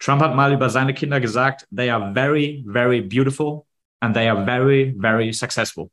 Trump 0.00 0.20
hat 0.20 0.34
mal 0.34 0.52
über 0.52 0.68
seine 0.68 0.94
Kinder 0.94 1.20
gesagt, 1.20 1.66
they 1.74 1.88
are 1.88 2.12
very, 2.12 2.64
very 2.68 3.00
beautiful 3.00 3.65
and 4.00 4.14
they 4.14 4.28
are 4.28 4.44
very, 4.44 4.94
very 4.98 5.32
successful. 5.32 5.90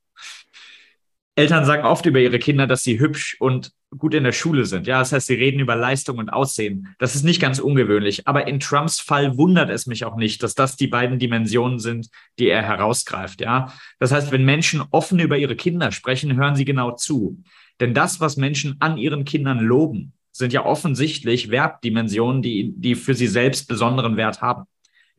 Eltern 1.36 1.66
sagen 1.66 1.84
oft 1.84 2.06
über 2.06 2.20
ihre 2.20 2.38
Kinder, 2.38 2.68
dass 2.68 2.84
sie 2.84 3.00
hübsch 3.00 3.38
und 3.40 3.72
gut 3.98 4.14
in 4.14 4.24
der 4.24 4.32
Schule 4.32 4.66
sind. 4.66 4.86
Ja, 4.86 5.00
das 5.00 5.12
heißt, 5.12 5.28
sie 5.28 5.34
reden 5.34 5.60
über 5.60 5.76
Leistung 5.76 6.20
und 6.20 6.30
Aussehen. 6.30 6.96
Das 7.00 7.16
ist 7.16 7.24
nicht 7.24 7.42
ganz 7.42 7.60
ungewöhnlich. 7.60 8.28
Aber 8.28 8.48
in 8.48 8.60
Trumps 8.60 9.00
Fall 9.00 9.38
wundert 9.38 9.70
es 9.70 9.88
mich 9.88 10.06
auch 10.06 10.16
nicht, 10.16 10.44
dass 10.44 10.54
das 10.54 10.76
die 10.76 10.88
beiden 10.88 11.18
Dimensionen 11.20 11.80
sind, 11.80 12.10
die 12.38 12.50
er 12.50 12.62
herausgreift. 12.62 13.42
Ja, 13.42 13.74
das 14.00 14.12
heißt, 14.12 14.32
wenn 14.32 14.46
Menschen 14.46 14.84
offen 14.92 15.20
über 15.20 15.38
ihre 15.38 15.56
Kinder 15.56 15.92
sprechen, 15.92 16.36
hören 16.36 16.56
sie 16.56 16.66
genau 16.66 16.92
zu. 16.92 17.42
Denn 17.80 17.96
das, 17.96 18.20
was 18.20 18.38
Menschen 18.38 18.76
an 18.80 18.98
ihren 18.98 19.26
Kindern 19.26 19.60
loben, 19.60 20.14
sind 20.32 20.54
ja 20.54 20.66
offensichtlich 20.66 21.50
Wertdimensionen, 21.50 22.42
die, 22.42 22.74
die 22.76 22.96
für 22.96 23.14
sie 23.14 23.28
selbst 23.28 23.68
besonderen 23.68 24.18
Wert 24.18 24.42
haben. 24.42 24.66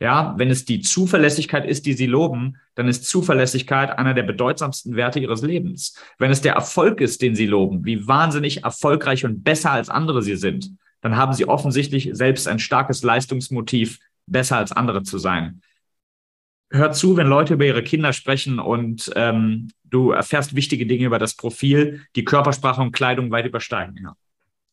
Ja, 0.01 0.35
wenn 0.37 0.51
es 0.51 0.65
die 0.65 0.81
Zuverlässigkeit 0.81 1.65
ist, 1.65 1.87
die 1.87 1.93
Sie 1.93 2.07
loben, 2.07 2.57
dann 2.75 2.89
ist 2.89 3.07
Zuverlässigkeit 3.07 3.97
einer 3.97 4.13
der 4.13 4.25
bedeutsamsten 4.25 4.97
Werte 4.97 5.21
Ihres 5.21 5.43
Lebens. 5.43 5.97
Wenn 6.19 6.33
es 6.33 6.41
der 6.41 6.55
Erfolg 6.55 7.01
ist, 7.01 7.23
den 7.23 7.37
Sie 7.37 7.47
loben, 7.47 7.85
wie 7.85 8.07
wahnsinnig 8.07 8.65
erfolgreich 8.65 9.25
und 9.25 9.45
besser 9.45 9.71
als 9.71 9.89
andere 9.89 10.23
Sie 10.23 10.37
sind, 10.37 10.73
dann 11.01 11.17
haben 11.17 11.33
Sie 11.33 11.47
offensichtlich 11.47 12.11
selbst 12.13 12.49
ein 12.49 12.59
starkes 12.59 13.03
Leistungsmotiv, 13.03 14.01
besser 14.27 14.57
als 14.57 14.73
andere 14.73 15.03
zu 15.03 15.19
sein. 15.19 15.61
Hör 16.71 16.91
zu, 16.91 17.17
wenn 17.17 17.29
Leute 17.29 17.55
über 17.55 17.67
ihre 17.67 17.85
Kinder 17.85 18.13
sprechen 18.13 18.59
und 18.59 19.13
ähm, 19.15 19.69
du 19.85 20.11
erfährst 20.11 20.57
wichtige 20.57 20.87
Dinge 20.87 21.05
über 21.05 21.21
das 21.21 21.37
Profil, 21.37 22.05
die 22.17 22.25
Körpersprache 22.25 22.83
und 22.83 22.91
Kleidung 22.91 23.31
weit 23.31 23.47
übersteigen. 23.47 24.01
Ja. 24.03 24.17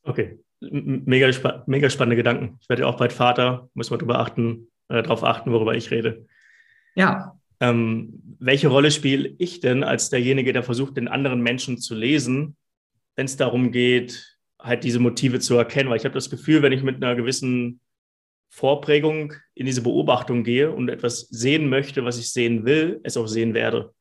Okay, 0.03 0.39
mega, 0.61 1.29
mega 1.67 1.89
spannende 1.89 2.15
Gedanken. 2.15 2.57
Ich 2.59 2.69
werde 2.69 2.87
auch 2.87 2.97
bald 2.97 3.13
Vater, 3.13 3.69
muss 3.75 3.91
man 3.91 3.99
darüber 3.99 4.19
achten, 4.19 4.70
äh, 4.91 5.03
darauf 5.03 5.23
achten, 5.23 5.51
worüber 5.51 5.75
ich 5.75 5.89
rede. 5.91 6.25
Ja. 6.95 7.37
Ähm, 7.59 8.21
welche 8.39 8.67
Rolle 8.67 8.91
spiele 8.91 9.33
ich 9.37 9.59
denn 9.59 9.83
als 9.83 10.09
derjenige, 10.09 10.51
der 10.51 10.63
versucht, 10.63 10.97
den 10.97 11.07
anderen 11.07 11.41
Menschen 11.41 11.77
zu 11.77 11.95
lesen, 11.95 12.55
wenn 13.15 13.25
es 13.25 13.37
darum 13.37 13.71
geht, 13.71 14.37
halt 14.59 14.83
diese 14.83 14.99
Motive 14.99 15.39
zu 15.39 15.55
erkennen? 15.55 15.89
Weil 15.89 15.97
ich 15.97 16.05
habe 16.05 16.15
das 16.15 16.29
Gefühl, 16.29 16.61
wenn 16.61 16.73
ich 16.73 16.83
mit 16.83 16.97
einer 16.97 17.15
gewissen 17.15 17.79
Vorprägung 18.49 19.33
in 19.53 19.65
diese 19.65 19.81
Beobachtung 19.81 20.43
gehe 20.43 20.71
und 20.71 20.89
etwas 20.89 21.21
sehen 21.29 21.69
möchte, 21.69 22.03
was 22.03 22.19
ich 22.19 22.31
sehen 22.31 22.65
will, 22.65 22.99
es 23.03 23.15
auch 23.15 23.27
sehen 23.27 23.53
werde. 23.53 23.93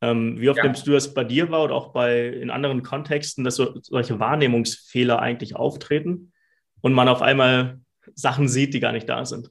Ähm, 0.00 0.40
wie 0.40 0.48
oft 0.48 0.58
ja. 0.58 0.64
nimmst 0.64 0.86
du 0.86 0.92
das 0.92 1.14
bei 1.14 1.24
dir 1.24 1.50
wahr 1.50 1.64
oder 1.64 1.74
auch 1.74 1.92
bei 1.92 2.26
in 2.28 2.50
anderen 2.50 2.82
Kontexten, 2.82 3.44
dass 3.44 3.56
so, 3.56 3.78
solche 3.80 4.18
Wahrnehmungsfehler 4.18 5.20
eigentlich 5.20 5.54
auftreten 5.54 6.32
und 6.80 6.92
man 6.92 7.08
auf 7.08 7.22
einmal 7.22 7.80
Sachen 8.14 8.48
sieht, 8.48 8.74
die 8.74 8.80
gar 8.80 8.92
nicht 8.92 9.08
da 9.08 9.24
sind? 9.24 9.50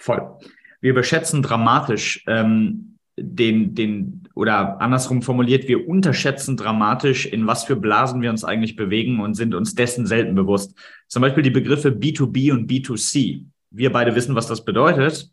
Voll. 0.00 0.38
Wir 0.80 0.92
überschätzen 0.92 1.42
dramatisch 1.42 2.24
ähm, 2.26 2.96
den, 3.18 3.74
den, 3.74 4.28
oder 4.34 4.80
andersrum 4.80 5.20
formuliert, 5.20 5.68
wir 5.68 5.86
unterschätzen 5.86 6.56
dramatisch, 6.56 7.26
in 7.26 7.46
was 7.46 7.64
für 7.64 7.76
Blasen 7.76 8.22
wir 8.22 8.30
uns 8.30 8.42
eigentlich 8.42 8.76
bewegen 8.76 9.20
und 9.20 9.34
sind 9.34 9.54
uns 9.54 9.74
dessen 9.74 10.06
selten 10.06 10.34
bewusst. 10.34 10.74
Zum 11.06 11.20
Beispiel 11.20 11.42
die 11.42 11.50
Begriffe 11.50 11.90
B2B 11.90 12.50
und 12.50 12.70
B2C. 12.70 13.44
Wir 13.70 13.92
beide 13.92 14.14
wissen, 14.14 14.34
was 14.34 14.46
das 14.46 14.64
bedeutet. 14.64 15.28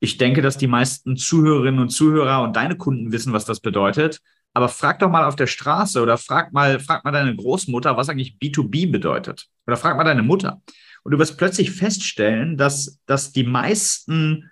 Ich 0.00 0.18
denke, 0.18 0.42
dass 0.42 0.58
die 0.58 0.66
meisten 0.66 1.16
Zuhörerinnen 1.16 1.80
und 1.80 1.88
Zuhörer 1.88 2.42
und 2.42 2.56
deine 2.56 2.76
Kunden 2.76 3.10
wissen, 3.10 3.32
was 3.32 3.46
das 3.46 3.60
bedeutet. 3.60 4.20
Aber 4.52 4.68
frag 4.68 4.98
doch 4.98 5.10
mal 5.10 5.24
auf 5.24 5.36
der 5.36 5.46
Straße 5.46 6.02
oder 6.02 6.18
frag 6.18 6.52
mal, 6.52 6.78
frag 6.78 7.04
mal 7.04 7.12
deine 7.12 7.34
Großmutter, 7.34 7.96
was 7.96 8.10
eigentlich 8.10 8.36
B2B 8.40 8.92
bedeutet. 8.92 9.46
Oder 9.66 9.78
frag 9.78 9.96
mal 9.96 10.04
deine 10.04 10.22
Mutter. 10.22 10.60
Und 11.08 11.12
du 11.12 11.18
wirst 11.20 11.38
plötzlich 11.38 11.70
feststellen, 11.70 12.58
dass, 12.58 13.00
dass 13.06 13.32
die 13.32 13.44
meisten 13.44 14.50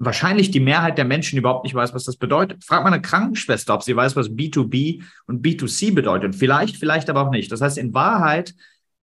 wahrscheinlich 0.00 0.50
die 0.50 0.58
Mehrheit 0.58 0.98
der 0.98 1.04
Menschen 1.04 1.38
überhaupt 1.38 1.62
nicht 1.62 1.76
weiß, 1.76 1.94
was 1.94 2.02
das 2.02 2.16
bedeutet. 2.16 2.64
Frag 2.64 2.82
mal 2.82 2.92
eine 2.92 3.00
Krankenschwester, 3.00 3.72
ob 3.72 3.84
sie 3.84 3.94
weiß, 3.94 4.16
was 4.16 4.28
B2B 4.28 5.04
und 5.28 5.46
B2C 5.46 5.94
bedeutet. 5.94 6.34
Vielleicht, 6.34 6.78
vielleicht 6.78 7.08
aber 7.08 7.24
auch 7.24 7.30
nicht. 7.30 7.52
Das 7.52 7.60
heißt, 7.60 7.78
in 7.78 7.94
Wahrheit 7.94 8.56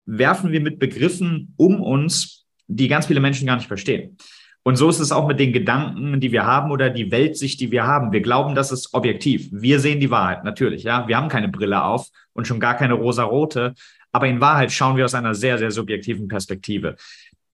werfen 0.05 0.51
wir 0.51 0.59
mit 0.59 0.79
Begriffen 0.79 1.53
um 1.55 1.81
uns, 1.81 2.45
die 2.67 2.89
ganz 2.89 3.05
viele 3.05 3.21
Menschen 3.21 3.47
gar 3.47 3.55
nicht 3.55 3.69
verstehen. 3.69 4.17
Und 4.63 4.75
so 4.75 4.89
ist 4.89 4.99
es 4.99 5.13
auch 5.13 5.27
mit 5.27 5.39
den 5.39 5.53
Gedanken, 5.53 6.19
die 6.19 6.33
wir 6.33 6.45
haben 6.45 6.71
oder 6.71 6.89
die 6.89 7.09
Weltsicht, 7.09 7.61
die 7.61 7.71
wir 7.71 7.87
haben. 7.87 8.11
Wir 8.11 8.21
glauben, 8.21 8.53
das 8.53 8.73
ist 8.73 8.93
objektiv. 8.93 9.47
Wir 9.53 9.79
sehen 9.79 10.01
die 10.01 10.11
Wahrheit, 10.11 10.43
natürlich. 10.43 10.83
Ja, 10.83 11.07
wir 11.07 11.15
haben 11.15 11.29
keine 11.29 11.47
Brille 11.47 11.81
auf 11.81 12.09
und 12.33 12.47
schon 12.47 12.59
gar 12.59 12.75
keine 12.75 12.95
rosa-rote. 12.95 13.75
Aber 14.11 14.27
in 14.27 14.41
Wahrheit 14.41 14.71
schauen 14.71 14.97
wir 14.97 15.05
aus 15.05 15.13
einer 15.13 15.35
sehr, 15.35 15.57
sehr 15.57 15.71
subjektiven 15.71 16.27
Perspektive. 16.27 16.95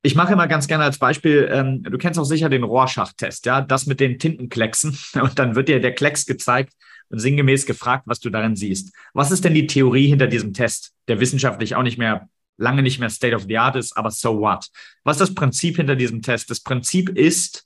Ich 0.02 0.16
mache 0.16 0.34
immer 0.34 0.48
ganz 0.48 0.68
gerne 0.68 0.84
als 0.84 1.00
Beispiel, 1.00 1.50
ähm, 1.52 1.82
du 1.82 1.98
kennst 1.98 2.20
auch 2.20 2.26
sicher 2.26 2.48
den 2.48 2.64
Rorschach-Test, 2.64 3.46
ja, 3.48 3.62
das 3.62 3.88
mit 3.88 4.00
den 4.00 4.20
Tintenklecksen. 4.20 4.98
Und 5.16 5.40
dann 5.40 5.56
wird 5.56 5.68
dir 5.68 5.80
der 5.80 5.96
Klecks 5.96 6.26
gezeigt 6.26 6.74
und 7.10 7.20
sinngemäß 7.20 7.66
gefragt, 7.66 8.04
was 8.08 8.20
du 8.20 8.30
darin 8.30 8.56
siehst. 8.56 8.94
Was 9.14 9.32
ist 9.32 9.46
denn 9.46 9.54
die 9.54 9.68
Theorie 9.68 10.08
hinter 10.08 10.28
diesem 10.28 10.54
Test, 10.54 10.94
der 11.08 11.20
wissenschaftlich 11.20 11.76
auch 11.76 11.84
nicht 11.84 11.98
mehr, 11.98 12.30
lange 12.58 12.82
nicht 12.82 13.00
mehr 13.00 13.10
State 13.10 13.36
of 13.36 13.46
the 13.48 13.58
Art 13.58 13.76
ist, 13.76 13.96
aber 13.98 14.12
so 14.12 14.40
what? 14.40 14.68
Was 15.04 15.18
ist 15.18 15.30
das 15.30 15.36
Prinzip 15.36 15.78
hinter 15.78 15.96
diesem 15.96 16.22
Test? 16.22 16.50
Das 16.50 16.60
Prinzip 16.62 17.10
ist, 17.10 17.66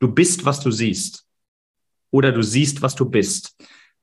du 0.00 0.12
bist, 0.12 0.44
was 0.44 0.60
du 0.60 0.70
siehst. 0.70 1.24
Oder 2.10 2.32
du 2.32 2.42
siehst, 2.42 2.82
was 2.82 2.94
du 2.94 3.04
bist. 3.04 3.54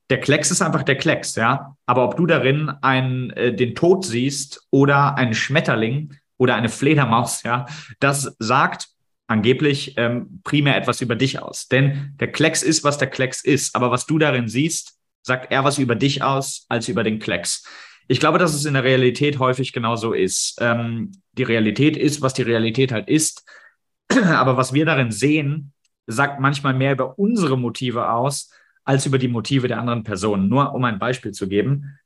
Der 0.10 0.20
Klecks 0.20 0.52
ist 0.52 0.62
einfach 0.62 0.84
der 0.84 0.98
Klecks, 0.98 1.36
ja. 1.36 1.76
Aber 1.86 2.04
ob 2.04 2.18
du 2.18 2.26
darin 2.26 2.70
einen, 2.82 3.32
äh, 3.32 3.54
den 3.54 3.76
Tod 3.76 4.06
siehst 4.06 4.68
oder 4.72 5.16
einen 5.18 5.34
Schmetterling, 5.34 6.14
oder 6.38 6.56
eine 6.56 6.70
Fledermaus, 6.70 7.44
ja, 7.44 7.66
das 8.00 8.36
sagt 8.40 8.90
angeblich 9.28 9.96
ähm, 9.98 10.42
primär 10.44 10.78
etwas 10.78 11.02
über 11.02 11.16
dich 11.16 11.40
aus. 11.40 11.68
Denn 11.68 12.14
der 12.20 12.32
Klecks 12.32 12.62
ist, 12.62 12.84
was 12.84 12.98
der 12.98 13.10
Klecks 13.10 13.44
ist. 13.44 13.76
Aber 13.76 13.90
was 13.90 14.06
du 14.06 14.20
darin 14.20 14.48
siehst, 14.48 15.00
sagt 15.24 15.52
eher 15.52 15.64
was 15.64 15.80
über 15.80 15.96
dich 15.96 16.22
aus 16.22 16.66
als 16.70 16.88
über 16.88 17.04
den 17.04 17.18
Klecks. 17.18 17.66
Ich 18.08 18.20
glaube, 18.20 18.38
dass 18.38 18.54
es 18.54 18.66
in 18.66 18.76
der 18.76 18.84
Realität 18.84 19.40
häufig 19.40 19.74
genauso 19.74 20.14
ist. 20.14 20.58
Ähm, 20.62 21.12
die 21.34 21.44
Realität 21.44 21.98
ist, 21.98 22.22
was 22.22 22.36
die 22.36 22.44
Realität 22.44 22.92
halt 22.92 23.08
ist. 23.08 23.44
Aber 24.10 24.58
was 24.58 24.74
wir 24.74 24.86
darin 24.86 25.10
sehen, 25.10 25.74
sagt 26.06 26.40
manchmal 26.40 26.76
mehr 26.76 26.92
über 26.92 27.18
unsere 27.18 27.58
Motive 27.58 28.12
aus, 28.12 28.52
als 28.86 29.06
über 29.06 29.18
die 29.18 29.28
Motive 29.28 29.68
der 29.68 29.80
anderen 29.80 30.04
Personen. 30.04 30.48
Nur 30.48 30.74
um 30.74 30.84
ein 30.86 31.00
Beispiel 31.00 31.32
zu 31.32 31.48
geben. 31.50 32.00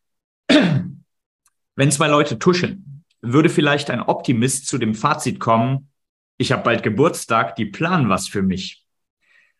Wenn 1.75 1.91
zwei 1.91 2.07
Leute 2.07 2.39
tuschen, 2.39 3.03
würde 3.21 3.49
vielleicht 3.49 3.89
ein 3.89 4.01
Optimist 4.01 4.67
zu 4.67 4.77
dem 4.77 4.95
Fazit 4.95 5.39
kommen, 5.39 5.89
ich 6.37 6.53
habe 6.53 6.63
bald 6.63 6.83
Geburtstag, 6.83 7.57
die 7.57 7.65
planen 7.65 8.07
was 8.07 8.29
für 8.29 8.41
mich. 8.41 8.85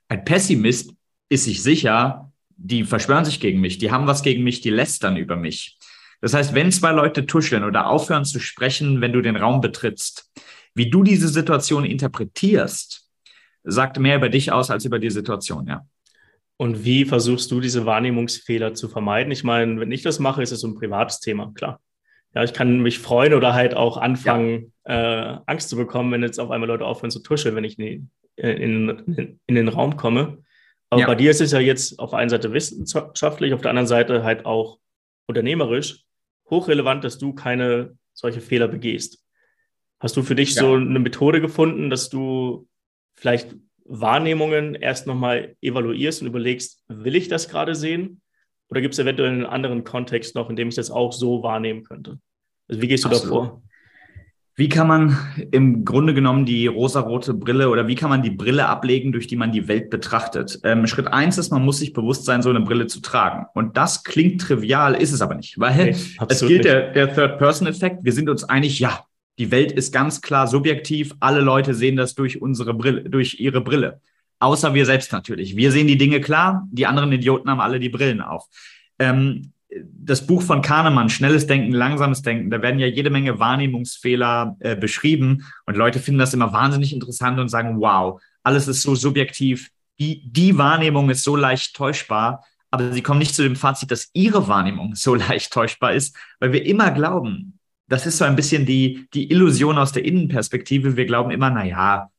Ein 0.08 0.24
Pessimist 0.24 0.94
ist 1.28 1.44
sich 1.44 1.62
sicher, 1.62 2.32
die 2.56 2.86
verschwören 2.86 3.26
sich 3.26 3.40
gegen 3.40 3.60
mich, 3.60 3.78
die 3.78 3.92
haben 3.92 4.08
was 4.08 4.24
gegen 4.24 4.44
mich, 4.44 4.62
die 4.62 4.70
lästern 4.70 5.18
über 5.18 5.36
mich. 5.36 5.78
Das 6.22 6.34
heißt, 6.34 6.54
wenn 6.54 6.72
zwei 6.72 6.92
Leute 6.92 7.26
tuscheln 7.26 7.64
oder 7.64 7.88
aufhören 7.88 8.26
zu 8.26 8.40
sprechen, 8.40 9.02
wenn 9.02 9.14
du 9.14 9.22
den 9.22 9.36
Raum 9.36 9.62
betrittst, 9.62 10.32
wie 10.74 10.90
du 10.90 11.04
diese 11.04 11.28
Situation 11.28 11.86
interpretierst, 11.86 13.10
sagt 13.64 14.00
mehr 14.00 14.16
über 14.16 14.30
dich 14.30 14.52
aus 14.52 14.72
als 14.72 14.86
über 14.86 15.00
die 15.00 15.10
Situation, 15.10 15.68
ja. 15.68 15.86
Und 16.60 16.84
wie 16.84 17.06
versuchst 17.06 17.50
du 17.52 17.62
diese 17.62 17.86
Wahrnehmungsfehler 17.86 18.74
zu 18.74 18.90
vermeiden? 18.90 19.32
Ich 19.32 19.44
meine, 19.44 19.80
wenn 19.80 19.92
ich 19.92 20.02
das 20.02 20.20
mache, 20.20 20.44
ist 20.44 20.52
es 20.52 20.60
so 20.60 20.68
ein 20.68 20.76
privates 20.76 21.20
Thema, 21.22 21.52
klar 21.56 21.80
ja, 22.36 22.44
ich 22.44 22.54
kann 22.54 22.82
mich 22.82 23.00
freuen 23.00 23.34
oder 23.34 23.54
halt 23.54 23.76
auch 23.76 23.98
anfangen, 23.98 24.74
ja. 24.88 25.34
äh, 25.36 25.40
Angst 25.48 25.70
zu 25.70 25.76
bekommen, 25.76 26.12
wenn 26.12 26.22
jetzt 26.22 26.40
auf 26.40 26.52
einmal 26.52 26.68
Leute 26.68 26.86
aufhören 26.86 27.12
zu 27.12 27.22
tuscheln, 27.22 27.56
wenn 27.56 27.64
ich 27.64 27.80
in, 27.80 28.12
in, 28.36 28.90
in, 28.90 29.40
in 29.46 29.56
den 29.56 29.68
Raum 29.68 29.98
komme. 29.98 30.44
Aber 30.92 31.02
ja. 31.02 31.08
bei 31.08 31.16
dir 31.16 31.32
ist 31.32 31.42
es 31.42 31.52
ja 31.52 31.60
jetzt 31.60 32.00
auf 32.00 32.12
der 32.12 32.20
einen 32.20 32.30
Seite 32.30 32.54
wissenschaftlich, 32.54 33.54
auf 33.54 33.62
der 33.62 33.72
anderen 33.72 33.88
Seite 33.88 34.24
halt 34.24 34.46
auch 34.46 34.80
unternehmerisch 35.28 36.04
hochrelevant, 36.50 37.04
dass 37.04 37.18
du 37.18 37.34
keine 37.34 37.98
solche 38.14 38.42
Fehler 38.42 38.68
begehst. 38.68 39.24
Hast 40.00 40.16
du 40.18 40.24
für 40.24 40.36
dich 40.36 40.56
ja. 40.56 40.62
so 40.62 40.74
eine 40.76 41.00
Methode 41.00 41.42
gefunden, 41.42 41.90
dass 41.90 42.10
du 42.10 42.68
vielleicht 43.16 43.56
Wahrnehmungen 43.90 44.76
erst 44.76 45.08
nochmal 45.08 45.56
evaluierst 45.62 46.22
und 46.22 46.28
überlegst, 46.28 46.84
will 46.88 47.16
ich 47.16 47.28
das 47.28 47.50
gerade 47.50 47.76
sehen? 47.76 48.22
Oder 48.70 48.82
gibt 48.82 48.94
es 48.94 49.00
eventuell 49.00 49.30
einen 49.30 49.46
anderen 49.46 49.84
Kontext 49.84 50.36
noch, 50.36 50.50
in 50.50 50.56
dem 50.56 50.70
ich 50.70 50.76
das 50.76 50.92
auch 50.92 51.12
so 51.12 51.42
wahrnehmen 51.42 51.84
könnte? 51.84 52.20
Also 52.68 52.82
wie 52.82 52.88
gehst 52.88 53.04
du 53.04 53.10
Absolut. 53.10 53.26
da 53.26 53.30
vor? 53.30 53.64
Wie 54.56 54.68
kann 54.68 54.88
man 54.88 55.18
im 55.52 55.86
Grunde 55.86 56.14
genommen 56.14 56.46
die 56.46 56.68
rosarote 56.68 57.34
Brille 57.34 57.70
oder 57.70 57.88
wie 57.88 57.96
kann 57.96 58.10
man 58.10 58.22
die 58.22 58.30
Brille 58.30 58.68
ablegen, 58.68 59.14
durch 59.14 59.26
die 59.26 59.38
man 59.38 59.54
die 59.54 59.70
Welt 59.70 59.90
betrachtet? 59.90 60.60
Ähm, 60.64 60.86
Schritt 60.86 61.08
eins 61.08 61.38
ist, 61.38 61.50
man 61.50 61.64
muss 61.64 61.80
sich 61.80 61.94
bewusst 61.94 62.26
sein, 62.26 62.42
so 62.42 62.50
eine 62.50 62.60
Brille 62.60 62.88
zu 62.88 63.00
tragen. 63.00 63.46
Und 63.54 63.78
das 63.78 64.04
klingt 64.04 64.42
trivial, 64.42 64.96
ist 64.96 65.14
es 65.14 65.22
aber 65.22 65.36
nicht, 65.36 65.58
weil 65.58 65.92
nee, 65.92 65.96
es 66.28 66.46
gilt 66.46 66.66
der, 66.66 66.92
der 66.92 67.16
Third-Person-Effekt. 67.16 68.04
Wir 68.04 68.12
sind 68.12 68.30
uns 68.30 68.44
einig, 68.44 68.80
ja, 68.80 69.06
die 69.40 69.52
Welt 69.52 69.72
ist 69.72 69.94
ganz 69.94 70.22
klar 70.22 70.48
subjektiv. 70.48 71.16
Alle 71.20 71.40
Leute 71.40 71.74
sehen 71.74 71.96
das 71.96 72.14
durch 72.14 72.42
unsere 72.42 72.74
Brille, 72.74 73.10
durch 73.10 73.40
ihre 73.40 73.62
Brille. 73.62 74.02
Außer 74.40 74.74
wir 74.74 74.86
selbst 74.86 75.12
natürlich. 75.12 75.56
Wir 75.56 75.72
sehen 75.72 75.88
die 75.88 75.98
Dinge 75.98 76.22
klar, 76.22 76.68
die 76.72 76.86
anderen 76.86 77.12
Idioten 77.12 77.50
haben 77.50 77.62
alle 77.62 77.80
die 77.80 77.90
Brillen 77.90 78.22
auf. 78.22 78.46
Ähm, 79.00 79.54
das 79.70 80.26
Buch 80.26 80.42
von 80.42 80.62
Kahnemann, 80.62 81.10
Schnelles 81.10 81.48
Denken, 81.48 81.72
Langsames 81.72 82.22
Denken, 82.22 82.50
da 82.50 82.62
werden 82.62 82.80
ja 82.80 82.88
jede 82.88 83.10
Menge 83.10 83.40
Wahrnehmungsfehler 83.40 84.58
äh, 84.60 84.76
beschrieben 84.76 85.46
und 85.66 85.78
Leute 85.78 86.00
finden 86.00 86.20
das 86.20 86.34
immer 86.34 86.54
wahnsinnig 86.54 86.92
interessant 86.92 87.40
und 87.40 87.50
sagen, 87.50 87.80
wow, 87.80 88.20
alles 88.44 88.68
ist 88.68 88.82
so 88.82 88.96
subjektiv, 88.96 89.70
die, 90.00 90.24
die 90.26 90.58
Wahrnehmung 90.58 91.10
ist 91.10 91.24
so 91.24 91.36
leicht 91.36 91.76
täuschbar, 91.76 92.44
aber 92.72 92.92
sie 92.92 93.04
kommen 93.04 93.20
nicht 93.20 93.36
zu 93.36 93.44
dem 93.44 93.56
Fazit, 93.56 93.92
dass 93.92 94.10
ihre 94.14 94.48
Wahrnehmung 94.48 94.96
so 94.96 95.14
leicht 95.30 95.54
täuschbar 95.54 95.94
ist, 95.94 96.18
weil 96.40 96.52
wir 96.52 96.66
immer 96.66 96.90
glauben, 96.92 97.59
das 97.90 98.06
ist 98.06 98.18
so 98.18 98.26
ein 98.26 98.36
bisschen 98.36 98.66
die, 98.66 99.08
die 99.14 99.32
Illusion 99.32 99.78
aus 99.78 99.92
der 99.92 100.06
Innenperspektive. 100.06 100.96
Wir 100.96 101.06
glauben 101.06 101.32
immer, 101.32 101.50
na 101.50 101.66
ja, 101.66 102.10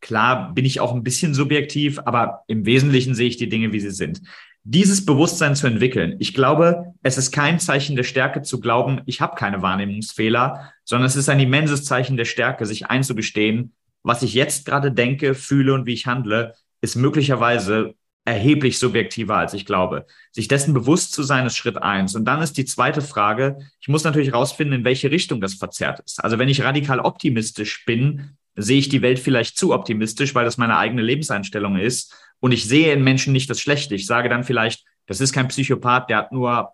Klar 0.00 0.54
bin 0.54 0.64
ich 0.64 0.80
auch 0.80 0.94
ein 0.94 1.02
bisschen 1.02 1.34
subjektiv, 1.34 2.00
aber 2.04 2.42
im 2.46 2.64
Wesentlichen 2.64 3.14
sehe 3.14 3.28
ich 3.28 3.36
die 3.36 3.48
Dinge, 3.48 3.72
wie 3.72 3.80
sie 3.80 3.90
sind. 3.90 4.22
Dieses 4.62 5.04
Bewusstsein 5.04 5.56
zu 5.56 5.66
entwickeln. 5.66 6.16
Ich 6.18 6.34
glaube, 6.34 6.94
es 7.02 7.18
ist 7.18 7.32
kein 7.32 7.60
Zeichen 7.60 7.96
der 7.96 8.02
Stärke 8.02 8.42
zu 8.42 8.60
glauben, 8.60 9.00
ich 9.06 9.20
habe 9.20 9.36
keine 9.36 9.62
Wahrnehmungsfehler, 9.62 10.72
sondern 10.84 11.06
es 11.06 11.16
ist 11.16 11.28
ein 11.28 11.40
immenses 11.40 11.84
Zeichen 11.84 12.16
der 12.16 12.24
Stärke, 12.24 12.66
sich 12.66 12.86
einzugestehen, 12.86 13.72
was 14.02 14.22
ich 14.22 14.34
jetzt 14.34 14.66
gerade 14.66 14.92
denke, 14.92 15.34
fühle 15.34 15.74
und 15.74 15.86
wie 15.86 15.92
ich 15.92 16.06
handle, 16.06 16.54
ist 16.80 16.96
möglicherweise 16.96 17.94
erheblich 18.24 18.78
subjektiver, 18.78 19.36
als 19.36 19.54
ich 19.54 19.66
glaube. 19.66 20.06
Sich 20.30 20.46
dessen 20.48 20.74
bewusst 20.74 21.12
zu 21.12 21.22
sein, 21.22 21.46
ist 21.46 21.56
Schritt 21.56 21.78
eins. 21.78 22.14
Und 22.14 22.24
dann 22.24 22.42
ist 22.42 22.56
die 22.56 22.64
zweite 22.64 23.00
Frage, 23.00 23.58
ich 23.80 23.88
muss 23.88 24.04
natürlich 24.04 24.32
rausfinden, 24.32 24.80
in 24.80 24.84
welche 24.84 25.10
Richtung 25.10 25.40
das 25.40 25.54
verzerrt 25.54 26.00
ist. 26.00 26.22
Also 26.22 26.38
wenn 26.38 26.48
ich 26.48 26.62
radikal 26.62 27.00
optimistisch 27.00 27.84
bin, 27.86 28.36
sehe 28.56 28.78
ich 28.78 28.88
die 28.88 29.02
Welt 29.02 29.18
vielleicht 29.18 29.56
zu 29.56 29.72
optimistisch, 29.72 30.34
weil 30.34 30.44
das 30.44 30.58
meine 30.58 30.76
eigene 30.76 31.02
Lebenseinstellung 31.02 31.76
ist. 31.76 32.14
Und 32.40 32.52
ich 32.52 32.68
sehe 32.68 32.92
in 32.92 33.02
Menschen 33.02 33.32
nicht 33.32 33.48
das 33.48 33.60
Schlechte. 33.60 33.94
Ich 33.94 34.06
sage 34.06 34.28
dann 34.28 34.44
vielleicht, 34.44 34.84
das 35.06 35.20
ist 35.20 35.32
kein 35.32 35.48
Psychopath, 35.48 36.10
der 36.10 36.18
hat 36.18 36.32
nur 36.32 36.72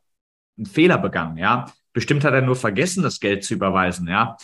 einen 0.57 0.67
Fehler 0.67 0.99
begangen, 0.99 1.39
ja. 1.39 1.73
Bestimmt 1.93 2.25
hat 2.25 2.35
er 2.35 2.43
nur 2.43 2.57
vergessen, 2.57 3.03
das 3.03 3.21
Geld 3.21 3.45
zu 3.45 3.55
überweisen, 3.55 4.09
ja. 4.09 4.37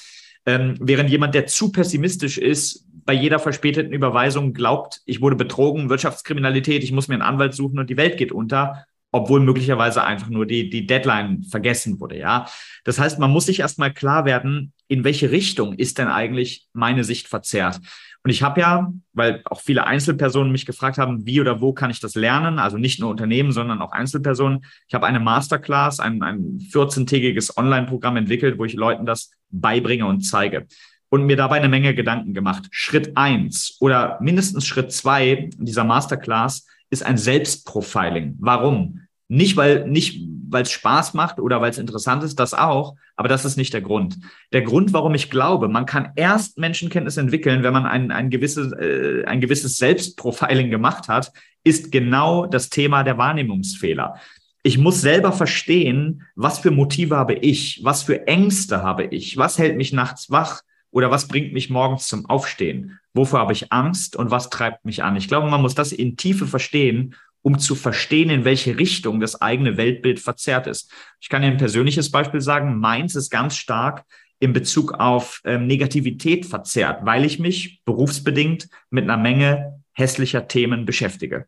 Ähm, 0.47 0.77
während 0.81 1.11
jemand, 1.11 1.35
der 1.35 1.47
zu 1.47 1.71
pessimistisch 1.71 2.39
ist, 2.39 2.87
bei 3.05 3.13
jeder 3.13 3.39
verspäteten 3.39 3.93
Überweisung 3.93 4.53
glaubt, 4.53 5.01
ich 5.07 5.21
wurde 5.21 5.37
betrogen, 5.37 5.89
Wirtschaftskriminalität, 5.89 6.85
ich 6.85 6.93
muss 6.93 7.09
mir 7.09 7.15
einen 7.15 7.23
Anwalt 7.23 7.55
suchen 7.55 7.79
und 7.79 7.91
die 7.91 7.97
Welt 7.97 8.17
geht 8.17 8.33
unter, 8.33 8.87
obwohl 9.11 9.41
möglicherweise 9.41 10.05
einfach 10.05 10.29
nur 10.29 10.47
die, 10.47 10.71
die 10.71 10.87
Deadline 10.87 11.43
vergessen 11.45 12.01
wurde, 12.01 12.19
ja. 12.19 12.47
Das 12.85 12.99
heißt, 12.99 13.19
man 13.19 13.31
muss 13.31 13.47
sich 13.47 13.61
erstmal 13.61 13.93
klar 13.93 14.25
werden, 14.25 14.73
in 14.89 15.05
welche 15.05 15.31
Richtung 15.31 15.75
ist 15.75 15.99
denn 15.99 16.09
eigentlich 16.09 16.69
meine 16.73 17.05
Sicht 17.05 17.29
verzerrt? 17.29 17.81
Und 18.25 18.31
ich 18.31 18.43
habe 18.43 18.61
ja, 18.61 18.93
weil 19.13 19.43
auch 19.47 19.61
viele 19.61 19.85
Einzelpersonen 19.85 20.53
mich 20.53 20.65
gefragt 20.65 20.97
haben, 20.97 21.27
wie 21.27 21.41
oder 21.41 21.61
wo 21.61 21.73
kann 21.73 21.91
ich 21.91 21.99
das 21.99 22.15
lernen? 22.15 22.61
Also 22.61 22.79
nicht 22.79 23.01
nur 23.01 23.11
Unternehmen, 23.11 23.51
sondern 23.51 23.83
auch 23.83 23.91
Einzelpersonen. 23.91 24.65
Ich 24.87 24.95
habe 24.95 25.07
eine 25.07 25.19
Masterclass, 25.19 25.99
ein, 25.99 26.23
ein 26.23 26.59
14-tägiges 26.73 27.57
Online-Programm 27.57 28.17
entwickelt, 28.17 28.59
wo 28.59 28.65
ich 28.65 28.75
Leuten 28.75 29.07
das 29.07 29.33
beibringe 29.53 30.07
und 30.07 30.23
zeige. 30.23 30.67
Und 31.09 31.27
mir 31.27 31.37
dabei 31.37 31.57
eine 31.57 31.69
Menge 31.69 31.95
Gedanken 31.95 32.35
gemacht. 32.35 32.69
Schritt 32.71 33.17
eins 33.17 33.77
oder 33.81 34.19
mindestens 34.21 34.67
Schritt 34.67 34.93
zwei 34.93 35.51
dieser 35.59 35.85
Masterclass 35.85 36.67
ist 36.91 37.05
ein 37.05 37.19
Selbstprofiling. 37.19 38.37
Warum? 38.39 39.03
Nicht, 39.29 39.57
weil 39.57 39.89
nicht, 39.89 40.27
weil 40.49 40.63
es 40.63 40.71
Spaß 40.71 41.15
macht 41.15 41.39
oder 41.39 41.61
weil 41.61 41.71
es 41.71 41.79
interessant 41.79 42.23
ist, 42.23 42.39
das 42.39 42.53
auch, 42.53 42.97
aber 43.17 43.29
das 43.29 43.45
ist 43.45 43.57
nicht 43.57 43.73
der 43.73 43.81
Grund. 43.81 44.19
Der 44.53 44.63
Grund, 44.63 44.93
warum 44.93 45.15
ich 45.15 45.31
glaube, 45.31 45.69
man 45.69 45.87
kann 45.87 46.13
erst 46.17 46.59
Menschenkenntnis 46.59 47.17
entwickeln, 47.17 47.63
wenn 47.63 47.73
man 47.73 47.87
ein, 47.87 48.11
ein, 48.11 48.29
gewisses, 48.29 48.73
äh, 48.73 49.25
ein 49.25 49.41
gewisses 49.41 49.79
Selbstprofiling 49.79 50.71
gemacht 50.71 51.09
hat, 51.09 51.33
ist 51.65 51.93
genau 51.93 52.47
das 52.47 52.69
Thema 52.69 53.05
der 53.05 53.17
Wahrnehmungsfehler. 53.19 54.17
Ich 54.63 54.79
muss 54.79 55.01
selber 55.01 55.33
verstehen, 55.33 56.23
was 56.37 56.61
für 56.61 56.71
Motive 56.71 57.17
habe 57.17 57.35
ich, 57.35 57.81
was 57.83 58.05
für 58.05 58.27
Ängste 58.29 58.83
habe 58.83 59.05
ich, 59.05 59.37
was 59.37 59.59
hält 59.59 59.77
mich 59.77 59.93
nachts 59.93 60.31
wach, 60.31 60.63
Oder 60.93 61.11
was 61.11 61.27
bringt 61.27 61.55
mich 61.55 61.71
morgens 61.71 62.07
zum 62.07 62.27
Aufstehen? 62.27 62.99
Wovor 63.15 63.41
habe 63.41 63.55
ich 63.55 63.73
Angst 63.73 64.15
und 64.15 64.31
was 64.31 64.51
treibt 64.51 64.85
mich 64.85 65.03
an? 65.03 65.17
Ich 65.17 65.27
glaube, 65.27 65.51
man 65.51 65.63
muss 65.63 65.75
das 65.75 65.91
in 65.91 66.17
Tiefe 66.17 66.47
verstehen, 66.47 67.15
um 67.41 67.59
zu 67.59 67.75
verstehen, 67.75 68.31
in 68.31 68.45
welche 68.45 68.79
Richtung 68.79 69.19
das 69.19 69.41
eigene 69.41 69.77
Weltbild 69.79 70.21
verzerrt 70.21 70.67
ist. 70.67 70.93
Ich 71.19 71.29
kann 71.29 71.43
Ihnen 71.43 71.53
ein 71.53 71.59
persönliches 71.59 72.11
Beispiel 72.11 72.43
sagen. 72.43 72.79
Meins 72.79 73.17
ist 73.17 73.31
ganz 73.31 73.57
stark 73.57 74.05
in 74.39 74.53
Bezug 74.53 74.93
auf 74.93 75.41
ähm, 75.45 75.67
Negativität 75.67 76.47
verzerrt, 76.47 77.05
weil 77.05 77.25
ich 77.25 77.39
mich 77.39 77.81
berufsbedingt 77.85 78.69
mit 78.91 79.05
einer 79.05 79.17
Menge 79.17 79.83
hässlicher 79.93 80.47
Themen 80.47 80.85
beschäftige. 80.85 81.47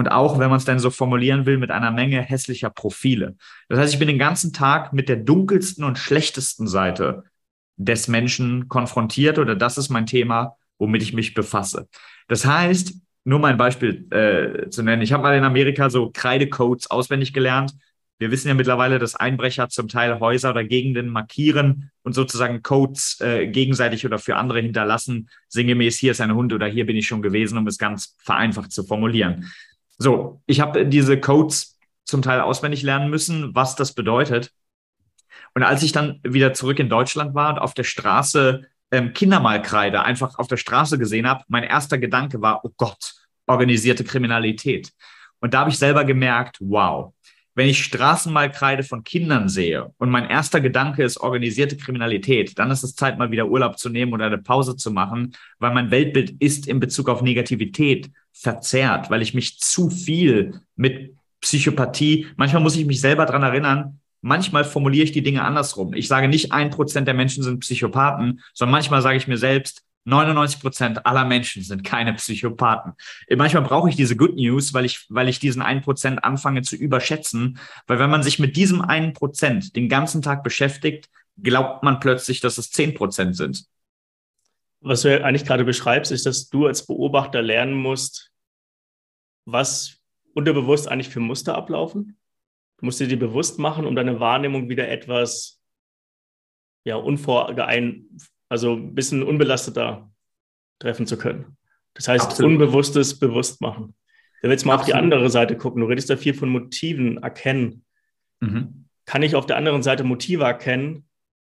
Und 0.00 0.08
auch, 0.08 0.38
wenn 0.38 0.48
man 0.48 0.56
es 0.56 0.64
dann 0.64 0.78
so 0.78 0.88
formulieren 0.88 1.44
will, 1.44 1.58
mit 1.58 1.70
einer 1.70 1.90
Menge 1.90 2.22
hässlicher 2.22 2.70
Profile. 2.70 3.36
Das 3.68 3.78
heißt, 3.78 3.92
ich 3.92 3.98
bin 3.98 4.08
den 4.08 4.18
ganzen 4.18 4.54
Tag 4.54 4.94
mit 4.94 5.10
der 5.10 5.16
dunkelsten 5.16 5.84
und 5.84 5.98
schlechtesten 5.98 6.66
Seite 6.66 7.24
des 7.76 8.08
Menschen 8.08 8.68
konfrontiert 8.68 9.38
oder 9.38 9.54
das 9.54 9.76
ist 9.76 9.90
mein 9.90 10.06
Thema, 10.06 10.56
womit 10.78 11.02
ich 11.02 11.12
mich 11.12 11.34
befasse. 11.34 11.86
Das 12.28 12.46
heißt, 12.46 12.94
nur 13.24 13.40
mal 13.40 13.52
ein 13.52 13.58
Beispiel 13.58 14.10
äh, 14.10 14.70
zu 14.70 14.82
nennen. 14.82 15.02
Ich 15.02 15.12
habe 15.12 15.22
mal 15.22 15.36
in 15.36 15.44
Amerika 15.44 15.90
so 15.90 16.10
Kreidecodes 16.10 16.90
auswendig 16.90 17.34
gelernt. 17.34 17.74
Wir 18.18 18.30
wissen 18.30 18.48
ja 18.48 18.54
mittlerweile, 18.54 18.98
dass 18.98 19.16
Einbrecher 19.16 19.68
zum 19.68 19.88
Teil 19.88 20.18
Häuser 20.18 20.52
oder 20.52 20.64
Gegenden 20.64 21.10
markieren 21.10 21.90
und 22.04 22.14
sozusagen 22.14 22.62
Codes 22.62 23.18
äh, 23.20 23.48
gegenseitig 23.48 24.06
oder 24.06 24.18
für 24.18 24.36
andere 24.36 24.60
hinterlassen. 24.60 25.28
Sinngemäß, 25.48 25.98
hier 25.98 26.12
ist 26.12 26.22
ein 26.22 26.34
Hund 26.34 26.54
oder 26.54 26.66
hier 26.66 26.86
bin 26.86 26.96
ich 26.96 27.06
schon 27.06 27.20
gewesen, 27.20 27.58
um 27.58 27.66
es 27.66 27.76
ganz 27.76 28.16
vereinfacht 28.18 28.72
zu 28.72 28.84
formulieren. 28.84 29.50
So, 30.02 30.40
ich 30.46 30.60
habe 30.60 30.86
diese 30.86 31.20
Codes 31.20 31.78
zum 32.06 32.22
Teil 32.22 32.40
auswendig 32.40 32.82
lernen 32.82 33.10
müssen, 33.10 33.54
was 33.54 33.76
das 33.76 33.92
bedeutet. 33.92 34.50
Und 35.54 35.62
als 35.62 35.82
ich 35.82 35.92
dann 35.92 36.20
wieder 36.22 36.54
zurück 36.54 36.78
in 36.78 36.88
Deutschland 36.88 37.34
war 37.34 37.50
und 37.50 37.58
auf 37.58 37.74
der 37.74 37.84
Straße 37.84 38.62
ähm, 38.90 39.12
Kindermalkreide 39.12 40.02
einfach 40.02 40.38
auf 40.38 40.48
der 40.48 40.56
Straße 40.56 40.98
gesehen 40.98 41.28
habe, 41.28 41.44
mein 41.48 41.64
erster 41.64 41.98
Gedanke 41.98 42.40
war, 42.40 42.64
oh 42.64 42.70
Gott, 42.78 43.14
organisierte 43.46 44.02
Kriminalität. 44.02 44.90
Und 45.40 45.52
da 45.52 45.60
habe 45.60 45.70
ich 45.70 45.78
selber 45.78 46.04
gemerkt, 46.04 46.56
wow, 46.60 47.12
wenn 47.60 47.68
ich 47.68 47.84
Straßenmalkreide 47.84 48.84
von 48.84 49.04
Kindern 49.04 49.50
sehe 49.50 49.92
und 49.98 50.08
mein 50.08 50.30
erster 50.30 50.62
Gedanke 50.62 51.02
ist 51.04 51.18
organisierte 51.18 51.76
Kriminalität, 51.76 52.58
dann 52.58 52.70
ist 52.70 52.82
es 52.82 52.94
Zeit, 52.94 53.18
mal 53.18 53.32
wieder 53.32 53.48
Urlaub 53.48 53.78
zu 53.78 53.90
nehmen 53.90 54.14
oder 54.14 54.24
eine 54.24 54.38
Pause 54.38 54.76
zu 54.76 54.90
machen, 54.90 55.34
weil 55.58 55.74
mein 55.74 55.90
Weltbild 55.90 56.30
ist 56.40 56.66
in 56.66 56.80
Bezug 56.80 57.10
auf 57.10 57.20
Negativität 57.20 58.10
verzerrt, 58.32 59.10
weil 59.10 59.20
ich 59.20 59.34
mich 59.34 59.60
zu 59.60 59.90
viel 59.90 60.62
mit 60.74 61.14
Psychopathie, 61.42 62.28
manchmal 62.36 62.62
muss 62.62 62.76
ich 62.76 62.86
mich 62.86 63.02
selber 63.02 63.26
dran 63.26 63.42
erinnern, 63.42 64.00
manchmal 64.22 64.64
formuliere 64.64 65.04
ich 65.04 65.12
die 65.12 65.22
Dinge 65.22 65.44
andersrum. 65.44 65.92
Ich 65.92 66.08
sage 66.08 66.28
nicht, 66.28 66.52
ein 66.52 66.70
Prozent 66.70 67.08
der 67.08 67.14
Menschen 67.14 67.42
sind 67.42 67.60
Psychopathen, 67.60 68.40
sondern 68.54 68.72
manchmal 68.72 69.02
sage 69.02 69.18
ich 69.18 69.28
mir 69.28 69.36
selbst, 69.36 69.82
99 70.04 70.60
Prozent 70.60 71.06
aller 71.06 71.24
Menschen 71.24 71.62
sind 71.62 71.84
keine 71.84 72.14
Psychopathen. 72.14 72.94
Manchmal 73.36 73.62
brauche 73.62 73.88
ich 73.88 73.96
diese 73.96 74.16
Good 74.16 74.36
News, 74.36 74.72
weil 74.72 74.84
ich, 74.84 75.06
weil 75.08 75.28
ich 75.28 75.38
diesen 75.38 75.62
einen 75.62 75.82
Prozent 75.82 76.24
anfange 76.24 76.62
zu 76.62 76.76
überschätzen. 76.76 77.58
Weil 77.86 77.98
wenn 77.98 78.10
man 78.10 78.22
sich 78.22 78.38
mit 78.38 78.56
diesem 78.56 78.80
einen 78.80 79.12
Prozent 79.12 79.76
den 79.76 79.88
ganzen 79.88 80.22
Tag 80.22 80.42
beschäftigt, 80.42 81.10
glaubt 81.42 81.82
man 81.82 82.00
plötzlich, 82.00 82.40
dass 82.40 82.58
es 82.58 82.70
zehn 82.70 82.94
Prozent 82.94 83.36
sind. 83.36 83.66
Was 84.80 85.02
du 85.02 85.22
eigentlich 85.22 85.44
gerade 85.44 85.64
beschreibst, 85.64 86.10
ist, 86.10 86.24
dass 86.24 86.48
du 86.48 86.66
als 86.66 86.86
Beobachter 86.86 87.42
lernen 87.42 87.74
musst, 87.74 88.32
was 89.44 89.98
unterbewusst 90.34 90.88
eigentlich 90.88 91.10
für 91.10 91.20
Muster 91.20 91.54
ablaufen. 91.54 92.18
Du 92.78 92.86
musst 92.86 92.98
dir 93.00 93.18
bewusst 93.18 93.58
machen, 93.58 93.84
um 93.84 93.94
deine 93.94 94.20
Wahrnehmung 94.20 94.70
wieder 94.70 94.88
etwas 94.88 95.60
ja, 96.84 96.96
unvorgeein, 96.96 98.06
also 98.50 98.74
ein 98.74 98.94
bisschen 98.94 99.22
unbelasteter 99.22 100.10
treffen 100.78 101.06
zu 101.06 101.16
können. 101.16 101.56
Das 101.94 102.08
heißt, 102.08 102.26
Absolut. 102.26 102.52
Unbewusstes 102.52 103.18
bewusst 103.18 103.60
machen. 103.60 103.94
Wenn 104.40 104.50
wir 104.50 104.54
jetzt 104.54 104.66
mal 104.66 104.74
Absolut. 104.74 104.94
auf 104.94 104.98
die 104.98 105.04
andere 105.04 105.30
Seite 105.30 105.56
gucken, 105.56 105.80
du 105.80 105.88
redest 105.88 106.10
da 106.10 106.16
viel 106.16 106.34
von 106.34 106.48
Motiven 106.50 107.18
erkennen. 107.18 107.84
Mhm. 108.40 108.86
Kann 109.06 109.22
ich 109.22 109.34
auf 109.34 109.46
der 109.46 109.56
anderen 109.56 109.82
Seite 109.82 110.04
Motive 110.04 110.44
erkennen, 110.44 111.06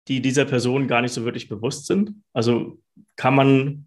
die 0.09 0.21
dieser 0.21 0.45
Person 0.45 0.89
gar 0.89 1.03
nicht 1.03 1.13
so 1.13 1.25
wirklich 1.25 1.49
bewusst 1.49 1.87
sind? 1.87 2.13
Also 2.33 2.81
kann 3.17 3.35
man, 3.35 3.87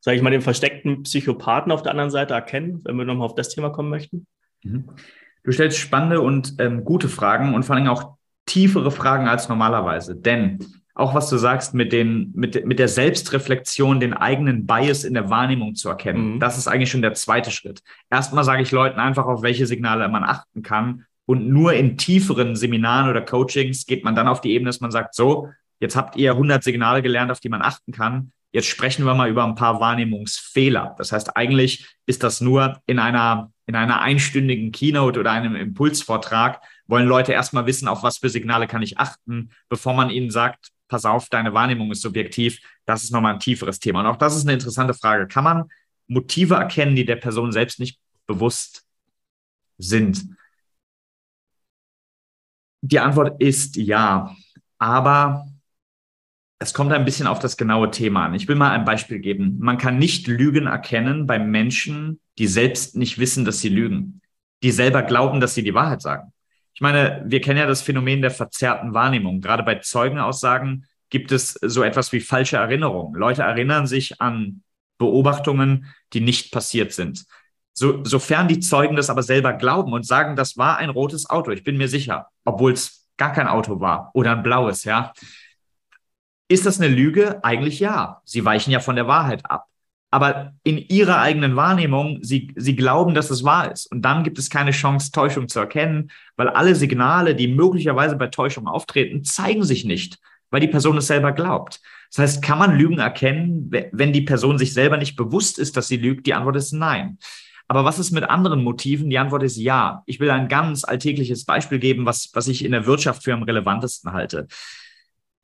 sage 0.00 0.16
ich 0.16 0.22
mal, 0.22 0.30
den 0.30 0.42
versteckten 0.42 1.02
Psychopathen 1.02 1.72
auf 1.72 1.82
der 1.82 1.92
anderen 1.92 2.10
Seite 2.10 2.34
erkennen, 2.34 2.80
wenn 2.84 2.96
wir 2.96 3.04
nochmal 3.04 3.26
auf 3.26 3.34
das 3.34 3.48
Thema 3.48 3.70
kommen 3.70 3.90
möchten? 3.90 4.26
Mhm. 4.62 4.90
Du 5.42 5.52
stellst 5.52 5.78
spannende 5.78 6.20
und 6.20 6.54
ähm, 6.58 6.84
gute 6.84 7.08
Fragen 7.08 7.54
und 7.54 7.64
vor 7.64 7.76
allem 7.76 7.88
auch 7.88 8.16
tiefere 8.46 8.90
Fragen 8.90 9.28
als 9.28 9.48
normalerweise. 9.48 10.16
Denn 10.16 10.58
auch 10.96 11.14
was 11.14 11.28
du 11.28 11.36
sagst 11.36 11.74
mit, 11.74 11.92
den, 11.92 12.32
mit, 12.34 12.66
mit 12.66 12.78
der 12.78 12.88
Selbstreflexion, 12.88 14.00
den 14.00 14.14
eigenen 14.14 14.66
Bias 14.66 15.04
in 15.04 15.12
der 15.12 15.28
Wahrnehmung 15.28 15.74
zu 15.74 15.90
erkennen, 15.90 16.34
mhm. 16.34 16.40
das 16.40 16.56
ist 16.56 16.68
eigentlich 16.68 16.90
schon 16.90 17.02
der 17.02 17.12
zweite 17.12 17.50
Schritt. 17.50 17.82
Erstmal 18.10 18.44
sage 18.44 18.62
ich 18.62 18.70
Leuten 18.72 18.98
einfach, 18.98 19.26
auf 19.26 19.42
welche 19.42 19.66
Signale 19.66 20.08
man 20.08 20.24
achten 20.24 20.62
kann. 20.62 21.04
Und 21.26 21.48
nur 21.48 21.74
in 21.74 21.98
tieferen 21.98 22.56
Seminaren 22.56 23.10
oder 23.10 23.20
Coachings 23.20 23.84
geht 23.84 24.04
man 24.04 24.14
dann 24.14 24.26
auf 24.26 24.40
die 24.40 24.52
Ebene, 24.52 24.70
dass 24.70 24.80
man 24.80 24.90
sagt, 24.90 25.14
so, 25.14 25.50
jetzt 25.80 25.96
habt 25.96 26.16
ihr 26.16 26.32
100 26.32 26.64
Signale 26.64 27.02
gelernt, 27.02 27.30
auf 27.30 27.40
die 27.40 27.50
man 27.50 27.62
achten 27.62 27.92
kann. 27.92 28.32
Jetzt 28.52 28.68
sprechen 28.68 29.04
wir 29.04 29.14
mal 29.14 29.28
über 29.28 29.44
ein 29.44 29.54
paar 29.54 29.80
Wahrnehmungsfehler. 29.80 30.94
Das 30.96 31.12
heißt, 31.12 31.36
eigentlich 31.36 31.86
ist 32.06 32.22
das 32.22 32.40
nur 32.40 32.80
in 32.86 32.98
einer 32.98 33.50
in 33.66 33.74
einer 33.74 34.00
einstündigen 34.00 34.70
Keynote 34.70 35.18
oder 35.20 35.32
einem 35.32 35.56
Impulsvortrag 35.56 36.62
wollen 36.86 37.08
Leute 37.08 37.32
erstmal 37.32 37.66
wissen, 37.66 37.88
auf 37.88 38.04
was 38.04 38.18
für 38.18 38.28
Signale 38.28 38.68
kann 38.68 38.82
ich 38.82 38.98
achten, 38.98 39.50
bevor 39.68 39.92
man 39.94 40.08
ihnen 40.08 40.30
sagt, 40.30 40.70
pass 40.88 41.04
auf, 41.04 41.28
deine 41.28 41.54
Wahrnehmung 41.54 41.90
ist 41.90 42.02
subjektiv. 42.02 42.60
Das 42.84 43.02
ist 43.04 43.12
nochmal 43.12 43.34
ein 43.34 43.40
tieferes 43.40 43.78
Thema. 43.78 44.00
Und 44.00 44.06
auch 44.06 44.16
das 44.16 44.36
ist 44.36 44.42
eine 44.42 44.54
interessante 44.54 44.94
Frage. 44.94 45.26
Kann 45.26 45.44
man 45.44 45.64
Motive 46.06 46.54
erkennen, 46.54 46.96
die 46.96 47.04
der 47.04 47.16
Person 47.16 47.52
selbst 47.52 47.80
nicht 47.80 47.98
bewusst 48.26 48.84
sind? 49.78 50.26
Die 52.82 53.00
Antwort 53.00 53.40
ist 53.40 53.76
ja. 53.76 54.34
Aber 54.78 55.46
es 56.58 56.72
kommt 56.72 56.92
ein 56.92 57.04
bisschen 57.04 57.26
auf 57.26 57.38
das 57.38 57.56
genaue 57.56 57.90
Thema 57.90 58.26
an. 58.26 58.34
Ich 58.34 58.48
will 58.48 58.56
mal 58.56 58.70
ein 58.70 58.84
Beispiel 58.84 59.18
geben. 59.18 59.58
Man 59.58 59.78
kann 59.78 59.98
nicht 59.98 60.26
Lügen 60.26 60.66
erkennen 60.66 61.26
bei 61.26 61.38
Menschen, 61.38 62.20
die 62.38 62.46
selbst 62.46 62.96
nicht 62.96 63.18
wissen, 63.18 63.44
dass 63.44 63.60
sie 63.60 63.68
lügen, 63.68 64.20
die 64.62 64.70
selber 64.70 65.02
glauben, 65.02 65.40
dass 65.40 65.54
sie 65.54 65.62
die 65.62 65.74
Wahrheit 65.74 66.02
sagen. 66.02 66.32
Ich 66.76 66.82
meine, 66.82 67.22
wir 67.24 67.40
kennen 67.40 67.58
ja 67.58 67.66
das 67.66 67.80
Phänomen 67.80 68.20
der 68.20 68.30
verzerrten 68.30 68.92
Wahrnehmung. 68.92 69.40
Gerade 69.40 69.62
bei 69.62 69.76
Zeugenaussagen 69.76 70.84
gibt 71.08 71.32
es 71.32 71.54
so 71.62 71.82
etwas 71.82 72.12
wie 72.12 72.20
falsche 72.20 72.58
Erinnerungen. 72.58 73.14
Leute 73.14 73.42
erinnern 73.42 73.86
sich 73.86 74.20
an 74.20 74.62
Beobachtungen, 74.98 75.86
die 76.12 76.20
nicht 76.20 76.52
passiert 76.52 76.92
sind. 76.92 77.24
So, 77.72 78.04
sofern 78.04 78.46
die 78.46 78.60
Zeugen 78.60 78.94
das 78.94 79.08
aber 79.08 79.22
selber 79.22 79.54
glauben 79.54 79.94
und 79.94 80.06
sagen, 80.06 80.36
das 80.36 80.58
war 80.58 80.76
ein 80.76 80.90
rotes 80.90 81.30
Auto, 81.30 81.50
ich 81.50 81.64
bin 81.64 81.78
mir 81.78 81.88
sicher, 81.88 82.26
obwohl 82.44 82.72
es 82.72 83.06
gar 83.16 83.32
kein 83.32 83.48
Auto 83.48 83.80
war 83.80 84.10
oder 84.12 84.32
ein 84.32 84.42
blaues, 84.42 84.84
ja, 84.84 85.14
ist 86.48 86.66
das 86.66 86.78
eine 86.78 86.94
Lüge? 86.94 87.42
Eigentlich 87.42 87.80
ja. 87.80 88.20
Sie 88.24 88.44
weichen 88.44 88.70
ja 88.70 88.80
von 88.80 88.96
der 88.96 89.08
Wahrheit 89.08 89.44
ab. 89.50 89.66
Aber 90.10 90.52
in 90.62 90.78
ihrer 90.78 91.18
eigenen 91.18 91.56
Wahrnehmung, 91.56 92.20
sie, 92.22 92.52
sie 92.56 92.76
glauben, 92.76 93.14
dass 93.14 93.30
es 93.30 93.44
wahr 93.44 93.72
ist. 93.72 93.90
Und 93.90 94.02
dann 94.02 94.22
gibt 94.22 94.38
es 94.38 94.50
keine 94.50 94.70
Chance, 94.70 95.10
Täuschung 95.10 95.48
zu 95.48 95.58
erkennen, 95.58 96.10
weil 96.36 96.48
alle 96.48 96.74
Signale, 96.74 97.34
die 97.34 97.48
möglicherweise 97.48 98.16
bei 98.16 98.28
Täuschung 98.28 98.68
auftreten, 98.68 99.24
zeigen 99.24 99.64
sich 99.64 99.84
nicht, 99.84 100.18
weil 100.50 100.60
die 100.60 100.68
Person 100.68 100.96
es 100.96 101.08
selber 101.08 101.32
glaubt. 101.32 101.80
Das 102.10 102.18
heißt, 102.18 102.42
kann 102.42 102.58
man 102.58 102.78
Lügen 102.78 102.98
erkennen, 102.98 103.70
wenn 103.92 104.12
die 104.12 104.22
Person 104.22 104.58
sich 104.58 104.72
selber 104.72 104.96
nicht 104.96 105.16
bewusst 105.16 105.58
ist, 105.58 105.76
dass 105.76 105.88
sie 105.88 105.96
lügt? 105.96 106.26
Die 106.26 106.34
Antwort 106.34 106.56
ist 106.56 106.72
nein. 106.72 107.18
Aber 107.68 107.84
was 107.84 107.98
ist 107.98 108.12
mit 108.12 108.24
anderen 108.24 108.62
Motiven? 108.62 109.10
Die 109.10 109.18
Antwort 109.18 109.42
ist 109.42 109.56
ja. 109.56 110.02
Ich 110.06 110.20
will 110.20 110.30
ein 110.30 110.48
ganz 110.48 110.84
alltägliches 110.84 111.44
Beispiel 111.44 111.80
geben, 111.80 112.06
was, 112.06 112.30
was 112.32 112.46
ich 112.46 112.64
in 112.64 112.72
der 112.72 112.86
Wirtschaft 112.86 113.24
für 113.24 113.34
am 113.34 113.42
relevantesten 113.42 114.12
halte. 114.12 114.46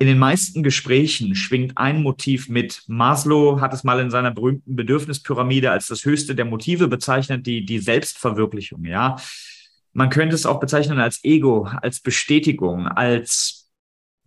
In 0.03 0.09
den 0.09 0.19
meisten 0.19 0.65
Gesprächen 0.65 1.37
schwingt 1.37 1.79
ein 1.79 2.03
Motiv 2.03 2.49
mit. 2.49 2.83
Maslow 2.89 3.61
hat 3.61 3.73
es 3.73 3.85
mal 3.85 4.01
in 4.01 4.11
seiner 4.11 4.33
berühmten 4.33 4.75
Bedürfnispyramide 4.75 5.71
als 5.71 5.87
das 5.87 6.05
höchste 6.05 6.35
der 6.35 6.45
Motive 6.45 6.89
bezeichnet, 6.89 7.47
die, 7.47 7.65
die 7.65 7.79
Selbstverwirklichung, 7.79 8.85
ja. 8.85 9.15
Man 9.93 10.11
könnte 10.11 10.35
es 10.35 10.45
auch 10.45 10.59
bezeichnen 10.59 10.99
als 10.99 11.23
Ego, 11.23 11.69
als 11.81 12.01
Bestätigung, 12.01 12.89
als 12.89 13.71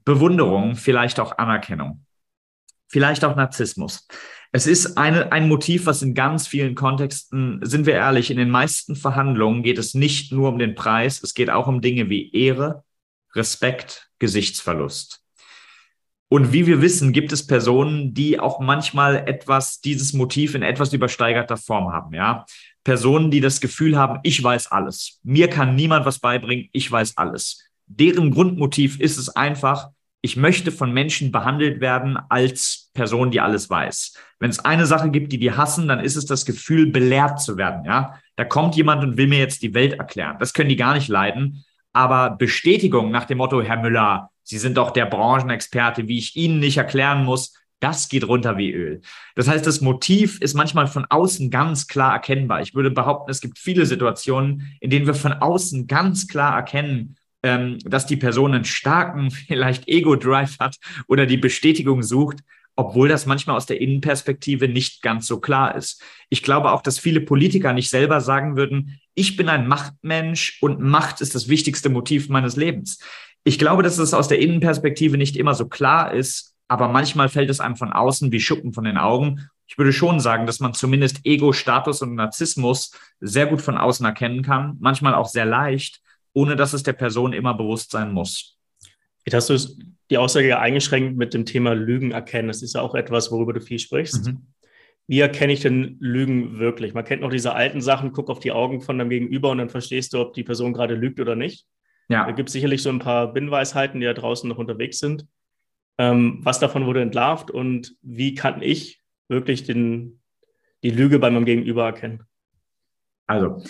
Bewunderung, 0.05 0.77
vielleicht 0.77 1.19
auch 1.19 1.37
Anerkennung, 1.37 2.05
vielleicht 2.87 3.25
auch 3.25 3.35
Narzissmus. 3.35 4.07
Es 4.53 4.67
ist 4.67 4.97
eine, 4.97 5.33
ein 5.33 5.49
Motiv, 5.49 5.87
was 5.87 6.01
in 6.01 6.13
ganz 6.13 6.47
vielen 6.47 6.75
Kontexten, 6.75 7.59
sind 7.63 7.85
wir 7.85 7.95
ehrlich, 7.95 8.31
in 8.31 8.37
den 8.37 8.49
meisten 8.49 8.95
Verhandlungen 8.95 9.61
geht 9.61 9.77
es 9.77 9.93
nicht 9.93 10.31
nur 10.31 10.47
um 10.47 10.57
den 10.57 10.73
Preis, 10.73 11.21
es 11.21 11.33
geht 11.33 11.49
auch 11.49 11.67
um 11.67 11.81
Dinge 11.81 12.09
wie 12.09 12.31
Ehre, 12.31 12.85
Respekt, 13.33 14.09
Gesichtsverlust. 14.19 15.24
Und 16.35 16.51
wie 16.51 16.67
wir 16.67 16.81
wissen, 16.81 17.13
gibt 17.13 17.31
es 17.31 17.47
Personen, 17.47 18.13
die 18.13 18.41
auch 18.41 18.59
manchmal 18.59 19.23
etwas, 19.25 19.79
dieses 19.79 20.11
Motiv 20.11 20.53
in 20.53 20.63
etwas 20.63 20.91
übersteigerter 20.91 21.55
Form 21.55 21.93
haben, 21.93 22.13
ja. 22.13 22.45
Personen, 22.83 23.31
die 23.31 23.39
das 23.39 23.61
Gefühl 23.61 23.97
haben, 23.97 24.19
ich 24.23 24.43
weiß 24.43 24.69
alles. 24.69 25.21
Mir 25.23 25.49
kann 25.49 25.75
niemand 25.75 26.05
was 26.05 26.19
beibringen, 26.19 26.67
ich 26.73 26.91
weiß 26.91 27.15
alles. 27.15 27.63
Deren 27.85 28.31
Grundmotiv 28.31 28.99
ist 28.99 29.17
es 29.17 29.29
einfach, 29.29 29.91
ich 30.19 30.35
möchte 30.35 30.73
von 30.73 30.91
Menschen 30.91 31.31
behandelt 31.31 31.79
werden 31.79 32.19
als 32.27 32.91
Person, 32.93 33.31
die 33.31 33.39
alles 33.39 33.69
weiß. 33.69 34.15
Wenn 34.37 34.49
es 34.49 34.59
eine 34.59 34.85
Sache 34.85 35.11
gibt, 35.11 35.31
die 35.31 35.39
die 35.39 35.53
hassen, 35.53 35.87
dann 35.87 36.01
ist 36.01 36.17
es 36.17 36.25
das 36.25 36.43
Gefühl, 36.43 36.87
belehrt 36.91 37.39
zu 37.39 37.55
werden. 37.55 37.85
Ja, 37.85 38.19
da 38.35 38.43
kommt 38.43 38.75
jemand 38.75 39.01
und 39.05 39.15
will 39.15 39.27
mir 39.27 39.39
jetzt 39.39 39.63
die 39.63 39.73
Welt 39.73 39.93
erklären. 39.93 40.35
Das 40.41 40.53
können 40.53 40.67
die 40.67 40.75
gar 40.75 40.95
nicht 40.95 41.07
leiden. 41.07 41.63
Aber 41.93 42.31
Bestätigung 42.31 43.09
nach 43.09 43.23
dem 43.23 43.37
Motto, 43.37 43.61
Herr 43.61 43.81
Müller, 43.81 44.31
Sie 44.45 44.59
sind 44.59 44.77
doch 44.77 44.91
der 44.91 45.07
Branchenexperte, 45.07 46.07
wie 46.07 46.19
ich 46.19 46.35
Ihnen 46.35 46.59
nicht 46.59 46.77
erklären 46.77 47.25
muss, 47.25 47.53
das 47.79 48.07
geht 48.07 48.27
runter 48.27 48.57
wie 48.57 48.71
Öl. 48.71 49.01
Das 49.35 49.47
heißt, 49.47 49.65
das 49.65 49.81
Motiv 49.81 50.39
ist 50.39 50.53
manchmal 50.53 50.87
von 50.87 51.05
außen 51.05 51.51
ganz 51.51 51.87
klar 51.87 52.13
erkennbar. 52.13 52.61
Ich 52.61 52.73
würde 52.73 52.89
behaupten, 52.89 53.29
es 53.29 53.41
gibt 53.41 53.59
viele 53.59 53.85
Situationen, 53.85 54.77
in 54.79 54.89
denen 54.89 55.07
wir 55.07 55.13
von 55.13 55.33
außen 55.33 55.87
ganz 55.87 56.27
klar 56.27 56.55
erkennen, 56.55 57.17
ähm, 57.43 57.79
dass 57.83 58.05
die 58.05 58.17
Person 58.17 58.53
einen 58.53 58.65
starken, 58.65 59.29
vielleicht 59.47 59.87
Ego-Drive 59.87 60.57
hat 60.59 60.77
oder 61.07 61.25
die 61.25 61.37
Bestätigung 61.37 62.01
sucht, 62.01 62.39
obwohl 62.77 63.07
das 63.07 63.25
manchmal 63.25 63.55
aus 63.55 63.65
der 63.65 63.79
Innenperspektive 63.79 64.67
nicht 64.67 65.01
ganz 65.01 65.27
so 65.27 65.39
klar 65.39 65.75
ist. 65.75 66.01
Ich 66.29 66.43
glaube 66.43 66.71
auch, 66.71 66.81
dass 66.81 66.99
viele 66.99 67.21
Politiker 67.21 67.71
nicht 67.73 67.89
selber 67.89 68.19
sagen 68.19 68.57
würden, 68.57 68.99
ich 69.13 69.37
bin 69.37 69.47
ein 69.47 69.67
Machtmensch 69.67 70.57
und 70.61 70.81
Macht 70.81 71.21
ist 71.21 71.35
das 71.35 71.47
wichtigste 71.47 71.89
Motiv 71.89 72.27
meines 72.27 72.57
Lebens. 72.57 72.99
Ich 73.45 73.59
glaube, 73.59 73.83
dass 73.83 73.99
es 73.99 74.13
aus 74.13 74.27
der 74.27 74.39
Innenperspektive 74.39 75.17
nicht 75.17 75.37
immer 75.37 75.53
so 75.53 75.67
klar 75.67 76.13
ist, 76.13 76.55
aber 76.67 76.87
manchmal 76.87 77.29
fällt 77.29 77.49
es 77.49 77.59
einem 77.59 77.75
von 77.75 77.93
außen 77.93 78.31
wie 78.31 78.39
Schuppen 78.39 78.73
von 78.73 78.83
den 78.83 78.97
Augen. 78.97 79.49
Ich 79.67 79.77
würde 79.77 79.93
schon 79.93 80.19
sagen, 80.19 80.47
dass 80.47 80.59
man 80.59 80.73
zumindest 80.73 81.21
Ego, 81.25 81.53
Status 81.53 82.01
und 82.01 82.15
Narzissmus 82.15 82.91
sehr 83.19 83.45
gut 83.45 83.61
von 83.61 83.77
außen 83.77 84.05
erkennen 84.05 84.41
kann, 84.41 84.77
manchmal 84.79 85.13
auch 85.13 85.27
sehr 85.27 85.45
leicht, 85.45 86.01
ohne 86.33 86.55
dass 86.55 86.73
es 86.73 86.81
der 86.81 86.93
Person 86.93 87.33
immer 87.33 87.53
bewusst 87.53 87.91
sein 87.91 88.11
muss. 88.11 88.57
Jetzt 89.25 89.35
hast 89.35 89.49
du 89.49 89.57
die 90.09 90.17
Aussage 90.17 90.47
ja 90.47 90.59
eingeschränkt 90.59 91.15
mit 91.15 91.33
dem 91.33 91.45
Thema 91.45 91.73
Lügen 91.73 92.11
erkennen. 92.11 92.47
Das 92.47 92.63
ist 92.63 92.73
ja 92.73 92.81
auch 92.81 92.95
etwas, 92.95 93.31
worüber 93.31 93.53
du 93.53 93.61
viel 93.61 93.79
sprichst. 93.79 94.25
Mhm. 94.25 94.41
Wie 95.07 95.19
erkenne 95.19 95.53
ich 95.53 95.59
denn 95.59 95.97
Lügen 95.99 96.57
wirklich? 96.57 96.95
Man 96.95 97.05
kennt 97.05 97.21
noch 97.21 97.29
diese 97.29 97.53
alten 97.53 97.81
Sachen, 97.81 98.11
guck 98.11 98.31
auf 98.31 98.39
die 98.39 98.51
Augen 98.51 98.81
von 98.81 98.97
deinem 98.97 99.09
Gegenüber 99.09 99.51
und 99.51 99.59
dann 99.59 99.69
verstehst 99.69 100.13
du, 100.13 100.19
ob 100.19 100.33
die 100.33 100.43
Person 100.43 100.73
gerade 100.73 100.95
lügt 100.95 101.19
oder 101.19 101.35
nicht. 101.35 101.65
Ja. 102.07 102.25
Da 102.25 102.31
gibt 102.31 102.49
es 102.49 102.53
sicherlich 102.53 102.81
so 102.81 102.89
ein 102.89 102.99
paar 102.99 103.33
Binnweisheiten, 103.33 103.99
die 103.99 104.05
da 104.05 104.13
draußen 104.13 104.47
noch 104.47 104.57
unterwegs 104.57 104.99
sind. 104.99 105.25
Ähm, 105.97 106.39
was 106.43 106.59
davon 106.59 106.85
wurde 106.85 107.01
entlarvt 107.01 107.51
und 107.51 107.95
wie 108.01 108.35
kann 108.35 108.61
ich 108.61 109.01
wirklich 109.27 109.63
den, 109.63 110.19
die 110.83 110.91
Lüge 110.91 111.19
bei 111.19 111.29
meinem 111.29 111.45
Gegenüber 111.45 111.85
erkennen? 111.85 112.23
Also, 113.27 113.63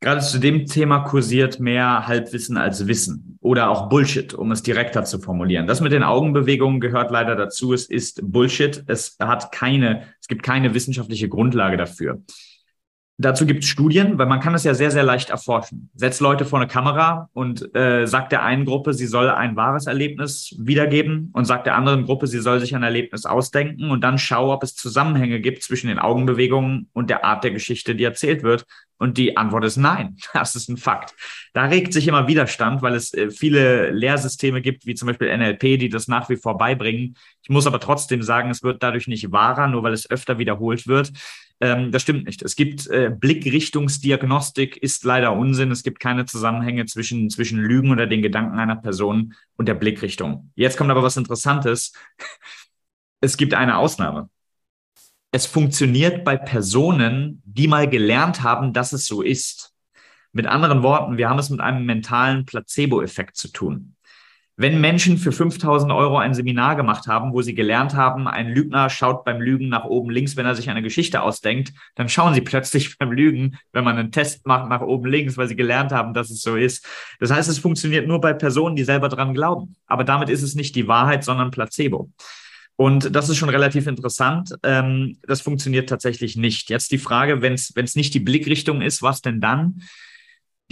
gerade 0.00 0.20
zu 0.20 0.38
dem 0.38 0.66
Thema 0.66 1.00
kursiert 1.00 1.60
mehr 1.60 2.06
Halbwissen 2.06 2.56
als 2.56 2.86
Wissen 2.88 3.38
oder 3.40 3.70
auch 3.70 3.88
Bullshit, 3.88 4.34
um 4.34 4.50
es 4.50 4.62
direkter 4.62 5.04
zu 5.04 5.18
formulieren. 5.20 5.66
Das 5.66 5.80
mit 5.80 5.92
den 5.92 6.02
Augenbewegungen 6.02 6.80
gehört 6.80 7.10
leider 7.10 7.36
dazu. 7.36 7.72
Es 7.72 7.86
ist 7.86 8.20
Bullshit. 8.22 8.84
Es 8.88 9.16
hat 9.20 9.52
keine, 9.52 10.08
es 10.20 10.26
gibt 10.26 10.42
keine 10.42 10.74
wissenschaftliche 10.74 11.28
Grundlage 11.28 11.76
dafür. 11.76 12.22
Dazu 13.22 13.46
gibt 13.46 13.62
es 13.62 13.70
Studien, 13.70 14.18
weil 14.18 14.26
man 14.26 14.40
kann 14.40 14.54
es 14.54 14.64
ja 14.64 14.74
sehr, 14.74 14.90
sehr 14.90 15.04
leicht 15.04 15.30
erforschen. 15.30 15.90
Setzt 15.94 16.20
Leute 16.20 16.44
vor 16.44 16.58
eine 16.58 16.68
Kamera 16.68 17.28
und 17.32 17.74
äh, 17.74 18.06
sagt 18.06 18.32
der 18.32 18.42
einen 18.42 18.64
Gruppe, 18.64 18.94
sie 18.94 19.06
soll 19.06 19.30
ein 19.30 19.54
wahres 19.54 19.86
Erlebnis 19.86 20.54
wiedergeben 20.58 21.30
und 21.32 21.44
sagt 21.44 21.66
der 21.66 21.76
anderen 21.76 22.04
Gruppe, 22.04 22.26
sie 22.26 22.40
soll 22.40 22.58
sich 22.58 22.74
ein 22.74 22.82
Erlebnis 22.82 23.24
ausdenken 23.24 23.90
und 23.90 24.02
dann 24.02 24.18
schau, 24.18 24.52
ob 24.52 24.64
es 24.64 24.74
Zusammenhänge 24.74 25.40
gibt 25.40 25.62
zwischen 25.62 25.86
den 25.86 26.00
Augenbewegungen 26.00 26.90
und 26.92 27.10
der 27.10 27.24
Art 27.24 27.44
der 27.44 27.52
Geschichte, 27.52 27.94
die 27.94 28.04
erzählt 28.04 28.42
wird. 28.42 28.66
Und 28.98 29.18
die 29.18 29.36
Antwort 29.36 29.64
ist 29.64 29.76
nein. 29.76 30.16
Das 30.32 30.54
ist 30.54 30.68
ein 30.68 30.76
Fakt. 30.76 31.14
Da 31.54 31.64
regt 31.64 31.92
sich 31.92 32.06
immer 32.06 32.28
Widerstand, 32.28 32.82
weil 32.82 32.94
es 32.94 33.12
äh, 33.14 33.30
viele 33.30 33.90
Lehrsysteme 33.90 34.62
gibt, 34.62 34.86
wie 34.86 34.94
zum 34.94 35.06
Beispiel 35.06 35.36
NLP, 35.36 35.78
die 35.78 35.88
das 35.88 36.08
nach 36.08 36.28
wie 36.28 36.36
vor 36.36 36.56
beibringen. 36.56 37.16
Ich 37.42 37.50
muss 37.50 37.66
aber 37.66 37.80
trotzdem 37.80 38.22
sagen, 38.22 38.50
es 38.50 38.62
wird 38.62 38.82
dadurch 38.82 39.08
nicht 39.08 39.32
wahrer, 39.32 39.66
nur 39.66 39.82
weil 39.82 39.92
es 39.92 40.08
öfter 40.08 40.38
wiederholt 40.38 40.86
wird. 40.86 41.12
Ähm, 41.62 41.92
das 41.92 42.02
stimmt 42.02 42.24
nicht. 42.24 42.42
Es 42.42 42.56
gibt 42.56 42.88
äh, 42.88 43.08
Blickrichtungsdiagnostik, 43.16 44.76
ist 44.78 45.04
leider 45.04 45.32
Unsinn. 45.32 45.70
Es 45.70 45.84
gibt 45.84 46.00
keine 46.00 46.26
Zusammenhänge 46.26 46.86
zwischen, 46.86 47.30
zwischen 47.30 47.60
Lügen 47.60 47.92
oder 47.92 48.08
den 48.08 48.20
Gedanken 48.20 48.58
einer 48.58 48.74
Person 48.74 49.34
und 49.56 49.68
der 49.68 49.74
Blickrichtung. 49.74 50.50
Jetzt 50.56 50.76
kommt 50.76 50.90
aber 50.90 51.04
was 51.04 51.16
Interessantes. 51.16 51.92
Es 53.20 53.36
gibt 53.36 53.54
eine 53.54 53.78
Ausnahme. 53.78 54.28
Es 55.30 55.46
funktioniert 55.46 56.24
bei 56.24 56.36
Personen, 56.36 57.40
die 57.44 57.68
mal 57.68 57.88
gelernt 57.88 58.42
haben, 58.42 58.72
dass 58.72 58.92
es 58.92 59.06
so 59.06 59.22
ist. 59.22 59.72
Mit 60.32 60.48
anderen 60.48 60.82
Worten, 60.82 61.16
wir 61.16 61.28
haben 61.28 61.38
es 61.38 61.48
mit 61.48 61.60
einem 61.60 61.86
mentalen 61.86 62.44
Placebo-Effekt 62.44 63.36
zu 63.36 63.52
tun. 63.52 63.94
Wenn 64.56 64.82
Menschen 64.82 65.16
für 65.16 65.32
5000 65.32 65.90
Euro 65.92 66.18
ein 66.18 66.34
Seminar 66.34 66.76
gemacht 66.76 67.06
haben, 67.06 67.32
wo 67.32 67.40
sie 67.40 67.54
gelernt 67.54 67.94
haben, 67.94 68.28
ein 68.28 68.50
Lügner 68.50 68.90
schaut 68.90 69.24
beim 69.24 69.40
Lügen 69.40 69.70
nach 69.70 69.84
oben 69.84 70.10
links, 70.10 70.36
wenn 70.36 70.44
er 70.44 70.54
sich 70.54 70.68
eine 70.68 70.82
Geschichte 70.82 71.22
ausdenkt, 71.22 71.72
dann 71.94 72.10
schauen 72.10 72.34
sie 72.34 72.42
plötzlich 72.42 72.96
beim 72.98 73.12
Lügen, 73.12 73.56
wenn 73.72 73.84
man 73.84 73.96
einen 73.96 74.12
Test 74.12 74.46
macht, 74.46 74.68
nach 74.68 74.82
oben 74.82 75.08
links, 75.08 75.38
weil 75.38 75.48
sie 75.48 75.56
gelernt 75.56 75.90
haben, 75.90 76.12
dass 76.12 76.30
es 76.30 76.42
so 76.42 76.56
ist. 76.56 76.86
Das 77.18 77.30
heißt, 77.30 77.48
es 77.48 77.58
funktioniert 77.58 78.06
nur 78.06 78.20
bei 78.20 78.34
Personen, 78.34 78.76
die 78.76 78.84
selber 78.84 79.08
dran 79.08 79.32
glauben. 79.32 79.74
Aber 79.86 80.04
damit 80.04 80.28
ist 80.28 80.42
es 80.42 80.54
nicht 80.54 80.76
die 80.76 80.86
Wahrheit, 80.86 81.24
sondern 81.24 81.50
Placebo. 81.50 82.10
Und 82.76 83.14
das 83.14 83.28
ist 83.28 83.38
schon 83.38 83.48
relativ 83.48 83.86
interessant. 83.86 84.54
Ähm, 84.62 85.16
das 85.26 85.40
funktioniert 85.40 85.88
tatsächlich 85.88 86.36
nicht. 86.36 86.68
Jetzt 86.68 86.90
die 86.92 86.98
Frage, 86.98 87.40
wenn 87.40 87.54
es 87.54 87.96
nicht 87.96 88.12
die 88.12 88.20
Blickrichtung 88.20 88.82
ist, 88.82 89.02
was 89.02 89.22
denn 89.22 89.40
dann? 89.40 89.82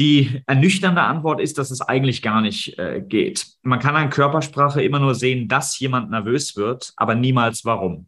Die 0.01 0.41
ernüchternde 0.47 1.03
Antwort 1.03 1.43
ist, 1.43 1.59
dass 1.59 1.71
es 1.71 1.83
eigentlich 1.83 2.23
gar 2.23 2.41
nicht 2.41 2.79
äh, 2.79 3.03
geht. 3.07 3.47
Man 3.63 3.81
kann 3.81 3.97
an 3.97 4.09
Körpersprache 4.09 4.81
immer 4.83 4.99
nur 4.99 5.15
sehen, 5.15 5.47
dass 5.47 5.79
jemand 5.79 6.11
nervös 6.11 6.57
wird, 6.57 6.95
aber 6.97 7.15
niemals 7.15 7.67
warum. 7.67 8.07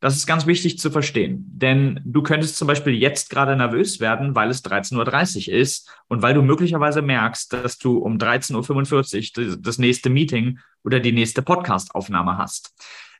Das 0.00 0.14
ist 0.14 0.26
ganz 0.26 0.46
wichtig 0.46 0.78
zu 0.78 0.90
verstehen, 0.90 1.46
denn 1.46 2.00
du 2.04 2.22
könntest 2.22 2.58
zum 2.58 2.68
Beispiel 2.68 2.92
jetzt 2.92 3.30
gerade 3.30 3.56
nervös 3.56 3.98
werden, 3.98 4.34
weil 4.34 4.50
es 4.50 4.62
13.30 4.62 5.48
Uhr 5.48 5.54
ist 5.54 5.90
und 6.08 6.20
weil 6.20 6.34
du 6.34 6.42
möglicherweise 6.42 7.00
merkst, 7.00 7.50
dass 7.54 7.78
du 7.78 7.96
um 7.96 8.18
13.45 8.18 9.38
Uhr 9.38 9.56
das 9.56 9.78
nächste 9.78 10.10
Meeting 10.10 10.58
oder 10.84 11.00
die 11.00 11.12
nächste 11.12 11.40
Podcastaufnahme 11.40 12.36
hast. 12.36 12.74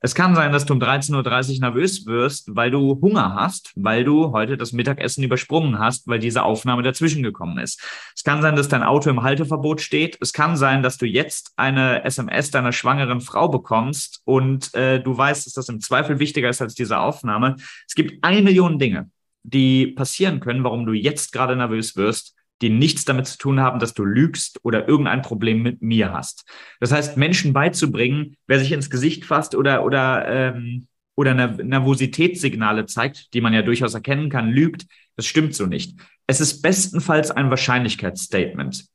Es 0.05 0.16
kann 0.16 0.34
sein, 0.34 0.50
dass 0.50 0.66
du 0.66 0.72
um 0.74 0.80
13.30 0.80 1.55
Uhr 1.55 1.61
nervös 1.61 2.07
wirst, 2.07 2.57
weil 2.57 2.72
du 2.72 3.00
Hunger 3.00 3.36
hast, 3.36 3.70
weil 3.76 4.03
du 4.03 4.32
heute 4.32 4.57
das 4.57 4.72
Mittagessen 4.72 5.22
übersprungen 5.22 5.78
hast, 5.78 6.09
weil 6.09 6.18
diese 6.18 6.42
Aufnahme 6.42 6.82
dazwischen 6.82 7.22
gekommen 7.22 7.59
ist. 7.59 7.80
Es 8.16 8.24
kann 8.24 8.42
sein, 8.42 8.57
dass 8.57 8.66
dein 8.66 8.82
Auto 8.82 9.11
im 9.11 9.22
Halteverbot 9.22 9.80
steht. 9.80 10.18
Es 10.20 10.32
kann 10.32 10.57
sein, 10.57 10.82
dass 10.82 10.98
du 10.98 11.07
jetzt 11.07 11.53
eine 11.55 12.05
SMS 12.05 12.50
deiner 12.50 12.72
schwangeren 12.72 13.20
Frau 13.20 13.48
bekommst 13.48 14.22
und 14.24 14.74
äh, 14.74 15.00
du 15.00 15.16
weißt, 15.16 15.46
dass 15.46 15.53
das 15.53 15.68
im 15.68 15.80
Zweifel 15.80 16.18
wichtiger 16.18 16.48
ist 16.48 16.61
als 16.61 16.74
diese 16.74 16.98
Aufnahme. 16.98 17.55
Es 17.86 17.94
gibt 17.94 18.24
eine 18.24 18.42
Million 18.42 18.80
Dinge, 18.80 19.09
die 19.44 19.86
passieren 19.86 20.40
können, 20.40 20.64
warum 20.64 20.84
du 20.84 20.94
jetzt 20.94 21.32
gerade 21.32 21.55
nervös 21.55 21.94
wirst 21.94 22.34
die 22.62 22.70
nichts 22.70 23.04
damit 23.04 23.26
zu 23.26 23.36
tun 23.36 23.60
haben, 23.60 23.80
dass 23.80 23.94
du 23.94 24.04
lügst 24.04 24.60
oder 24.62 24.88
irgendein 24.88 25.22
Problem 25.22 25.62
mit 25.62 25.82
mir 25.82 26.12
hast. 26.12 26.44
Das 26.80 26.92
heißt, 26.92 27.16
Menschen 27.16 27.52
beizubringen, 27.52 28.36
wer 28.46 28.58
sich 28.58 28.72
ins 28.72 28.88
Gesicht 28.88 29.24
fasst 29.24 29.54
oder, 29.54 29.84
oder, 29.84 30.26
ähm, 30.28 30.86
oder 31.16 31.34
Nervositätssignale 31.34 32.86
zeigt, 32.86 33.34
die 33.34 33.40
man 33.40 33.52
ja 33.52 33.62
durchaus 33.62 33.94
erkennen 33.94 34.30
kann, 34.30 34.50
lügt, 34.50 34.86
das 35.16 35.26
stimmt 35.26 35.54
so 35.54 35.66
nicht. 35.66 35.98
Es 36.26 36.40
ist 36.40 36.62
bestenfalls 36.62 37.30
ein 37.30 37.50
Wahrscheinlichkeitsstatement. 37.50 38.86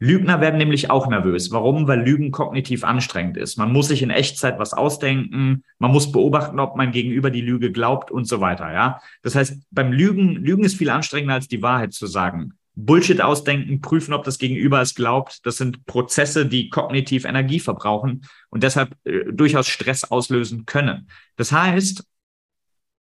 Lügner 0.00 0.40
werden 0.40 0.58
nämlich 0.58 0.90
auch 0.90 1.08
nervös. 1.08 1.50
Warum? 1.50 1.88
Weil 1.88 2.02
Lügen 2.02 2.30
kognitiv 2.30 2.84
anstrengend 2.84 3.36
ist. 3.36 3.56
Man 3.56 3.72
muss 3.72 3.88
sich 3.88 4.02
in 4.02 4.10
Echtzeit 4.10 4.58
was 4.58 4.72
ausdenken, 4.72 5.64
man 5.80 5.90
muss 5.90 6.12
beobachten, 6.12 6.60
ob 6.60 6.76
man 6.76 6.92
gegenüber 6.92 7.30
die 7.30 7.40
Lüge 7.40 7.72
glaubt 7.72 8.12
und 8.12 8.26
so 8.26 8.40
weiter. 8.40 8.72
Ja, 8.72 9.00
das 9.22 9.34
heißt, 9.34 9.60
beim 9.70 9.90
Lügen, 9.90 10.36
Lügen 10.36 10.62
ist 10.62 10.76
viel 10.76 10.90
anstrengender 10.90 11.34
als 11.34 11.48
die 11.48 11.62
Wahrheit 11.62 11.94
zu 11.94 12.06
sagen. 12.06 12.57
Bullshit 12.80 13.20
ausdenken, 13.20 13.80
prüfen, 13.80 14.14
ob 14.14 14.22
das 14.22 14.38
Gegenüber 14.38 14.80
es 14.80 14.94
glaubt. 14.94 15.44
Das 15.44 15.56
sind 15.56 15.84
Prozesse, 15.84 16.46
die 16.46 16.70
kognitiv 16.70 17.24
Energie 17.24 17.58
verbrauchen 17.58 18.24
und 18.50 18.62
deshalb 18.62 18.94
äh, 19.04 19.24
durchaus 19.32 19.66
Stress 19.66 20.04
auslösen 20.04 20.64
können. 20.64 21.08
Das 21.34 21.50
heißt, 21.50 22.04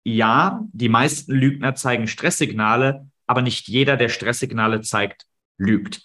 ja, 0.04 0.64
die 0.72 0.88
meisten 0.88 1.32
Lügner 1.32 1.74
zeigen 1.74 2.06
Stresssignale, 2.06 3.08
aber 3.26 3.42
nicht 3.42 3.66
jeder, 3.66 3.96
der 3.96 4.08
Stresssignale 4.08 4.82
zeigt, 4.82 5.26
lügt. 5.58 6.02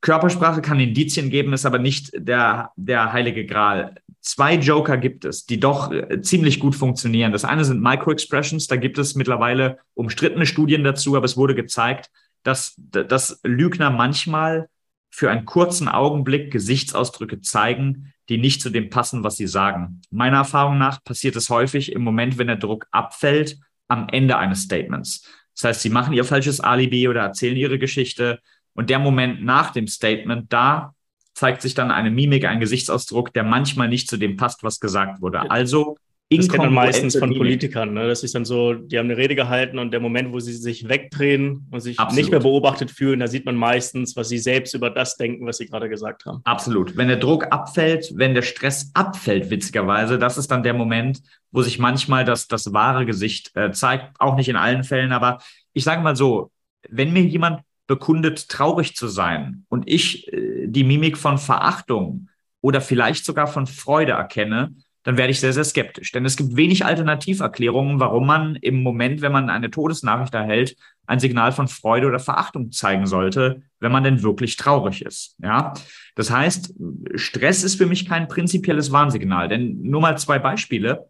Körpersprache 0.00 0.62
kann 0.62 0.80
Indizien 0.80 1.28
geben, 1.28 1.52
ist 1.52 1.66
aber 1.66 1.78
nicht 1.78 2.12
der, 2.14 2.70
der 2.76 3.12
heilige 3.12 3.44
Gral. 3.44 3.96
Zwei 4.22 4.54
Joker 4.54 4.96
gibt 4.96 5.26
es, 5.26 5.44
die 5.44 5.60
doch 5.60 5.92
äh, 5.92 6.22
ziemlich 6.22 6.60
gut 6.60 6.74
funktionieren. 6.74 7.32
Das 7.32 7.44
eine 7.44 7.66
sind 7.66 7.82
Microexpressions, 7.82 8.68
da 8.68 8.76
gibt 8.76 8.96
es 8.96 9.16
mittlerweile 9.16 9.80
umstrittene 9.92 10.46
Studien 10.46 10.82
dazu, 10.82 11.14
aber 11.14 11.26
es 11.26 11.36
wurde 11.36 11.54
gezeigt, 11.54 12.10
dass, 12.42 12.74
dass 12.76 13.40
Lügner 13.42 13.90
manchmal 13.90 14.68
für 15.10 15.30
einen 15.30 15.44
kurzen 15.44 15.88
Augenblick 15.88 16.50
Gesichtsausdrücke 16.50 17.40
zeigen, 17.40 18.12
die 18.28 18.38
nicht 18.38 18.60
zu 18.60 18.70
dem 18.70 18.90
passen, 18.90 19.24
was 19.24 19.36
sie 19.36 19.46
sagen. 19.46 20.02
Meiner 20.10 20.38
Erfahrung 20.38 20.78
nach 20.78 21.02
passiert 21.02 21.36
es 21.36 21.50
häufig 21.50 21.92
im 21.92 22.02
Moment, 22.02 22.38
wenn 22.38 22.46
der 22.46 22.56
Druck 22.56 22.86
abfällt, 22.90 23.58
am 23.88 24.08
Ende 24.10 24.36
eines 24.36 24.62
Statements. 24.62 25.26
Das 25.54 25.64
heißt, 25.64 25.82
sie 25.82 25.90
machen 25.90 26.12
ihr 26.12 26.24
falsches 26.24 26.60
Alibi 26.60 27.08
oder 27.08 27.22
erzählen 27.22 27.56
ihre 27.56 27.78
Geschichte 27.78 28.40
und 28.74 28.90
der 28.90 28.98
Moment 28.98 29.42
nach 29.42 29.70
dem 29.72 29.88
Statement, 29.88 30.52
da 30.52 30.94
zeigt 31.34 31.62
sich 31.62 31.74
dann 31.74 31.90
eine 31.90 32.10
Mimik, 32.10 32.44
ein 32.44 32.60
Gesichtsausdruck, 32.60 33.32
der 33.32 33.44
manchmal 33.44 33.88
nicht 33.88 34.08
zu 34.08 34.16
dem 34.16 34.36
passt, 34.36 34.62
was 34.62 34.78
gesagt 34.78 35.20
wurde. 35.20 35.50
Also 35.50 35.96
das 36.30 36.48
kennt 36.48 36.62
man 36.62 36.74
meistens 36.74 37.16
von 37.16 37.34
Politikern. 37.34 37.94
Ne? 37.94 38.06
Das 38.06 38.22
ist 38.22 38.34
dann 38.34 38.44
so, 38.44 38.74
die 38.74 38.98
haben 38.98 39.06
eine 39.06 39.16
Rede 39.16 39.34
gehalten 39.34 39.78
und 39.78 39.92
der 39.92 40.00
Moment, 40.00 40.32
wo 40.32 40.40
sie 40.40 40.52
sich 40.52 40.88
wegdrehen 40.88 41.66
und 41.70 41.80
sich 41.80 41.98
Absolut. 41.98 42.16
nicht 42.22 42.30
mehr 42.30 42.40
beobachtet 42.40 42.90
fühlen, 42.90 43.20
da 43.20 43.26
sieht 43.26 43.46
man 43.46 43.56
meistens, 43.56 44.14
was 44.14 44.28
sie 44.28 44.38
selbst 44.38 44.74
über 44.74 44.90
das 44.90 45.16
denken, 45.16 45.46
was 45.46 45.56
sie 45.56 45.66
gerade 45.66 45.88
gesagt 45.88 46.26
haben. 46.26 46.40
Absolut. 46.44 46.96
Wenn 46.96 47.08
der 47.08 47.16
Druck 47.16 47.46
abfällt, 47.50 48.12
wenn 48.14 48.34
der 48.34 48.42
Stress 48.42 48.90
abfällt, 48.92 49.48
witzigerweise, 49.50 50.18
das 50.18 50.36
ist 50.36 50.50
dann 50.50 50.62
der 50.62 50.74
Moment, 50.74 51.22
wo 51.50 51.62
sich 51.62 51.78
manchmal 51.78 52.26
das, 52.26 52.46
das 52.46 52.74
wahre 52.74 53.06
Gesicht 53.06 53.56
äh, 53.56 53.72
zeigt. 53.72 54.14
Auch 54.18 54.36
nicht 54.36 54.50
in 54.50 54.56
allen 54.56 54.84
Fällen, 54.84 55.12
aber 55.12 55.38
ich 55.72 55.84
sage 55.84 56.02
mal 56.02 56.16
so, 56.16 56.50
wenn 56.90 57.12
mir 57.12 57.22
jemand 57.22 57.62
bekundet, 57.86 58.48
traurig 58.48 58.94
zu 58.94 59.08
sein 59.08 59.64
und 59.68 59.88
ich 59.88 60.30
äh, 60.32 60.66
die 60.66 60.84
Mimik 60.84 61.16
von 61.16 61.38
Verachtung 61.38 62.28
oder 62.60 62.80
vielleicht 62.80 63.24
sogar 63.24 63.46
von 63.46 63.66
Freude 63.66 64.12
erkenne, 64.12 64.74
dann 65.08 65.16
werde 65.16 65.30
ich 65.30 65.40
sehr, 65.40 65.54
sehr 65.54 65.64
skeptisch. 65.64 66.12
Denn 66.12 66.26
es 66.26 66.36
gibt 66.36 66.54
wenig 66.54 66.84
Alternativerklärungen, 66.84 67.98
warum 67.98 68.26
man 68.26 68.56
im 68.56 68.82
Moment, 68.82 69.22
wenn 69.22 69.32
man 69.32 69.48
eine 69.48 69.70
Todesnachricht 69.70 70.34
erhält, 70.34 70.76
ein 71.06 71.18
Signal 71.18 71.50
von 71.52 71.66
Freude 71.66 72.08
oder 72.08 72.18
Verachtung 72.18 72.72
zeigen 72.72 73.06
sollte, 73.06 73.62
wenn 73.80 73.90
man 73.90 74.04
denn 74.04 74.22
wirklich 74.22 74.56
traurig 74.56 75.00
ist. 75.00 75.34
Ja, 75.38 75.72
das 76.14 76.30
heißt, 76.30 76.74
Stress 77.14 77.64
ist 77.64 77.76
für 77.76 77.86
mich 77.86 78.06
kein 78.06 78.28
prinzipielles 78.28 78.92
Warnsignal. 78.92 79.48
Denn 79.48 79.80
nur 79.80 80.02
mal 80.02 80.18
zwei 80.18 80.38
Beispiele 80.38 81.08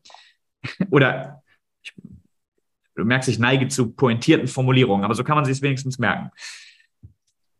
oder 0.92 1.42
ich, 1.82 1.92
du 2.94 3.04
merkst, 3.04 3.28
ich 3.28 3.40
neige 3.40 3.66
zu 3.66 3.90
pointierten 3.90 4.46
Formulierungen, 4.46 5.04
aber 5.04 5.16
so 5.16 5.24
kann 5.24 5.34
man 5.34 5.44
sich 5.44 5.56
es 5.56 5.62
wenigstens 5.62 5.98
merken. 5.98 6.30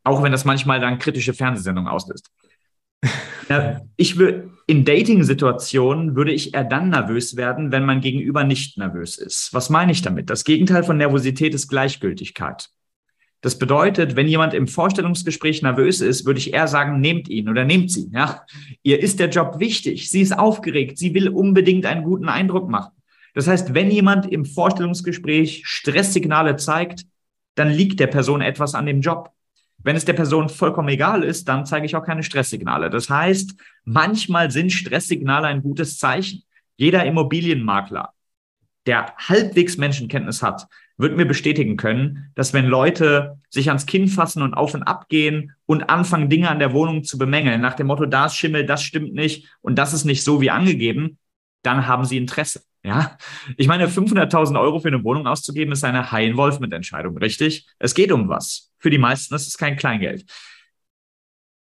Auch 0.05 0.23
wenn 0.23 0.31
das 0.31 0.45
manchmal 0.45 0.79
dann 0.79 1.01
kritische 1.01 1.35
Fernsehsendungen 1.35 1.91
auslöst. 1.91 2.31
Ja, 3.49 3.81
ich 3.97 4.19
würde 4.19 4.51
in 4.67 4.85
Dating-Situationen 4.85 6.15
würde 6.15 6.33
ich 6.33 6.53
eher 6.53 6.65
dann 6.65 6.91
nervös 6.91 7.37
werden, 7.37 7.73
wenn 7.73 7.87
mein 7.87 8.03
Gegenüber 8.03 8.45
nicht 8.45 8.77
nervös 8.77 9.17
ist. 9.17 9.55
Was 9.55 9.71
meine 9.71 9.93
ich 9.93 10.03
damit? 10.03 10.29
Das 10.29 10.45
Gegenteil 10.45 10.85
von 10.85 10.99
Nervosität 10.99 11.55
ist 11.55 11.69
Gleichgültigkeit. 11.69 12.69
Das 13.41 13.59
bedeutet, 13.59 14.17
wenn 14.17 14.27
jemand 14.27 14.53
im 14.53 14.67
Vorstellungsgespräch 14.67 15.63
nervös 15.63 16.01
ist, 16.01 16.27
würde 16.27 16.39
ich 16.39 16.53
eher 16.53 16.67
sagen, 16.67 17.01
nehmt 17.01 17.29
ihn 17.29 17.49
oder 17.49 17.65
nehmt 17.65 17.91
sie. 17.91 18.11
Ja? 18.13 18.43
Ihr 18.83 19.01
ist 19.01 19.21
der 19.21 19.31
Job 19.31 19.59
wichtig. 19.59 20.11
Sie 20.11 20.21
ist 20.21 20.37
aufgeregt. 20.37 20.99
Sie 20.99 21.15
will 21.15 21.29
unbedingt 21.29 21.87
einen 21.87 22.03
guten 22.03 22.29
Eindruck 22.29 22.69
machen. 22.69 22.93
Das 23.35 23.47
heißt, 23.47 23.73
wenn 23.73 23.91
jemand 23.91 24.31
im 24.31 24.45
Vorstellungsgespräch 24.45 25.63
Stresssignale 25.65 26.57
zeigt, 26.57 27.07
dann 27.55 27.71
liegt 27.71 28.01
der 28.01 28.09
Person 28.09 28.41
etwas 28.41 28.75
an 28.75 28.87
dem 28.87 29.01
Job. 29.01 29.31
Wenn 29.83 29.97
es 29.97 30.05
der 30.05 30.13
Person 30.13 30.49
vollkommen 30.49 30.89
egal 30.89 31.23
ist, 31.23 31.49
dann 31.49 31.65
zeige 31.65 31.87
ich 31.87 31.95
auch 31.95 32.05
keine 32.05 32.23
Stresssignale. 32.23 32.91
Das 32.91 33.09
heißt, 33.09 33.55
manchmal 33.85 34.51
sind 34.51 34.73
Stresssignale 34.73 35.47
ein 35.47 35.63
gutes 35.63 35.99
Zeichen. 35.99 36.43
Jeder 36.77 37.05
Immobilienmakler, 37.05 38.13
der 38.87 39.15
halbwegs 39.17 39.77
Menschenkenntnis 39.77 40.43
hat, 40.43 40.67
wird 40.97 41.17
mir 41.17 41.27
bestätigen 41.27 41.77
können, 41.77 42.33
dass 42.35 42.53
wenn 42.53 42.67
Leute 42.67 43.39
sich 43.51 43.69
ans 43.69 43.87
Kinn 43.87 44.09
fassen 44.09 44.43
und 44.43 44.55
auf 44.55 44.75
und 44.75 44.83
ab 44.83 45.09
gehen 45.09 45.55
und 45.65 45.89
anfangen, 45.89 46.29
Dinge 46.29 46.51
an 46.51 46.59
der 46.59 46.73
Wohnung 46.73 47.05
zu 47.05 47.19
bemängeln, 47.19 47.61
nach 47.61 47.75
dem 47.75 47.87
Motto, 47.87 48.05
da 48.05 48.27
ist 48.27 48.35
Schimmel, 48.35 48.67
das 48.67 48.83
stimmt 48.83 49.15
nicht 49.15 49.49
und 49.61 49.79
das 49.79 49.93
ist 49.93 50.05
nicht 50.05 50.25
so 50.25 50.41
wie 50.41 50.51
angegeben, 50.51 51.19
dann 51.63 51.87
haben 51.87 52.05
sie 52.05 52.17
Interesse. 52.17 52.63
Ja, 52.85 53.19
ich 53.57 53.67
meine, 53.67 53.89
500.000 53.89 54.59
Euro 54.59 54.79
für 54.79 54.89
eine 54.89 55.03
Wohnung 55.03 55.27
auszugeben, 55.27 55.73
ist 55.73 55.85
eine 55.85 56.13
High-Involvement-Entscheidung, 56.13 57.19
richtig? 57.19 57.67
Es 57.79 57.95
geht 57.95 58.13
um 58.13 58.29
was. 58.29 58.73
Für 58.79 58.91
die 58.91 58.99
meisten 58.99 59.35
ist 59.35 59.49
es 59.49 59.59
kein 59.59 59.77
Kleingeld. 59.77 60.25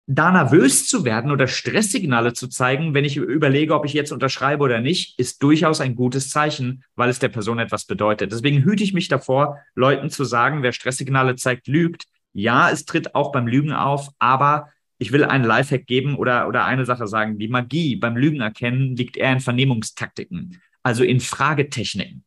Da 0.07 0.31
nervös 0.31 0.87
zu 0.87 1.05
werden 1.05 1.31
oder 1.31 1.49
Stresssignale 1.49 2.33
zu 2.33 2.49
zeigen, 2.49 2.95
wenn 2.95 3.05
ich 3.05 3.16
überlege, 3.19 3.75
ob 3.75 3.85
ich 3.85 3.93
jetzt 3.93 4.11
unterschreibe 4.11 4.64
oder 4.64 4.81
nicht, 4.81 5.19
ist 5.19 5.43
durchaus 5.43 5.83
ein 5.83 5.97
gutes 5.97 6.31
Zeichen, 6.31 6.83
weil 6.95 7.11
es 7.11 7.19
der 7.19 7.29
Person 7.29 7.59
etwas 7.59 7.85
bedeutet. 7.85 8.33
Deswegen 8.33 8.62
hüte 8.62 8.83
ich 8.83 8.95
mich 8.95 9.09
davor, 9.09 9.59
Leuten 9.75 10.09
zu 10.09 10.25
sagen, 10.25 10.62
wer 10.62 10.73
Stresssignale 10.73 11.37
zeigt, 11.37 11.66
lügt. 11.66 12.05
Ja, 12.33 12.71
es 12.71 12.87
tritt 12.87 13.14
auch 13.14 13.33
beim 13.33 13.47
Lügen 13.47 13.73
auf, 13.73 14.09
aber 14.19 14.71
ich 14.97 15.12
will 15.12 15.25
einen 15.25 15.45
Lifehack 15.45 15.87
geben 15.87 16.16
oder, 16.16 16.49
oder 16.49 16.64
eine 16.64 16.87
Sache 16.87 17.07
sagen. 17.07 17.39
Die 17.39 17.49
Magie 17.49 17.97
beim 17.97 18.16
Lügen 18.16 18.41
erkennen 18.41 18.97
liegt 18.97 19.16
eher 19.19 19.33
in 19.33 19.41
Vernehmungstaktiken 19.41 20.59
also 20.83 21.05
in 21.05 21.20
Fragetechniken. 21.20 22.24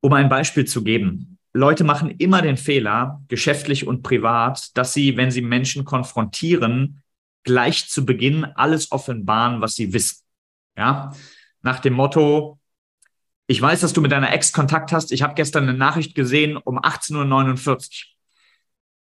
Um 0.00 0.12
ein 0.12 0.28
Beispiel 0.28 0.64
zu 0.64 0.82
geben, 0.82 1.38
Leute 1.52 1.84
machen 1.84 2.10
immer 2.10 2.42
den 2.42 2.56
Fehler, 2.56 3.22
geschäftlich 3.28 3.86
und 3.86 4.02
privat, 4.02 4.76
dass 4.76 4.94
sie, 4.94 5.16
wenn 5.16 5.30
sie 5.30 5.42
Menschen 5.42 5.84
konfrontieren, 5.84 7.02
gleich 7.42 7.88
zu 7.88 8.06
Beginn 8.06 8.44
alles 8.44 8.92
offenbaren, 8.92 9.60
was 9.60 9.74
sie 9.74 9.92
wissen. 9.92 10.24
Ja, 10.76 11.12
nach 11.62 11.80
dem 11.80 11.94
Motto, 11.94 12.58
ich 13.46 13.60
weiß, 13.60 13.80
dass 13.80 13.92
du 13.92 14.00
mit 14.00 14.12
deiner 14.12 14.32
Ex 14.32 14.52
Kontakt 14.52 14.92
hast. 14.92 15.10
Ich 15.10 15.22
habe 15.22 15.34
gestern 15.34 15.64
eine 15.64 15.76
Nachricht 15.76 16.14
gesehen 16.14 16.56
um 16.56 16.78
18.49 16.78 17.76
Uhr. 17.76 18.10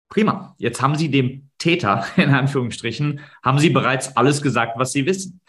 Prima. 0.08 0.54
Jetzt 0.58 0.80
haben 0.80 0.96
Sie 0.96 1.10
dem 1.10 1.50
Täter, 1.58 2.06
in 2.16 2.30
Anführungsstrichen, 2.30 3.20
haben 3.42 3.58
Sie 3.58 3.70
bereits 3.70 4.16
alles 4.16 4.40
gesagt, 4.40 4.74
was 4.76 4.92
Sie 4.92 5.06
wissen. 5.06 5.40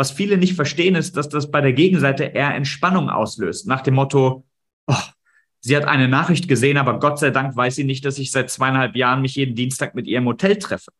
Was 0.00 0.12
viele 0.12 0.38
nicht 0.38 0.54
verstehen, 0.54 0.94
ist, 0.94 1.18
dass 1.18 1.28
das 1.28 1.50
bei 1.50 1.60
der 1.60 1.74
Gegenseite 1.74 2.24
eher 2.24 2.54
Entspannung 2.54 3.10
auslöst, 3.10 3.66
nach 3.66 3.82
dem 3.82 3.96
Motto, 3.96 4.46
oh, 4.86 4.94
sie 5.60 5.76
hat 5.76 5.84
eine 5.84 6.08
Nachricht 6.08 6.48
gesehen, 6.48 6.78
aber 6.78 6.98
Gott 6.98 7.18
sei 7.18 7.28
Dank 7.28 7.54
weiß 7.54 7.74
sie 7.74 7.84
nicht, 7.84 8.06
dass 8.06 8.16
ich 8.16 8.30
seit 8.30 8.48
zweieinhalb 8.48 8.96
Jahren 8.96 9.20
mich 9.20 9.34
jeden 9.34 9.54
Dienstag 9.54 9.94
mit 9.94 10.06
ihr 10.06 10.16
im 10.16 10.24
Hotel 10.24 10.56
treffe. 10.56 10.90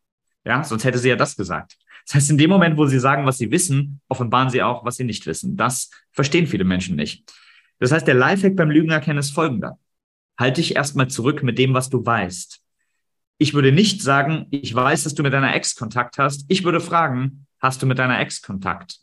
Ja, 0.45 0.63
sonst 0.63 0.83
hätte 0.83 0.99
sie 0.99 1.09
ja 1.09 1.15
das 1.15 1.35
gesagt. 1.35 1.77
Das 2.05 2.13
heißt, 2.13 2.29
in 2.29 2.37
dem 2.37 2.51
Moment, 2.51 2.77
wo 2.77 2.85
sie 2.85 2.99
sagen, 2.99 3.25
was 3.25 3.39
sie 3.39 3.49
wissen, 3.49 4.01
offenbaren 4.07 4.51
sie 4.51 4.61
auch, 4.61 4.85
was 4.85 4.97
sie 4.97 5.03
nicht 5.03 5.25
wissen. 5.25 5.57
Das 5.57 5.89
verstehen 6.11 6.45
viele 6.45 6.63
Menschen 6.63 6.95
nicht. 6.95 7.23
Das 7.79 7.91
heißt, 7.91 8.05
der 8.05 8.13
Lifehack 8.13 8.55
beim 8.55 8.69
Lügen 8.69 8.91
erkennen 8.91 9.17
ist 9.17 9.31
folgender. 9.31 9.79
Halte 10.37 10.61
dich 10.61 10.75
erstmal 10.75 11.07
zurück 11.07 11.41
mit 11.41 11.57
dem, 11.57 11.73
was 11.73 11.89
du 11.89 12.05
weißt. 12.05 12.61
Ich 13.39 13.55
würde 13.55 13.71
nicht 13.71 14.03
sagen, 14.03 14.45
ich 14.51 14.75
weiß, 14.75 15.05
dass 15.05 15.15
du 15.15 15.23
mit 15.23 15.33
deiner 15.33 15.55
Ex 15.55 15.75
Kontakt 15.75 16.19
hast. 16.19 16.45
Ich 16.49 16.63
würde 16.63 16.79
fragen, 16.79 17.47
hast 17.61 17.81
du 17.81 17.85
mit 17.85 17.99
deiner 17.99 18.19
Ex 18.19 18.41
Kontakt? 18.41 18.97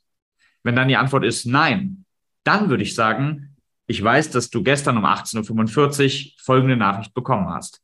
Wenn 0.62 0.76
dann 0.76 0.88
die 0.88 0.96
Antwort 0.96 1.24
ist 1.24 1.46
nein, 1.46 2.04
dann 2.44 2.68
würde 2.68 2.82
ich 2.82 2.94
sagen, 2.94 3.56
ich 3.86 4.02
weiß, 4.02 4.30
dass 4.30 4.50
du 4.50 4.62
gestern 4.62 4.98
um 4.98 5.06
18.45 5.06 6.26
Uhr 6.26 6.32
folgende 6.42 6.76
Nachricht 6.76 7.14
bekommen 7.14 7.48
hast. 7.48 7.80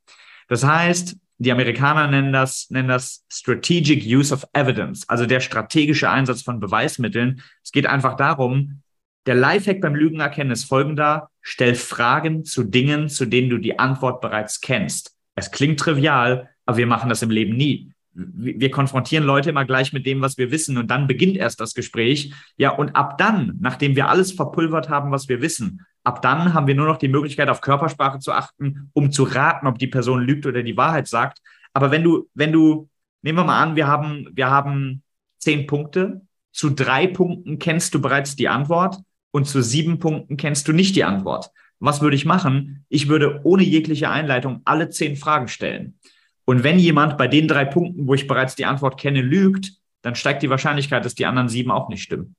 Das 0.49 0.65
heißt, 0.65 1.17
die 1.39 1.51
Amerikaner 1.51 2.09
nennen 2.09 2.33
das, 2.33 2.69
nennen 2.71 2.89
das 2.89 3.25
Strategic 3.33 4.05
Use 4.05 4.33
of 4.33 4.47
Evidence, 4.53 5.09
also 5.09 5.27
der 5.27 5.41
strategische 5.41 6.11
Einsatz 6.11 6.43
von 6.43 6.61
Beweismitteln. 6.61 7.43
Es 7.63 7.73
geht 7.73 7.87
einfach 7.87 8.17
darum, 8.17 8.83
der 9.27 9.35
Lifehack 9.35 9.81
beim 9.81 9.95
Lügen 9.95 10.21
erkennen 10.21 10.51
ist 10.51 10.65
folgender. 10.65 11.31
Stell 11.41 11.75
Fragen 11.75 12.45
zu 12.45 12.63
Dingen, 12.63 13.09
zu 13.09 13.25
denen 13.25 13.49
du 13.49 13.59
die 13.59 13.79
Antwort 13.79 14.21
bereits 14.21 14.61
kennst. 14.61 15.17
Es 15.35 15.51
klingt 15.51 15.81
trivial, 15.81 16.51
aber 16.67 16.77
wir 16.77 16.87
machen 16.87 17.09
das 17.09 17.23
im 17.23 17.31
Leben 17.31 17.57
nie 17.57 17.94
wir 18.15 18.71
konfrontieren 18.71 19.25
Leute 19.25 19.51
immer 19.51 19.65
gleich 19.65 19.93
mit 19.93 20.07
dem, 20.07 20.21
was 20.21 20.39
wir 20.39 20.51
wissen 20.51 20.79
und 20.79 20.91
dann 20.91 21.07
beginnt 21.07 21.37
erst 21.37 21.61
das 21.61 21.75
Gespräch. 21.75 22.33
Ja, 22.57 22.71
und 22.71 22.95
ab 22.95 23.19
dann, 23.19 23.59
nachdem 23.61 23.97
wir 23.97 24.09
alles 24.09 24.33
verpulvert 24.33 24.89
haben, 24.89 25.11
was 25.11 25.29
wir 25.29 25.43
wissen, 25.43 25.85
ab 26.05 26.23
dann 26.23 26.55
haben 26.55 26.67
wir 26.67 26.75
nur 26.75 26.87
noch 26.87 26.99
die 26.99 27.09
Möglichkeit, 27.09 27.49
auf 27.49 27.61
Körpersprache 27.61 28.21
zu 28.21 28.33
achten, 28.33 28.91
um 28.93 29.11
zu 29.11 29.25
raten, 29.25 29.67
ob 29.67 29.79
die 29.79 29.89
Person 29.89 30.23
lügt 30.23 30.47
oder 30.47 30.63
die 30.63 30.77
Wahrheit 30.77 31.09
sagt. 31.09 31.39
Aber 31.73 31.91
wenn 31.91 32.05
du, 32.05 32.29
wenn 32.35 32.53
du, 32.53 32.89
nehmen 33.23 33.39
wir 33.39 33.45
mal 33.45 33.61
an, 33.61 33.75
wir 33.75 33.89
haben, 33.89 34.29
wir 34.33 34.49
haben 34.49 35.03
zehn 35.39 35.67
Punkte. 35.67 36.23
Zu 36.53 36.71
drei 36.71 37.09
Punkten 37.09 37.59
kennst 37.59 37.95
du 37.95 38.01
bereits 38.01 38.37
die 38.37 38.49
Antwort 38.49 38.99
und 39.33 39.47
zu 39.47 39.61
sieben 39.61 39.99
Punkten 39.99 40.37
kennst 40.37 40.69
du 40.69 40.73
nicht 40.73 40.95
die 40.95 41.03
Antwort. 41.05 41.51
Was 41.81 42.01
würde 42.01 42.15
ich 42.15 42.25
machen? 42.25 42.85
Ich 42.89 43.09
würde 43.09 43.41
ohne 43.43 43.65
jegliche 43.65 44.09
Einleitung 44.09 44.63
alle 44.65 44.89
zehn 44.91 45.17
Fragen 45.17 45.49
stellen. 45.49 45.99
Und 46.45 46.63
wenn 46.63 46.79
jemand 46.79 47.17
bei 47.17 47.29
den 47.29 47.49
drei 47.49 47.65
Punkten, 47.65 48.07
wo 48.07 48.15
ich 48.15 48.27
bereits 48.27 48.55
die 48.55 48.67
Antwort 48.67 49.01
kenne, 49.01 49.23
lügt, 49.23 49.73
dann 50.03 50.15
steigt 50.15 50.43
die 50.43 50.51
Wahrscheinlichkeit, 50.51 51.05
dass 51.05 51.15
die 51.15 51.27
anderen 51.27 51.49
sieben 51.49 51.71
auch 51.71 51.89
nicht 51.89 52.03
stimmen. 52.03 52.37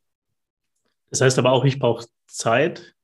Das 1.10 1.22
heißt 1.22 1.40
aber 1.40 1.52
auch, 1.52 1.66
ich 1.66 1.80
brauche 1.80 2.06
Zeit 2.28 2.96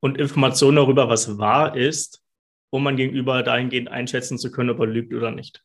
und 0.00 0.18
Informationen 0.18 0.76
darüber, 0.76 1.08
was 1.08 1.38
wahr 1.38 1.76
ist, 1.76 2.22
um 2.70 2.82
man 2.82 2.96
gegenüber 2.96 3.42
dahingehend 3.42 3.88
einschätzen 3.88 4.38
zu 4.38 4.50
können, 4.50 4.70
ob 4.70 4.80
er 4.80 4.86
lügt 4.86 5.12
oder 5.14 5.30
nicht. 5.30 5.64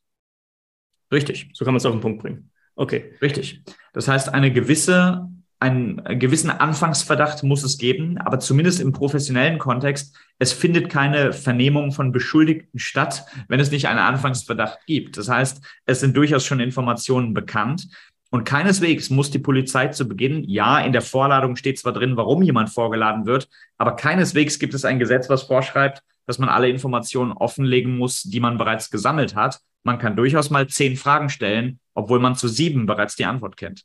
Richtig. 1.11 1.49
So 1.53 1.65
kann 1.65 1.73
man 1.73 1.79
es 1.79 1.85
auf 1.85 1.91
den 1.91 2.01
Punkt 2.01 2.21
bringen. 2.21 2.51
Okay. 2.75 3.13
Richtig. 3.21 3.61
Das 3.93 4.07
heißt, 4.07 4.29
eine 4.29 4.51
gewisse 4.51 5.29
einen 5.61 6.03
gewissen 6.17 6.49
Anfangsverdacht 6.49 7.43
muss 7.43 7.63
es 7.63 7.77
geben, 7.77 8.17
aber 8.17 8.39
zumindest 8.39 8.79
im 8.79 8.93
professionellen 8.93 9.59
Kontext, 9.59 10.17
es 10.39 10.53
findet 10.53 10.89
keine 10.89 11.33
Vernehmung 11.33 11.91
von 11.91 12.11
Beschuldigten 12.11 12.79
statt, 12.79 13.25
wenn 13.47 13.59
es 13.59 13.69
nicht 13.69 13.87
einen 13.87 13.99
Anfangsverdacht 13.99 14.79
gibt. 14.87 15.17
Das 15.17 15.29
heißt, 15.29 15.63
es 15.85 15.99
sind 15.99 16.17
durchaus 16.17 16.45
schon 16.45 16.59
Informationen 16.59 17.35
bekannt. 17.35 17.87
Und 18.31 18.43
keineswegs 18.43 19.11
muss 19.11 19.29
die 19.29 19.39
Polizei 19.39 19.89
zu 19.89 20.07
Beginn, 20.07 20.43
ja, 20.45 20.79
in 20.79 20.93
der 20.93 21.03
Vorladung 21.03 21.55
steht 21.55 21.77
zwar 21.77 21.93
drin, 21.93 22.17
warum 22.17 22.41
jemand 22.41 22.71
vorgeladen 22.71 23.27
wird, 23.27 23.47
aber 23.77 23.95
keineswegs 23.95 24.57
gibt 24.57 24.73
es 24.73 24.83
ein 24.83 24.97
Gesetz, 24.97 25.29
was 25.29 25.43
vorschreibt, 25.43 26.01
dass 26.25 26.39
man 26.39 26.49
alle 26.49 26.69
Informationen 26.69 27.33
offenlegen 27.33 27.97
muss, 27.97 28.23
die 28.23 28.39
man 28.39 28.57
bereits 28.57 28.89
gesammelt 28.89 29.35
hat. 29.35 29.59
Man 29.83 29.99
kann 29.99 30.15
durchaus 30.15 30.49
mal 30.49 30.65
zehn 30.67 30.95
Fragen 30.95 31.29
stellen, 31.29 31.79
obwohl 31.93 32.19
man 32.19 32.35
zu 32.35 32.47
sieben 32.47 32.87
bereits 32.87 33.15
die 33.15 33.25
Antwort 33.25 33.57
kennt. 33.57 33.83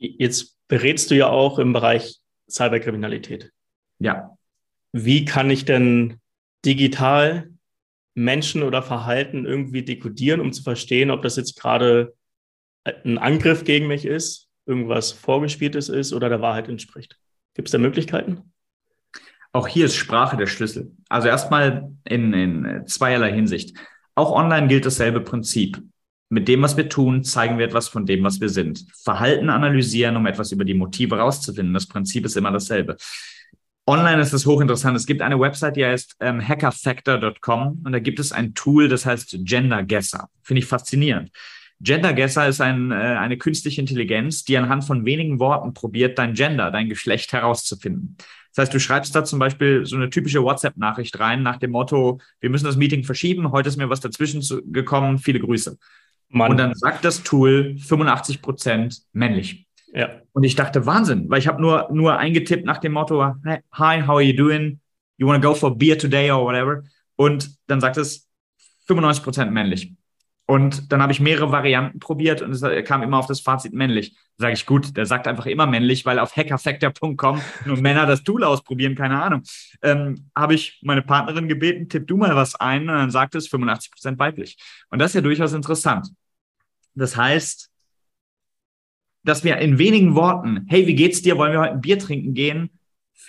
Jetzt 0.00 0.56
berätst 0.66 1.10
du 1.10 1.14
ja 1.14 1.28
auch 1.28 1.58
im 1.58 1.72
Bereich 1.72 2.16
Cyberkriminalität. 2.48 3.52
Ja. 3.98 4.36
Wie 4.92 5.24
kann 5.24 5.50
ich 5.50 5.64
denn 5.66 6.20
digital 6.64 7.50
Menschen 8.14 8.62
oder 8.62 8.82
Verhalten 8.82 9.46
irgendwie 9.46 9.84
dekodieren, 9.84 10.40
um 10.40 10.52
zu 10.52 10.62
verstehen, 10.62 11.10
ob 11.10 11.22
das 11.22 11.36
jetzt 11.36 11.60
gerade 11.60 12.14
ein 12.84 13.18
Angriff 13.18 13.64
gegen 13.64 13.86
mich 13.86 14.04
ist, 14.04 14.48
irgendwas 14.66 15.12
Vorgespieltes 15.12 15.88
ist 15.88 16.12
oder 16.12 16.28
der 16.28 16.40
Wahrheit 16.40 16.68
entspricht? 16.68 17.18
Gibt 17.54 17.68
es 17.68 17.72
da 17.72 17.78
Möglichkeiten? 17.78 18.52
Auch 19.52 19.68
hier 19.68 19.86
ist 19.86 19.96
Sprache 19.96 20.36
der 20.36 20.46
Schlüssel. 20.46 20.92
Also 21.08 21.28
erstmal 21.28 21.90
in, 22.04 22.32
in 22.32 22.86
zweierlei 22.86 23.32
Hinsicht. 23.32 23.76
Auch 24.14 24.32
online 24.32 24.68
gilt 24.68 24.86
dasselbe 24.86 25.20
Prinzip. 25.20 25.82
Mit 26.32 26.46
dem, 26.46 26.62
was 26.62 26.76
wir 26.76 26.88
tun, 26.88 27.24
zeigen 27.24 27.58
wir 27.58 27.66
etwas 27.66 27.88
von 27.88 28.06
dem, 28.06 28.22
was 28.22 28.40
wir 28.40 28.48
sind. 28.48 28.86
Verhalten 29.02 29.50
analysieren, 29.50 30.16
um 30.16 30.26
etwas 30.26 30.52
über 30.52 30.64
die 30.64 30.74
Motive 30.74 31.18
rauszufinden. 31.18 31.74
Das 31.74 31.86
Prinzip 31.86 32.24
ist 32.24 32.36
immer 32.36 32.52
dasselbe. 32.52 32.96
Online 33.84 34.22
ist 34.22 34.32
es 34.32 34.46
hochinteressant. 34.46 34.96
Es 34.96 35.06
gibt 35.06 35.22
eine 35.22 35.40
Website, 35.40 35.74
die 35.74 35.84
heißt 35.84 36.18
ähm, 36.20 36.46
hackerfactor.com 36.46 37.82
und 37.84 37.90
da 37.90 37.98
gibt 37.98 38.20
es 38.20 38.30
ein 38.30 38.54
Tool, 38.54 38.88
das 38.88 39.04
heißt 39.04 39.38
Gender 39.40 39.82
Guesser. 39.82 40.28
Finde 40.44 40.60
ich 40.60 40.66
faszinierend. 40.66 41.32
Gender 41.80 42.12
Guesser 42.12 42.46
ist 42.46 42.60
ein, 42.60 42.92
äh, 42.92 42.94
eine 42.94 43.36
künstliche 43.36 43.80
Intelligenz, 43.80 44.44
die 44.44 44.56
anhand 44.56 44.84
von 44.84 45.04
wenigen 45.04 45.40
Worten 45.40 45.74
probiert, 45.74 46.16
dein 46.18 46.34
Gender, 46.34 46.70
dein 46.70 46.88
Geschlecht 46.88 47.32
herauszufinden. 47.32 48.16
Das 48.54 48.64
heißt, 48.64 48.74
du 48.74 48.78
schreibst 48.78 49.16
da 49.16 49.24
zum 49.24 49.40
Beispiel 49.40 49.86
so 49.86 49.96
eine 49.96 50.10
typische 50.10 50.42
WhatsApp-Nachricht 50.42 51.18
rein 51.18 51.42
nach 51.42 51.56
dem 51.56 51.70
Motto, 51.70 52.20
wir 52.40 52.50
müssen 52.50 52.66
das 52.66 52.76
Meeting 52.76 53.02
verschieben, 53.02 53.50
heute 53.50 53.68
ist 53.68 53.76
mir 53.76 53.90
was 53.90 54.00
dazwischen 54.00 54.42
gekommen, 54.72 55.18
viele 55.18 55.40
Grüße. 55.40 55.78
Mann. 56.30 56.52
Und 56.52 56.56
dann 56.56 56.74
sagt 56.74 57.04
das 57.04 57.22
Tool 57.22 57.76
85 57.78 58.40
Prozent 58.40 59.02
männlich. 59.12 59.66
Ja. 59.92 60.08
Und 60.32 60.44
ich 60.44 60.54
dachte, 60.54 60.86
Wahnsinn, 60.86 61.28
weil 61.28 61.40
ich 61.40 61.48
habe 61.48 61.60
nur, 61.60 61.88
nur 61.92 62.16
eingetippt 62.16 62.64
nach 62.64 62.78
dem 62.78 62.92
Motto, 62.92 63.34
hi, 63.44 64.02
how 64.02 64.10
are 64.10 64.22
you 64.22 64.36
doing? 64.36 64.80
You 65.18 65.26
want 65.26 65.42
to 65.42 65.48
go 65.48 65.54
for 65.54 65.76
beer 65.76 65.98
today 65.98 66.30
or 66.30 66.44
whatever? 66.44 66.84
Und 67.16 67.50
dann 67.66 67.80
sagt 67.80 67.96
es 67.96 68.28
95 68.86 69.24
Prozent 69.24 69.52
männlich. 69.52 69.92
Und 70.46 70.90
dann 70.90 71.00
habe 71.00 71.12
ich 71.12 71.20
mehrere 71.20 71.52
Varianten 71.52 72.00
probiert 72.00 72.42
und 72.42 72.50
es 72.50 72.84
kam 72.84 73.04
immer 73.04 73.18
auf 73.18 73.26
das 73.26 73.38
Fazit 73.38 73.72
männlich. 73.72 74.16
Sage 74.36 74.54
ich, 74.54 74.66
gut, 74.66 74.96
der 74.96 75.06
sagt 75.06 75.28
einfach 75.28 75.46
immer 75.46 75.64
männlich, 75.68 76.04
weil 76.06 76.18
auf 76.18 76.36
hackerfactor.com 76.36 77.40
nur 77.66 77.76
Männer 77.76 78.04
das 78.04 78.24
Tool 78.24 78.42
ausprobieren, 78.42 78.96
keine 78.96 79.22
Ahnung. 79.22 79.42
Ähm, 79.80 80.28
habe 80.36 80.54
ich 80.54 80.80
meine 80.82 81.02
Partnerin 81.02 81.46
gebeten, 81.46 81.88
tipp 81.88 82.08
du 82.08 82.16
mal 82.16 82.34
was 82.34 82.56
ein 82.56 82.82
und 82.82 82.96
dann 82.96 83.10
sagt 83.12 83.36
es 83.36 83.46
85 83.46 83.92
Prozent 83.92 84.18
weiblich. 84.18 84.56
Und 84.88 84.98
das 84.98 85.12
ist 85.12 85.14
ja 85.14 85.20
durchaus 85.20 85.52
interessant. 85.52 86.08
Das 86.94 87.16
heißt, 87.16 87.70
dass 89.22 89.44
wir 89.44 89.58
in 89.58 89.78
wenigen 89.78 90.14
Worten, 90.14 90.66
hey, 90.68 90.86
wie 90.86 90.94
geht's 90.94 91.22
dir? 91.22 91.36
Wollen 91.36 91.52
wir 91.52 91.60
heute 91.60 91.72
ein 91.72 91.80
Bier 91.80 91.98
trinken 91.98 92.34
gehen? 92.34 92.70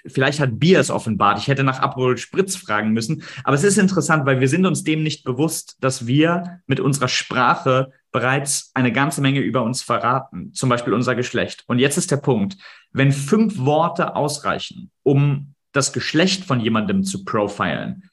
Vielleicht 0.05 0.39
hat 0.39 0.59
Bier 0.59 0.79
es 0.79 0.89
offenbart. 0.89 1.37
Ich 1.37 1.47
hätte 1.47 1.63
nach 1.63 1.79
Aperol 1.79 2.17
Spritz 2.17 2.55
fragen 2.55 2.91
müssen. 2.91 3.23
Aber 3.43 3.55
es 3.55 3.63
ist 3.63 3.77
interessant, 3.77 4.25
weil 4.25 4.39
wir 4.39 4.47
sind 4.47 4.65
uns 4.65 4.83
dem 4.83 5.03
nicht 5.03 5.23
bewusst, 5.23 5.77
dass 5.81 6.07
wir 6.07 6.61
mit 6.65 6.79
unserer 6.79 7.09
Sprache 7.09 7.91
bereits 8.11 8.71
eine 8.73 8.91
ganze 8.91 9.21
Menge 9.21 9.41
über 9.41 9.63
uns 9.63 9.81
verraten. 9.81 10.53
Zum 10.53 10.69
Beispiel 10.69 10.93
unser 10.93 11.15
Geschlecht. 11.15 11.63
Und 11.67 11.79
jetzt 11.79 11.97
ist 11.97 12.09
der 12.09 12.17
Punkt. 12.17 12.57
Wenn 12.91 13.11
fünf 13.11 13.57
Worte 13.59 14.15
ausreichen, 14.15 14.91
um 15.03 15.53
das 15.71 15.93
Geschlecht 15.93 16.45
von 16.45 16.59
jemandem 16.59 17.03
zu 17.03 17.23
profilen, 17.23 18.09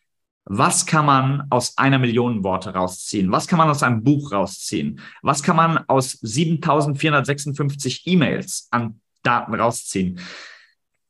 was 0.50 0.86
kann 0.86 1.04
man 1.04 1.46
aus 1.50 1.76
einer 1.76 1.98
Million 1.98 2.42
Worte 2.42 2.70
rausziehen? 2.70 3.30
Was 3.30 3.46
kann 3.46 3.58
man 3.58 3.68
aus 3.68 3.82
einem 3.82 4.02
Buch 4.02 4.32
rausziehen? 4.32 5.00
Was 5.20 5.42
kann 5.42 5.56
man 5.56 5.84
aus 5.88 6.12
7456 6.22 8.06
E-Mails 8.06 8.68
an 8.70 9.00
Daten 9.22 9.54
rausziehen? 9.54 10.18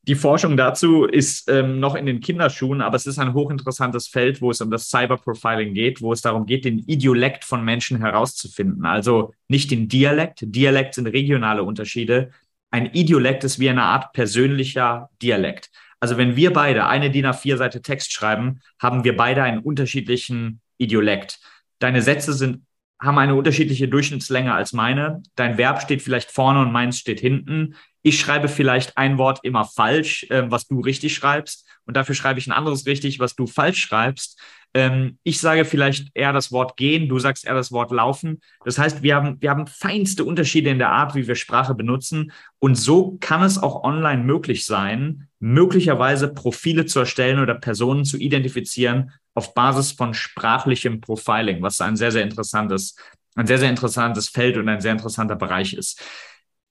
Die 0.09 0.17
Forschung 0.17 0.57
dazu 0.57 1.05
ist 1.05 1.49
ähm, 1.51 1.81
noch 1.81 1.95
in 1.95 2.07
den 2.07 2.21
Kinderschuhen, 2.21 2.81
aber 2.81 2.97
es 2.97 3.07
ist 3.07 3.19
ein 3.19 3.35
hochinteressantes 3.35 4.09
Feld, 4.09 4.41
wo 4.41 4.51
es 4.51 4.61
um 4.61 4.71
das 4.71 4.89
Cyberprofiling 4.89 5.75
geht, 5.75 6.01
wo 6.01 6.13
es 6.13 6.23
darum 6.23 6.47
geht, 6.47 6.65
den 6.65 6.79
Idiolekt 6.79 7.45
von 7.45 7.63
Menschen 7.63 7.99
herauszufinden. 7.99 8.87
Also 8.87 9.35
nicht 9.49 9.71
den 9.71 9.87
Dialekt. 9.87 10.41
Dialekt 10.43 10.95
sind 10.95 11.07
regionale 11.09 11.63
Unterschiede. 11.63 12.31
Ein 12.71 12.87
Idiolekt 12.87 13.45
ist 13.45 13.61
wie 13.61 13.69
eine 13.69 13.83
Art 13.83 14.13
persönlicher 14.15 15.11
Dialekt. 15.23 15.71
Also 16.01 16.17
wenn 16.17 16.37
wir 16.37 16.53
beide 16.53 16.87
eine 16.87 17.11
DIN 17.11 17.27
A4-Seite 17.27 17.83
Text 17.83 18.13
schreiben, 18.13 18.61
haben 18.81 19.05
wir 19.05 19.17
beide 19.17 19.43
einen 19.43 19.61
unterschiedlichen 19.61 20.61
Idiolekt. 20.79 21.41
Deine 21.81 22.03
Sätze 22.03 22.33
sind, 22.33 22.65
haben 23.01 23.19
eine 23.19 23.35
unterschiedliche 23.35 23.89
Durchschnittslänge 23.89 24.53
als 24.53 24.73
meine. 24.73 25.23
Dein 25.37 25.59
Verb 25.59 25.83
steht 25.83 26.03
vielleicht 26.03 26.31
vorne 26.31 26.61
und 26.61 26.73
meins 26.73 26.99
steht 26.99 27.21
hinten. 27.21 27.75
Ich 28.03 28.19
schreibe 28.19 28.49
vielleicht 28.49 28.97
ein 28.97 29.19
Wort 29.19 29.41
immer 29.43 29.65
falsch, 29.65 30.25
äh, 30.31 30.51
was 30.51 30.67
du 30.67 30.81
richtig 30.81 31.15
schreibst. 31.15 31.67
Und 31.85 31.97
dafür 31.97 32.15
schreibe 32.15 32.39
ich 32.39 32.47
ein 32.47 32.53
anderes 32.53 32.87
richtig, 32.87 33.19
was 33.19 33.35
du 33.35 33.47
falsch 33.47 33.81
schreibst. 33.81 34.41
Ähm, 34.75 35.19
ich 35.23 35.41
sage 35.41 35.65
vielleicht 35.65 36.09
eher 36.15 36.33
das 36.33 36.53
Wort 36.53 36.77
gehen, 36.77 37.09
du 37.09 37.19
sagst 37.19 37.47
eher 37.47 37.55
das 37.55 37.73
Wort 37.73 37.91
laufen. 37.91 38.41
Das 38.65 38.79
heißt, 38.79 39.03
wir 39.03 39.15
haben, 39.15 39.41
wir 39.41 39.51
haben 39.51 39.67
feinste 39.67 40.25
Unterschiede 40.25 40.71
in 40.71 40.79
der 40.79 40.91
Art, 40.91 41.15
wie 41.15 41.27
wir 41.27 41.35
Sprache 41.35 41.75
benutzen. 41.75 42.33
Und 42.59 42.75
so 42.77 43.17
kann 43.21 43.43
es 43.43 43.63
auch 43.63 43.83
online 43.83 44.23
möglich 44.23 44.67
sein, 44.67 45.29
möglicherweise 45.41 46.29
Profile 46.29 46.87
zu 46.87 47.01
erstellen 47.01 47.39
oder 47.39 47.55
Personen 47.55 48.05
zu 48.05 48.19
identifizieren 48.19 49.13
auf 49.35 49.55
Basis 49.55 49.93
von 49.93 50.15
sprachlichem 50.15 51.01
Profiling, 51.01 51.63
was 51.63 51.81
ein 51.81 51.97
sehr, 51.97 52.11
sehr 52.11 52.25
interessantes, 52.25 52.97
ein 53.37 53.47
sehr, 53.47 53.59
sehr 53.59 53.71
interessantes 53.71 54.29
Feld 54.29 54.57
und 54.57 54.69
ein 54.69 54.81
sehr 54.81 54.93
interessanter 54.93 55.37
Bereich 55.37 55.75
ist 55.75 56.03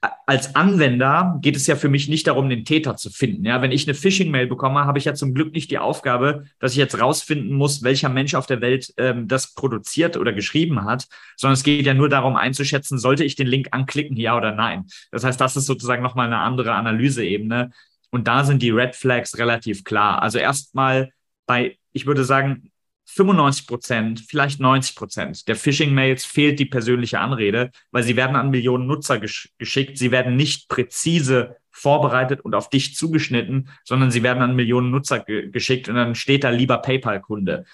als 0.02 0.56
Anwender 0.56 1.40
geht 1.42 1.56
es 1.56 1.66
ja 1.66 1.76
für 1.76 1.90
mich 1.90 2.08
nicht 2.08 2.28
darum, 2.28 2.50
den 2.50 2.66
Täter 2.66 2.96
zu 2.98 3.10
finden. 3.10 3.46
Ja, 3.46 3.62
wenn 3.62 3.72
ich 3.72 3.88
eine 3.88 3.96
Phishing-Mail 3.96 4.48
bekomme, 4.48 4.86
habe 4.86 5.00
ich 5.00 5.06
ja 5.06 5.16
zum 5.16 5.34
Glück 5.34 5.54
nicht 5.54 5.72
die 5.72 5.80
Aufgabe, 5.80 6.46
dass 6.60 6.74
ich 6.74 6.78
jetzt 6.78 7.00
rausfinden 7.00 7.54
muss, 7.54 7.82
welcher 7.82 8.10
Mensch 8.10 8.36
auf 8.36 8.46
der 8.46 8.62
Welt 8.62 8.94
ähm, 8.98 9.28
das 9.28 9.56
produziert 9.56 10.16
oder 10.16 10.34
geschrieben 10.34 10.86
hat, 10.86 11.08
sondern 11.36 11.54
es 11.54 11.64
geht 11.64 11.86
ja 11.86 11.96
nur 11.96 12.10
darum 12.10 12.36
einzuschätzen, 12.36 13.00
sollte 13.00 13.24
ich 13.24 13.36
den 13.36 13.48
Link 13.48 13.70
anklicken, 13.72 14.18
ja 14.18 14.38
oder 14.38 14.54
nein. 14.54 14.86
Das 15.12 15.24
heißt, 15.24 15.42
das 15.42 15.58
ist 15.58 15.66
sozusagen 15.66 16.04
nochmal 16.04 16.28
eine 16.28 16.40
andere 16.40 16.74
Analyseebene. 16.74 17.72
Und 18.12 18.28
da 18.28 18.44
sind 18.44 18.62
die 18.62 18.70
Red 18.70 18.96
Flags 18.96 19.38
relativ 19.38 19.84
klar. 19.84 20.22
Also 20.22 20.38
erstmal 20.38 21.12
bei, 21.46 21.78
ich 21.92 22.06
würde 22.06 22.24
sagen, 22.24 22.72
95 23.18 23.68
Prozent, 23.68 24.20
vielleicht 24.28 24.60
90 24.60 24.96
Prozent 24.96 25.48
der 25.48 25.56
Phishing-Mails 25.56 26.24
fehlt 26.24 26.60
die 26.60 26.66
persönliche 26.66 27.20
Anrede, 27.20 27.72
weil 27.92 28.04
sie 28.04 28.16
werden 28.16 28.36
an 28.36 28.52
Millionen 28.52 28.88
Nutzer 28.88 29.20
gesch 29.20 29.50
geschickt. 29.58 29.98
Sie 29.98 30.12
werden 30.12 30.36
nicht 30.36 30.70
präzise 30.70 31.58
vorbereitet 31.72 32.42
und 32.42 32.56
auf 32.56 32.70
dich 32.70 32.96
zugeschnitten, 32.96 33.70
sondern 33.84 34.12
sie 34.12 34.24
werden 34.24 34.44
an 34.44 34.56
Millionen 34.56 34.92
Nutzer 34.92 35.20
ge 35.20 35.50
geschickt 35.50 35.90
und 35.90 35.96
dann 35.96 36.16
steht 36.16 36.44
da 36.44 36.50
lieber 36.50 36.78
PayPal-Kunde. 36.78 37.66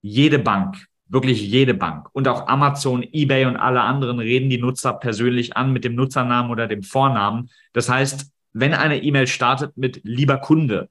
Jede 0.00 0.38
Bank, 0.38 0.86
wirklich 1.08 1.40
jede 1.42 1.74
Bank 1.74 2.08
und 2.12 2.28
auch 2.28 2.46
Amazon, 2.46 3.02
eBay 3.02 3.46
und 3.46 3.56
alle 3.56 3.80
anderen 3.80 4.20
reden 4.20 4.48
die 4.50 4.58
Nutzer 4.58 4.92
persönlich 4.92 5.56
an 5.56 5.72
mit 5.72 5.84
dem 5.84 5.94
Nutzernamen 5.94 6.50
oder 6.50 6.66
dem 6.68 6.82
Vornamen. 6.82 7.50
Das 7.72 7.88
heißt, 7.88 8.30
wenn 8.52 8.74
eine 8.74 9.02
E-Mail 9.02 9.26
startet 9.26 9.76
mit 9.76 10.00
lieber 10.04 10.38
Kunde, 10.38 10.88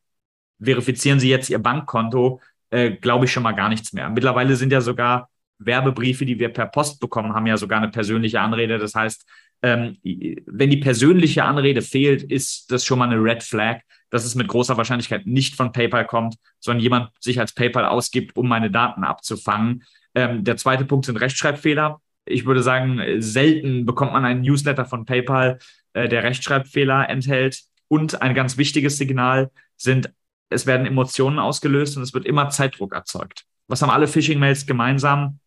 verifizieren 0.61 1.19
Sie 1.19 1.29
jetzt 1.29 1.49
Ihr 1.49 1.59
Bankkonto, 1.59 2.41
äh, 2.69 2.91
glaube 2.91 3.25
ich 3.25 3.31
schon 3.31 3.43
mal 3.43 3.53
gar 3.53 3.69
nichts 3.69 3.93
mehr. 3.93 4.09
Mittlerweile 4.09 4.55
sind 4.55 4.71
ja 4.71 4.81
sogar 4.81 5.29
Werbebriefe, 5.59 6.25
die 6.25 6.39
wir 6.39 6.49
per 6.49 6.67
Post 6.67 6.99
bekommen, 6.99 7.33
haben 7.33 7.47
ja 7.47 7.57
sogar 7.57 7.79
eine 7.79 7.89
persönliche 7.89 8.39
Anrede. 8.41 8.77
Das 8.77 8.93
heißt, 8.93 9.25
ähm, 9.63 9.97
wenn 10.45 10.69
die 10.69 10.77
persönliche 10.77 11.43
Anrede 11.43 11.81
fehlt, 11.81 12.23
ist 12.23 12.71
das 12.71 12.85
schon 12.85 12.99
mal 12.99 13.09
eine 13.09 13.21
Red 13.21 13.43
Flag, 13.43 13.81
dass 14.09 14.23
es 14.23 14.35
mit 14.35 14.47
großer 14.47 14.77
Wahrscheinlichkeit 14.77 15.25
nicht 15.25 15.55
von 15.55 15.71
PayPal 15.71 16.05
kommt, 16.05 16.35
sondern 16.59 16.81
jemand 16.81 17.09
sich 17.19 17.39
als 17.39 17.53
PayPal 17.53 17.85
ausgibt, 17.85 18.37
um 18.37 18.47
meine 18.47 18.69
Daten 18.69 19.03
abzufangen. 19.03 19.83
Ähm, 20.13 20.43
der 20.43 20.57
zweite 20.57 20.85
Punkt 20.85 21.05
sind 21.05 21.17
Rechtschreibfehler. 21.17 21.99
Ich 22.25 22.45
würde 22.45 22.61
sagen, 22.61 23.01
selten 23.19 23.85
bekommt 23.85 24.13
man 24.13 24.25
einen 24.25 24.41
Newsletter 24.41 24.85
von 24.85 25.05
PayPal, 25.05 25.59
äh, 25.93 26.07
der 26.07 26.23
Rechtschreibfehler 26.23 27.09
enthält. 27.09 27.61
Und 27.87 28.21
ein 28.21 28.35
ganz 28.35 28.57
wichtiges 28.57 28.97
Signal 28.97 29.49
sind 29.77 30.11
es 30.49 30.65
werden 30.65 30.85
Emotionen 30.85 31.39
ausgelöst 31.39 31.97
und 31.97 32.03
es 32.03 32.13
wird 32.13 32.25
immer 32.25 32.49
Zeitdruck 32.49 32.93
erzeugt. 32.93 33.45
Was 33.67 33.81
haben 33.81 33.89
alle 33.89 34.07
Phishing-Mails 34.07 34.65
gemeinsam? 34.65 35.39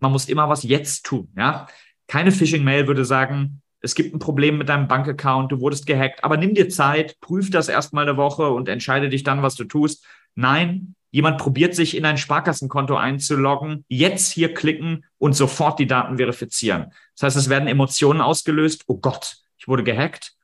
Man 0.00 0.12
muss 0.12 0.28
immer 0.28 0.48
was 0.48 0.62
jetzt 0.62 1.04
tun. 1.04 1.28
Ja? 1.36 1.66
Keine 2.06 2.32
Phishing-Mail 2.32 2.86
würde 2.86 3.04
sagen, 3.04 3.62
es 3.80 3.94
gibt 3.94 4.14
ein 4.14 4.18
Problem 4.18 4.58
mit 4.58 4.68
deinem 4.68 4.88
Bankaccount, 4.88 5.52
du 5.52 5.60
wurdest 5.60 5.86
gehackt, 5.86 6.24
aber 6.24 6.36
nimm 6.36 6.54
dir 6.54 6.68
Zeit, 6.68 7.20
prüf 7.20 7.50
das 7.50 7.68
erstmal 7.68 8.08
eine 8.08 8.16
Woche 8.16 8.50
und 8.50 8.68
entscheide 8.68 9.08
dich 9.08 9.22
dann, 9.22 9.42
was 9.42 9.54
du 9.54 9.64
tust. 9.64 10.04
Nein, 10.34 10.94
jemand 11.10 11.38
probiert 11.38 11.74
sich 11.74 11.96
in 11.96 12.04
ein 12.04 12.18
Sparkassenkonto 12.18 12.96
einzuloggen, 12.96 13.84
jetzt 13.88 14.32
hier 14.32 14.52
klicken 14.54 15.04
und 15.18 15.34
sofort 15.34 15.78
die 15.78 15.86
Daten 15.86 16.16
verifizieren. 16.16 16.92
Das 17.14 17.24
heißt, 17.24 17.36
es 17.36 17.48
werden 17.48 17.68
Emotionen 17.68 18.20
ausgelöst. 18.20 18.84
Oh 18.88 18.98
Gott, 18.98 19.36
ich 19.58 19.68
wurde 19.68 19.84
gehackt 19.84 20.37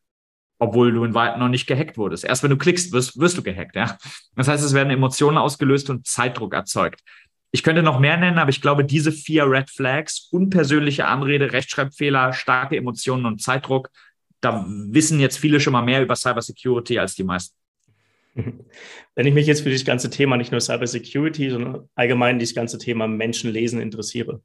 obwohl 0.59 0.93
du 0.93 1.05
in 1.05 1.15
Wahrheit 1.15 1.39
noch 1.39 1.49
nicht 1.49 1.67
gehackt 1.67 1.99
wurdest. 1.99 2.25
Erst 2.25 2.43
wenn 2.43 2.51
du 2.51 2.57
klickst, 2.57 2.93
wirst, 2.93 3.19
wirst 3.19 3.37
du 3.37 3.43
gehackt. 3.43 3.77
Ja? 3.77 3.99
Das 4.37 4.49
heißt, 4.49 4.65
es 4.65 4.75
werden 4.75 4.91
Emotionen 4.91 5.39
ausgelöst 5.39 5.91
und 5.91 6.07
Zeitdruck 6.07 6.55
erzeugt. 6.55 7.01
Ich 7.51 7.63
könnte 7.63 7.83
noch 7.83 8.01
mehr 8.01 8.17
nennen, 8.17 8.39
aber 8.39 8.51
ich 8.51 8.61
glaube, 8.61 8.85
diese 8.85 9.13
vier 9.13 9.49
Red 9.49 9.71
Flags, 9.71 10.29
unpersönliche 10.33 11.07
Anrede, 11.07 11.53
Rechtschreibfehler, 11.53 12.33
starke 12.33 12.77
Emotionen 12.77 13.27
und 13.27 13.43
Zeitdruck, 13.43 13.91
da 14.41 14.65
wissen 14.69 15.21
jetzt 15.21 15.39
viele 15.39 15.61
schon 15.61 15.73
mal 15.73 15.83
mehr 15.83 16.03
über 16.03 16.17
Cybersecurity 16.17 16.99
als 16.99 17.15
die 17.15 17.25
meisten. 17.25 17.57
Wenn 18.35 19.27
ich 19.27 19.35
mich 19.35 19.47
jetzt 19.47 19.63
für 19.63 19.71
das 19.71 19.85
ganze 19.85 20.11
Thema 20.11 20.37
nicht 20.37 20.51
nur 20.51 20.61
Cybersecurity, 20.61 21.51
sondern 21.51 21.89
allgemein 21.95 22.39
dieses 22.39 22.55
ganze 22.55 22.79
Thema 22.79 23.07
Menschenlesen 23.07 23.81
interessiere, 23.81 24.43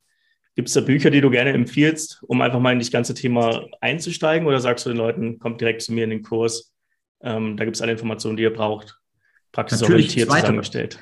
gibt 0.56 0.68
es 0.68 0.74
da 0.74 0.82
Bücher, 0.82 1.10
die 1.10 1.22
du 1.22 1.30
gerne 1.30 1.54
empfiehlst, 1.54 2.22
um 2.28 2.42
einfach 2.42 2.60
mal 2.60 2.74
in 2.74 2.80
das 2.80 2.92
ganze 2.92 3.14
Thema 3.14 3.68
einzusteigen? 3.82 4.48
Oder 4.48 4.60
sagst 4.60 4.86
du 4.86 4.90
den 4.90 4.98
Leuten, 4.98 5.40
kommt 5.40 5.62
direkt 5.62 5.82
zu 5.82 5.94
mir 5.94 6.04
in 6.04 6.10
den 6.10 6.24
Kurs, 6.24 6.74
ähm, 7.22 7.58
da 7.58 7.66
gibt 7.66 7.76
es 7.76 7.82
alle 7.82 7.94
Informationen, 7.94 8.38
die 8.38 8.44
ihr 8.44 8.54
braucht, 8.54 9.00
praxisorientiert 9.52 10.30
zusammengestellt? 10.30 11.02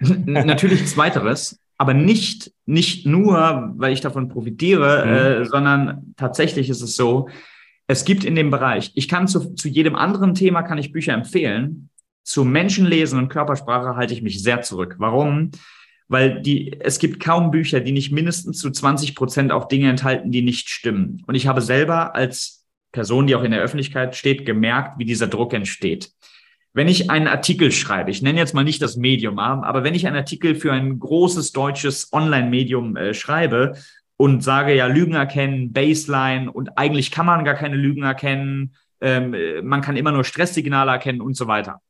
Natürlich 0.00 0.86
zweiteres, 0.86 1.60
aber 1.76 1.94
nicht, 1.94 2.52
nicht 2.66 3.06
nur, 3.06 3.72
weil 3.76 3.92
ich 3.92 4.00
davon 4.00 4.28
profitiere, 4.28 5.04
mhm. 5.04 5.12
äh, 5.12 5.46
sondern 5.46 6.14
tatsächlich 6.16 6.68
ist 6.68 6.82
es 6.82 6.96
so, 6.96 7.28
es 7.86 8.04
gibt 8.04 8.24
in 8.24 8.34
dem 8.34 8.50
Bereich, 8.50 8.92
ich 8.94 9.08
kann 9.08 9.28
zu, 9.28 9.54
zu 9.54 9.68
jedem 9.68 9.96
anderen 9.96 10.34
Thema 10.34 10.62
kann 10.62 10.78
ich 10.78 10.92
Bücher 10.92 11.14
empfehlen, 11.14 11.88
zu 12.22 12.44
Menschenlesen 12.44 13.18
und 13.18 13.30
Körpersprache 13.30 13.96
halte 13.96 14.12
ich 14.12 14.20
mich 14.20 14.42
sehr 14.42 14.60
zurück. 14.60 14.96
Warum? 14.98 15.50
Weil 16.08 16.40
die, 16.40 16.80
es 16.80 16.98
gibt 16.98 17.20
kaum 17.20 17.50
Bücher, 17.50 17.80
die 17.80 17.92
nicht 17.92 18.12
mindestens 18.12 18.58
zu 18.58 18.70
20 18.70 19.14
Prozent 19.14 19.52
auch 19.52 19.68
Dinge 19.68 19.90
enthalten, 19.90 20.30
die 20.30 20.42
nicht 20.42 20.70
stimmen. 20.70 21.22
Und 21.26 21.34
ich 21.34 21.46
habe 21.46 21.60
selber 21.60 22.14
als 22.14 22.66
Person, 22.92 23.26
die 23.26 23.36
auch 23.36 23.42
in 23.42 23.50
der 23.50 23.60
Öffentlichkeit 23.60 24.16
steht, 24.16 24.46
gemerkt, 24.46 24.98
wie 24.98 25.04
dieser 25.04 25.26
Druck 25.26 25.52
entsteht. 25.52 26.10
Wenn 26.72 26.88
ich 26.88 27.10
einen 27.10 27.28
Artikel 27.28 27.72
schreibe, 27.72 28.10
ich 28.10 28.22
nenne 28.22 28.38
jetzt 28.38 28.54
mal 28.54 28.64
nicht 28.64 28.80
das 28.80 28.96
Medium, 28.96 29.38
aber 29.38 29.84
wenn 29.84 29.94
ich 29.94 30.06
einen 30.06 30.16
Artikel 30.16 30.54
für 30.54 30.72
ein 30.72 30.98
großes 30.98 31.52
deutsches 31.52 32.12
Online-Medium 32.12 32.96
äh, 32.96 33.14
schreibe 33.14 33.74
und 34.16 34.42
sage, 34.42 34.74
ja, 34.74 34.86
Lügen 34.86 35.14
erkennen, 35.14 35.72
Baseline 35.72 36.50
und 36.50 36.78
eigentlich 36.78 37.10
kann 37.10 37.26
man 37.26 37.44
gar 37.44 37.54
keine 37.54 37.76
Lügen 37.76 38.02
erkennen, 38.02 38.74
ähm, 39.00 39.34
man 39.62 39.80
kann 39.80 39.96
immer 39.96 40.12
nur 40.12 40.24
Stresssignale 40.24 40.90
erkennen 40.90 41.20
und 41.20 41.36
so 41.36 41.46
weiter 41.46 41.80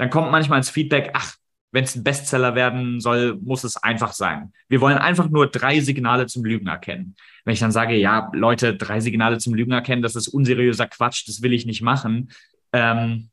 dann 0.00 0.08
kommt 0.08 0.30
manchmal 0.30 0.56
ins 0.56 0.70
Feedback, 0.70 1.10
ach, 1.12 1.34
wenn 1.72 1.84
es 1.84 1.94
ein 1.94 2.04
Bestseller 2.04 2.54
werden 2.54 3.00
soll, 3.00 3.38
muss 3.40 3.64
es 3.64 3.76
einfach 3.76 4.12
sein. 4.12 4.52
Wir 4.68 4.80
wollen 4.80 4.98
einfach 4.98 5.28
nur 5.28 5.46
drei 5.46 5.80
Signale 5.80 6.26
zum 6.26 6.44
Lügen 6.44 6.66
erkennen. 6.66 7.14
Wenn 7.44 7.54
ich 7.54 7.60
dann 7.60 7.72
sage, 7.72 7.96
ja, 7.96 8.30
Leute, 8.32 8.76
drei 8.76 9.00
Signale 9.00 9.38
zum 9.38 9.54
Lügen 9.54 9.72
erkennen, 9.72 10.02
das 10.02 10.16
ist 10.16 10.28
unseriöser 10.28 10.86
Quatsch, 10.86 11.28
das 11.28 11.42
will 11.42 11.52
ich 11.52 11.66
nicht 11.66 11.82
machen, 11.82 12.30
ähm, 12.72 13.30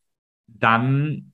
dann 0.47 1.33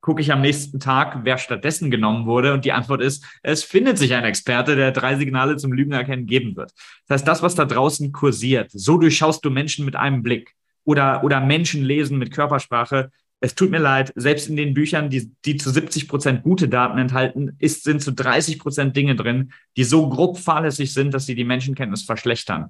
gucke 0.00 0.22
ich 0.22 0.32
am 0.32 0.40
nächsten 0.40 0.80
Tag, 0.80 1.20
wer 1.24 1.36
stattdessen 1.36 1.90
genommen 1.90 2.26
wurde. 2.26 2.54
Und 2.54 2.64
die 2.64 2.72
Antwort 2.72 3.02
ist, 3.02 3.24
es 3.42 3.62
findet 3.62 3.98
sich 3.98 4.14
ein 4.14 4.24
Experte, 4.24 4.76
der 4.76 4.92
drei 4.92 5.16
Signale 5.16 5.56
zum 5.56 5.72
Lügen 5.72 5.92
erkennen 5.92 6.26
geben 6.26 6.56
wird. 6.56 6.72
Das 7.06 7.16
heißt, 7.16 7.28
das, 7.28 7.42
was 7.42 7.54
da 7.54 7.66
draußen 7.66 8.12
kursiert, 8.12 8.70
so 8.72 8.96
durchschaust 8.96 9.44
du 9.44 9.50
Menschen 9.50 9.84
mit 9.84 9.96
einem 9.96 10.22
Blick 10.22 10.54
oder, 10.84 11.22
oder 11.22 11.40
Menschen 11.40 11.82
lesen 11.82 12.18
mit 12.18 12.32
Körpersprache, 12.32 13.10
es 13.40 13.54
tut 13.54 13.70
mir 13.70 13.78
leid, 13.78 14.12
selbst 14.16 14.48
in 14.48 14.56
den 14.56 14.74
Büchern, 14.74 15.08
die, 15.08 15.32
die 15.46 15.56
zu 15.56 15.70
70 15.70 16.08
Prozent 16.08 16.42
gute 16.42 16.68
Daten 16.68 16.98
enthalten, 16.98 17.56
ist, 17.58 17.84
sind 17.84 18.02
zu 18.02 18.12
30 18.12 18.58
Prozent 18.58 18.94
Dinge 18.94 19.16
drin, 19.16 19.52
die 19.76 19.84
so 19.84 20.08
grob 20.08 20.38
fahrlässig 20.38 20.92
sind, 20.92 21.14
dass 21.14 21.26
sie 21.26 21.34
die 21.34 21.44
Menschenkenntnis 21.44 22.02
verschlechtern. 22.02 22.68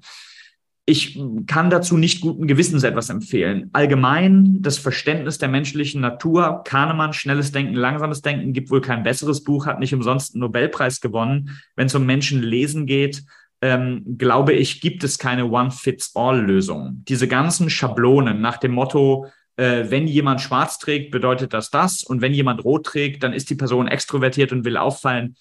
Ich 0.86 1.20
kann 1.46 1.70
dazu 1.70 1.96
nicht 1.96 2.20
guten 2.20 2.46
Gewissens 2.46 2.84
etwas 2.84 3.10
empfehlen. 3.10 3.70
Allgemein 3.72 4.60
das 4.60 4.78
Verständnis 4.78 5.38
der 5.38 5.48
menschlichen 5.48 6.00
Natur, 6.00 6.62
Kahnemann, 6.64 7.12
schnelles 7.12 7.52
Denken, 7.52 7.74
langsames 7.74 8.22
Denken, 8.22 8.52
gibt 8.52 8.70
wohl 8.70 8.80
kein 8.80 9.02
besseres 9.02 9.44
Buch, 9.44 9.66
hat 9.66 9.78
nicht 9.78 9.94
umsonst 9.94 10.34
einen 10.34 10.40
Nobelpreis 10.40 11.00
gewonnen. 11.00 11.60
Wenn 11.76 11.86
es 11.86 11.94
um 11.94 12.06
Menschenlesen 12.06 12.86
geht, 12.86 13.24
ähm, 13.60 14.16
glaube 14.18 14.52
ich, 14.54 14.80
gibt 14.80 15.04
es 15.04 15.18
keine 15.18 15.46
One-Fits-All-Lösung. 15.46 17.04
Diese 17.06 17.28
ganzen 17.28 17.70
Schablonen 17.70 18.40
nach 18.40 18.56
dem 18.56 18.72
Motto, 18.72 19.26
äh, 19.60 19.90
wenn 19.90 20.06
jemand 20.06 20.40
schwarz 20.40 20.78
trägt, 20.78 21.10
bedeutet 21.10 21.52
das 21.52 21.70
das. 21.70 22.02
Und 22.02 22.22
wenn 22.22 22.32
jemand 22.32 22.64
rot 22.64 22.86
trägt, 22.86 23.22
dann 23.22 23.34
ist 23.34 23.50
die 23.50 23.54
Person 23.54 23.88
extrovertiert 23.88 24.52
und 24.52 24.64
will 24.64 24.78
auffallen. 24.78 25.36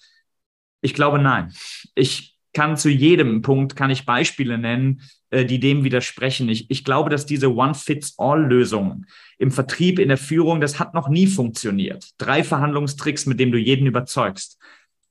Ich 0.82 0.92
glaube, 0.92 1.18
nein. 1.18 1.54
Ich 1.94 2.36
kann 2.52 2.76
zu 2.76 2.90
jedem 2.90 3.40
Punkt, 3.40 3.76
kann 3.76 3.90
ich 3.90 4.04
Beispiele 4.04 4.58
nennen, 4.58 5.00
äh, 5.30 5.46
die 5.46 5.58
dem 5.58 5.84
widersprechen. 5.84 6.50
Ich, 6.50 6.70
ich 6.70 6.84
glaube, 6.84 7.08
dass 7.08 7.24
diese 7.24 7.54
One-Fits-All-Lösung 7.54 9.06
im 9.38 9.50
Vertrieb, 9.50 9.98
in 9.98 10.08
der 10.08 10.18
Führung, 10.18 10.60
das 10.60 10.78
hat 10.78 10.92
noch 10.92 11.08
nie 11.08 11.26
funktioniert. 11.26 12.10
Drei 12.18 12.44
Verhandlungstricks, 12.44 13.24
mit 13.24 13.40
denen 13.40 13.52
du 13.52 13.58
jeden 13.58 13.86
überzeugst. 13.86 14.58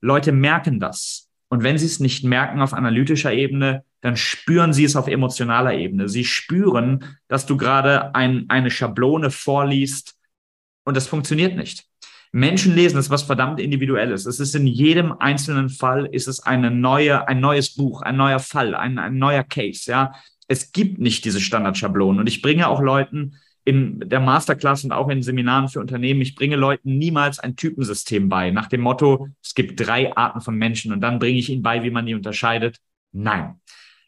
Leute 0.02 0.32
merken 0.32 0.80
das. 0.80 1.29
Und 1.50 1.64
wenn 1.64 1.78
sie 1.78 1.88
es 1.88 2.00
nicht 2.00 2.24
merken 2.24 2.62
auf 2.62 2.74
analytischer 2.74 3.34
Ebene, 3.34 3.84
dann 4.02 4.16
spüren 4.16 4.72
sie 4.72 4.86
es 4.86 4.96
auf 4.96 5.08
emotionaler 5.08 5.74
Ebene. 5.74 6.08
Sie 6.08 6.24
spüren, 6.24 7.18
dass 7.28 7.46
du 7.46 7.58
gerade 7.58 8.16
ein, 8.16 8.46
eine 8.48 8.72
Schablone 8.72 9.32
vorliest 9.32 10.16
und 10.86 10.96
das 10.96 11.08
funktioniert 11.08 11.56
nicht. 11.56 11.86
Menschenlesen 12.32 13.00
ist 13.00 13.10
was 13.10 13.24
verdammt 13.24 13.60
Individuelles. 13.60 14.28
Es 14.28 14.40
ist 14.40 14.56
in 14.56 14.68
jedem 14.68 15.12
einzelnen 15.14 15.70
Fall 15.70 16.06
ist 16.12 16.28
es 16.28 16.42
eine 16.42 16.70
neue, 16.70 17.28
ein 17.28 17.40
neues 17.40 17.76
Buch, 17.76 18.04
ein 18.04 18.18
neuer 18.18 18.40
Fall, 18.40 18.76
ein, 18.76 19.00
ein 19.00 19.18
neuer 19.18 19.44
Case. 19.44 19.90
Ja, 19.90 20.14
es 20.48 20.72
gibt 20.72 21.00
nicht 21.00 21.26
diese 21.26 21.42
Standardschablonen. 21.42 22.20
Und 22.20 22.28
ich 22.28 22.42
bringe 22.42 22.68
auch 22.68 22.82
Leuten 22.82 23.36
in 23.66 24.00
der 24.00 24.20
Masterclass 24.20 24.84
und 24.84 24.92
auch 24.92 25.10
in 25.10 25.22
Seminaren 25.22 25.68
für 25.68 25.80
Unternehmen, 25.80 26.22
ich 26.22 26.36
bringe 26.36 26.56
Leuten 26.56 26.98
niemals 26.98 27.40
ein 27.40 27.56
Typensystem 27.56 28.30
bei, 28.30 28.52
nach 28.52 28.68
dem 28.68 28.82
Motto, 28.82 29.28
es 29.44 29.54
gibt 29.54 29.80
drei 29.80 30.16
Arten 30.16 30.42
von 30.42 30.56
Menschen 30.56 30.92
und 30.92 31.02
dann 31.02 31.20
bringe 31.20 31.40
ich 31.40 31.50
ihnen 31.50 31.62
bei, 31.62 31.84
wie 31.84 31.92
man 31.92 32.06
die 32.06 32.16
unterscheidet. 32.16 32.78
Nein. 33.12 33.56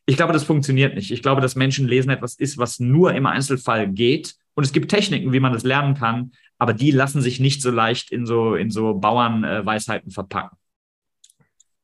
Ich 0.06 0.18
glaube, 0.18 0.34
das 0.34 0.44
funktioniert 0.44 0.96
nicht. 0.96 1.12
Ich 1.12 1.22
glaube, 1.22 1.42
dass 1.42 1.56
Menschen 1.56 1.88
lesen 1.88 2.10
etwas 2.10 2.36
ist, 2.36 2.58
was 2.58 2.80
nur 2.80 3.14
im 3.14 3.26
Einzelfall 3.26 3.88
geht. 3.88 4.36
Und 4.54 4.64
es 4.64 4.74
gibt 4.74 4.90
Techniken, 4.92 5.32
wie 5.32 5.40
man 5.40 5.54
das 5.54 5.64
lernen 5.64 5.96
kann, 5.96 6.32
aber 6.58 6.74
die 6.74 6.92
lassen 6.92 7.22
sich 7.22 7.40
nicht 7.40 7.62
so 7.62 7.72
leicht 7.72 8.12
in 8.12 8.26
so, 8.26 8.56
in 8.56 8.70
so 8.70 8.96
Bauernweisheiten 8.96 10.12
verpacken. 10.12 10.58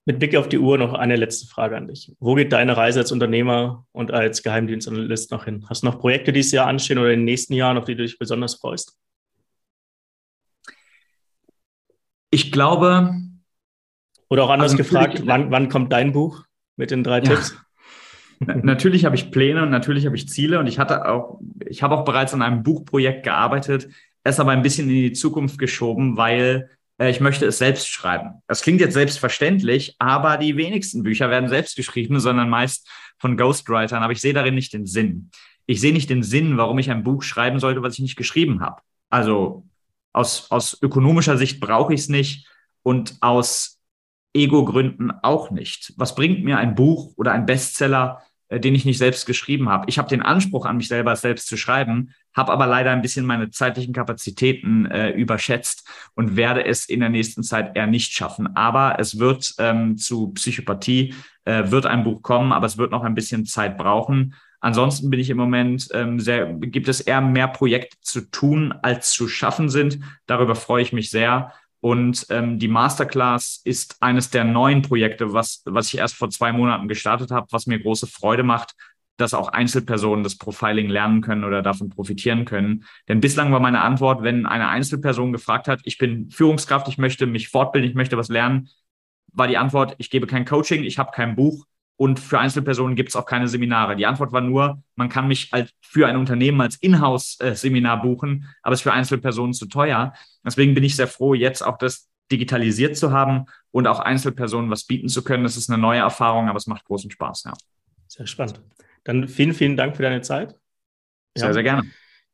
Mit 0.07 0.19
Blick 0.19 0.37
auf 0.37 0.47
die 0.47 0.57
Uhr 0.57 0.77
noch 0.77 0.93
eine 0.93 1.17
letzte 1.17 1.47
Frage 1.47 1.75
an 1.75 1.89
dich. 1.89 2.15
Wo 2.21 2.35
geht 2.35 2.53
deine 2.53 2.77
Reise 2.77 3.01
als 3.01 3.11
Unternehmer 3.11 3.85
und 3.91 4.09
als 4.09 4.41
Geheimdienstanalyst 4.41 5.31
noch 5.31 5.43
hin? 5.43 5.65
Hast 5.67 5.83
du 5.83 5.87
noch 5.87 5.99
Projekte 5.99 6.31
dieses 6.31 6.53
Jahr 6.53 6.65
anstehen 6.65 6.97
oder 6.97 7.11
in 7.11 7.19
den 7.19 7.25
nächsten 7.25 7.53
Jahren, 7.53 7.77
auf 7.77 7.83
die 7.83 7.95
du 7.95 8.03
dich 8.03 8.17
besonders 8.17 8.55
freust? 8.55 8.97
Ich 12.29 12.53
glaube. 12.53 13.15
Oder 14.29 14.45
auch 14.45 14.49
anders 14.49 14.71
also 14.71 14.77
gefragt, 14.77 15.23
wann, 15.25 15.51
wann 15.51 15.67
kommt 15.67 15.91
dein 15.91 16.13
Buch 16.13 16.45
mit 16.77 16.89
den 16.89 17.03
drei 17.03 17.17
ja. 17.17 17.23
Tipps? 17.23 17.57
natürlich 18.39 19.03
habe 19.03 19.17
ich 19.17 19.29
Pläne 19.29 19.63
und 19.63 19.71
natürlich 19.71 20.05
habe 20.05 20.15
ich 20.15 20.29
Ziele 20.29 20.59
und 20.59 20.67
ich 20.67 20.79
hatte 20.79 21.05
auch, 21.05 21.41
ich 21.65 21.83
habe 21.83 21.97
auch 21.97 22.05
bereits 22.05 22.33
an 22.33 22.41
einem 22.41 22.63
Buchprojekt 22.63 23.23
gearbeitet, 23.23 23.89
es 24.23 24.39
aber 24.39 24.51
ein 24.51 24.61
bisschen 24.61 24.87
in 24.87 24.95
die 24.95 25.11
Zukunft 25.11 25.57
geschoben, 25.57 26.15
weil 26.15 26.76
ich 26.99 27.19
möchte 27.19 27.45
es 27.45 27.59
selbst 27.59 27.87
schreiben. 27.87 28.41
Das 28.47 28.61
klingt 28.61 28.81
jetzt 28.81 28.93
selbstverständlich, 28.93 29.95
aber 29.99 30.37
die 30.37 30.57
wenigsten 30.57 31.03
Bücher 31.03 31.29
werden 31.29 31.49
selbst 31.49 31.75
geschrieben, 31.75 32.19
sondern 32.19 32.49
meist 32.49 32.89
von 33.19 33.37
Ghostwritern. 33.37 34.01
Aber 34.01 34.13
ich 34.13 34.21
sehe 34.21 34.33
darin 34.33 34.55
nicht 34.55 34.73
den 34.73 34.87
Sinn. 34.87 35.29
Ich 35.67 35.79
sehe 35.79 35.93
nicht 35.93 36.09
den 36.09 36.23
Sinn, 36.23 36.57
warum 36.57 36.79
ich 36.79 36.89
ein 36.89 37.03
Buch 37.03 37.21
schreiben 37.21 37.59
sollte, 37.59 37.83
was 37.83 37.93
ich 37.93 37.99
nicht 37.99 38.15
geschrieben 38.15 38.61
habe. 38.61 38.81
Also 39.09 39.65
aus, 40.13 40.49
aus 40.49 40.81
ökonomischer 40.81 41.37
Sicht 41.37 41.59
brauche 41.59 41.93
ich 41.93 42.01
es 42.01 42.09
nicht 42.09 42.47
und 42.81 43.17
aus 43.21 43.79
Ego-Gründen 44.33 45.11
auch 45.21 45.51
nicht. 45.51 45.93
Was 45.97 46.15
bringt 46.15 46.43
mir 46.43 46.57
ein 46.57 46.75
Buch 46.75 47.13
oder 47.17 47.31
ein 47.31 47.45
Bestseller, 47.45 48.21
äh, 48.21 48.26
den 48.49 48.75
ich 48.75 48.85
nicht 48.85 48.97
selbst 48.97 49.25
geschrieben 49.25 49.69
habe? 49.69 49.85
Ich 49.87 49.97
habe 49.97 50.09
den 50.09 50.21
Anspruch 50.21 50.65
an 50.65 50.77
mich 50.77 50.87
selber, 50.87 51.15
selbst 51.15 51.47
zu 51.47 51.57
schreiben, 51.57 52.13
habe 52.33 52.51
aber 52.51 52.67
leider 52.67 52.91
ein 52.91 53.01
bisschen 53.01 53.25
meine 53.25 53.49
zeitlichen 53.49 53.93
Kapazitäten 53.93 54.85
äh, 54.85 55.09
überschätzt 55.11 55.87
und 56.15 56.35
werde 56.35 56.65
es 56.65 56.85
in 56.85 56.99
der 56.99 57.09
nächsten 57.09 57.43
Zeit 57.43 57.75
eher 57.75 57.87
nicht 57.87 58.13
schaffen. 58.13 58.55
Aber 58.55 58.99
es 58.99 59.19
wird 59.19 59.53
ähm, 59.59 59.97
zu 59.97 60.29
Psychopathie, 60.29 61.13
äh, 61.45 61.71
wird 61.71 61.85
ein 61.85 62.03
Buch 62.03 62.21
kommen, 62.21 62.51
aber 62.51 62.65
es 62.65 62.77
wird 62.77 62.91
noch 62.91 63.03
ein 63.03 63.15
bisschen 63.15 63.45
Zeit 63.45 63.77
brauchen. 63.77 64.33
Ansonsten 64.59 65.09
bin 65.09 65.19
ich 65.19 65.29
im 65.29 65.37
Moment 65.37 65.87
ähm, 65.93 66.19
sehr, 66.19 66.53
gibt 66.53 66.87
es 66.87 67.01
eher 67.01 67.21
mehr 67.21 67.47
Projekte 67.47 67.97
zu 68.01 68.21
tun, 68.21 68.73
als 68.81 69.11
zu 69.11 69.27
schaffen 69.27 69.69
sind. 69.69 69.99
Darüber 70.25 70.55
freue 70.55 70.81
ich 70.81 70.93
mich 70.93 71.09
sehr. 71.09 71.53
Und 71.79 72.25
ähm, 72.29 72.59
die 72.59 72.67
Masterclass 72.67 73.61
ist 73.63 73.97
eines 74.01 74.29
der 74.29 74.43
neuen 74.43 74.81
Projekte, 74.81 75.33
was, 75.33 75.61
was 75.65 75.93
ich 75.93 75.99
erst 75.99 76.15
vor 76.15 76.29
zwei 76.29 76.51
Monaten 76.51 76.87
gestartet 76.87 77.31
habe, 77.31 77.47
was 77.51 77.67
mir 77.67 77.79
große 77.79 78.07
Freude 78.07 78.43
macht, 78.43 78.73
dass 79.17 79.33
auch 79.33 79.49
Einzelpersonen 79.49 80.23
das 80.23 80.37
Profiling 80.37 80.89
lernen 80.89 81.21
können 81.21 81.43
oder 81.43 81.61
davon 81.61 81.89
profitieren 81.89 82.45
können. 82.45 82.85
Denn 83.07 83.19
bislang 83.19 83.51
war 83.51 83.59
meine 83.59 83.81
Antwort, 83.81 84.23
wenn 84.23 84.45
eine 84.45 84.69
Einzelperson 84.69 85.31
gefragt 85.31 85.67
hat, 85.67 85.81
ich 85.83 85.97
bin 85.97 86.29
Führungskraft, 86.29 86.87
ich 86.87 86.97
möchte 86.97 87.25
mich 87.25 87.49
fortbilden, 87.49 87.89
ich 87.89 87.95
möchte 87.95 88.17
was 88.17 88.29
lernen, 88.29 88.69
war 89.33 89.47
die 89.47 89.57
Antwort, 89.57 89.95
ich 89.97 90.09
gebe 90.09 90.27
kein 90.27 90.45
Coaching, 90.45 90.83
ich 90.83 90.97
habe 90.97 91.11
kein 91.11 91.35
Buch 91.35 91.65
und 91.97 92.19
für 92.19 92.39
Einzelpersonen 92.39 92.95
gibt 92.95 93.09
es 93.09 93.15
auch 93.15 93.25
keine 93.25 93.47
Seminare. 93.47 93.95
Die 93.95 94.05
Antwort 94.05 94.31
war 94.31 94.41
nur, 94.41 94.81
man 94.95 95.09
kann 95.09 95.27
mich 95.27 95.49
als, 95.51 95.71
für 95.81 96.07
ein 96.07 96.15
Unternehmen 96.15 96.61
als 96.61 96.77
Inhouse-Seminar 96.77 98.03
buchen, 98.03 98.47
aber 98.61 98.73
es 98.73 98.79
ist 98.79 98.83
für 98.83 98.93
Einzelpersonen 98.93 99.53
zu 99.53 99.65
teuer. 99.65 100.13
Deswegen 100.45 100.75
bin 100.75 100.83
ich 100.83 100.95
sehr 100.95 101.07
froh, 101.07 101.33
jetzt 101.33 101.63
auch 101.63 101.77
das 101.79 102.07
digitalisiert 102.31 102.95
zu 102.95 103.11
haben 103.11 103.45
und 103.71 103.87
auch 103.87 103.99
Einzelpersonen 103.99 104.69
was 104.69 104.83
bieten 104.83 105.09
zu 105.09 105.23
können. 105.23 105.43
Das 105.43 105.57
ist 105.57 105.69
eine 105.69 105.81
neue 105.81 105.99
Erfahrung, 105.99 106.49
aber 106.49 106.57
es 106.57 106.67
macht 106.67 106.85
großen 106.85 107.09
Spaß. 107.09 107.45
Ja. 107.45 107.53
Sehr 108.07 108.27
spannend. 108.27 108.61
Dann 109.03 109.27
vielen, 109.27 109.53
vielen 109.53 109.75
Dank 109.75 109.95
für 109.95 110.03
deine 110.03 110.21
Zeit. 110.21 110.51
Sehr, 111.35 111.47
ja. 111.47 111.53
sehr 111.53 111.63
gerne. 111.63 111.83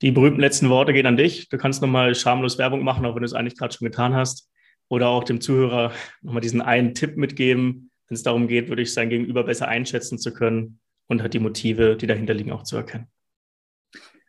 Die 0.01 0.11
berühmten 0.11 0.41
letzten 0.41 0.69
Worte 0.69 0.91
gehen 0.91 1.05
an 1.05 1.15
dich. 1.15 1.47
Du 1.47 1.57
kannst 1.57 1.81
nochmal 1.81 2.15
schamlos 2.15 2.57
Werbung 2.57 2.83
machen, 2.83 3.05
auch 3.05 3.15
wenn 3.15 3.21
du 3.21 3.25
es 3.25 3.33
eigentlich 3.33 3.57
gerade 3.57 3.73
schon 3.73 3.85
getan 3.85 4.13
hast. 4.13 4.49
Oder 4.89 5.07
auch 5.07 5.23
dem 5.23 5.39
Zuhörer 5.39 5.93
nochmal 6.21 6.41
diesen 6.41 6.61
einen 6.61 6.93
Tipp 6.93 7.15
mitgeben, 7.15 7.91
wenn 8.07 8.15
es 8.15 8.23
darum 8.23 8.47
geht, 8.47 8.69
würde 8.69 8.81
ich 8.81 8.93
sein 8.93 9.09
Gegenüber 9.09 9.43
besser 9.43 9.67
einschätzen 9.67 10.17
zu 10.17 10.33
können 10.33 10.79
und 11.07 11.21
halt 11.21 11.33
die 11.33 11.39
Motive, 11.39 11.95
die 11.95 12.07
dahinter 12.07 12.33
liegen, 12.33 12.51
auch 12.51 12.63
zu 12.63 12.77
erkennen. 12.77 13.07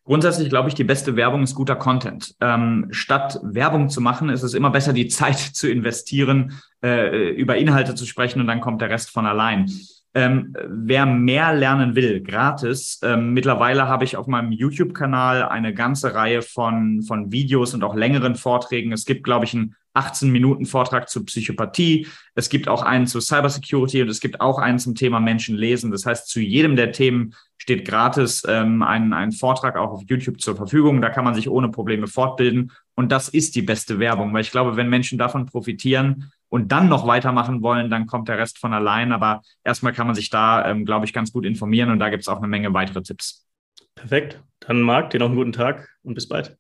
Grundsätzlich 0.05 0.51
glaube 0.51 0.69
ich, 0.69 0.75
die 0.75 0.85
beste 0.85 1.17
Werbung 1.17 1.43
ist 1.43 1.55
guter 1.55 1.77
Content. 1.77 2.35
Ähm, 2.41 2.89
statt 2.91 3.41
Werbung 3.43 3.89
zu 3.89 4.03
machen, 4.03 4.29
ist 4.29 4.43
es 4.43 4.53
immer 4.53 4.71
besser, 4.71 4.93
die 4.93 5.09
Zeit 5.09 5.39
zu 5.55 5.69
investieren, 5.71 6.61
äh, 6.83 7.31
über 7.31 7.57
Inhalte 7.57 7.95
zu 7.95 8.05
sprechen 8.05 8.41
und 8.41 8.47
dann 8.47 8.61
kommt 8.61 8.83
der 8.83 8.91
Rest 8.91 9.11
von 9.11 9.27
allein. 9.27 9.71
Ähm, 10.17 10.55
wer 10.69 11.07
mehr 11.07 11.55
lernen 11.55 11.97
will, 11.97 12.23
gratis, 12.23 13.01
ähm, 13.03 13.33
mittlerweile 13.33 13.89
habe 13.89 14.05
ich 14.05 14.17
auf 14.17 14.29
meinem 14.29 14.53
YouTube-Kanal 14.53 15.43
eine 15.43 15.75
ganze 15.75 16.15
Reihe 16.15 16.41
von, 16.43 17.03
von 17.03 17.33
Videos 17.33 17.75
und 17.75 17.83
auch 17.83 17.97
längeren 17.97 18.37
Vorträgen. 18.37 18.93
Es 18.93 19.07
gibt, 19.07 19.25
glaube 19.25 19.47
ich, 19.47 19.55
einen 19.55 19.75
18 19.95 20.31
Minuten 20.31 20.67
Vortrag 20.67 21.09
zu 21.09 21.25
Psychopathie. 21.25 22.07
Es 22.35 22.49
gibt 22.49 22.69
auch 22.69 22.83
einen 22.83 23.07
zu 23.07 23.21
Cybersecurity 23.21 24.03
und 24.03 24.09
es 24.09 24.21
gibt 24.21 24.41
auch 24.41 24.59
einen 24.59 24.79
zum 24.79 24.95
Thema 24.95 25.21
Menschen 25.21 25.57
lesen. 25.57 25.91
Das 25.91 26.05
heißt, 26.05 26.29
zu 26.29 26.41
jedem 26.41 26.77
der 26.77 26.93
Themen 26.93 27.35
steht 27.57 27.87
gratis 27.87 28.43
ähm, 28.47 28.83
ein, 28.83 29.13
ein 29.13 29.33
Vortrag 29.33 29.77
auch 29.77 29.91
auf 29.91 30.03
YouTube 30.07 30.41
zur 30.41 30.57
Verfügung. 30.57 31.01
Da 31.01 31.11
kann 31.11 31.25
man 31.25 31.35
sich 31.35 31.49
ohne 31.49 31.71
Probleme 31.71 32.07
fortbilden. 32.07 32.73
Und 32.95 33.11
das 33.11 33.29
ist 33.29 33.55
die 33.55 33.63
beste 33.63 33.99
Werbung, 33.99 34.35
weil 34.35 34.43
ich 34.43 34.51
glaube, 34.51 34.77
wenn 34.77 34.89
Menschen 34.89 35.19
davon 35.19 35.47
profitieren 35.47 36.31
und 36.49 36.71
dann 36.73 36.89
noch 36.89 37.07
weitermachen 37.07 37.63
wollen, 37.63 37.91
dann 37.91 38.07
kommt 38.07 38.29
der 38.29 38.39
Rest 38.39 38.59
von 38.59 38.73
allein. 38.73 39.13
Aber 39.13 39.43
erstmal 39.65 39.93
kann 39.93 40.07
man 40.07 40.15
sich 40.15 40.29
da, 40.29 40.69
ähm, 40.69 40.85
glaube 40.85 41.07
ich, 41.07 41.13
ganz 41.13 41.33
gut 41.33 41.47
informieren 41.47 41.91
und 41.91 41.99
da 42.01 42.11
gibt 42.11 42.23
es 42.23 42.29
auch 42.29 42.39
eine 42.39 42.49
Menge 42.49 42.75
weitere 42.75 43.03
Tipps. 43.03 43.47
Perfekt. 43.95 44.43
Dann 44.61 44.83
Marc, 44.83 45.11
dir 45.11 45.21
noch 45.21 45.27
einen 45.27 45.37
guten 45.37 45.53
Tag 45.53 45.89
und 46.03 46.15
bis 46.15 46.29
bald. 46.29 46.57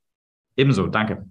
Ebenso, 0.56 0.86
danke. 0.86 1.26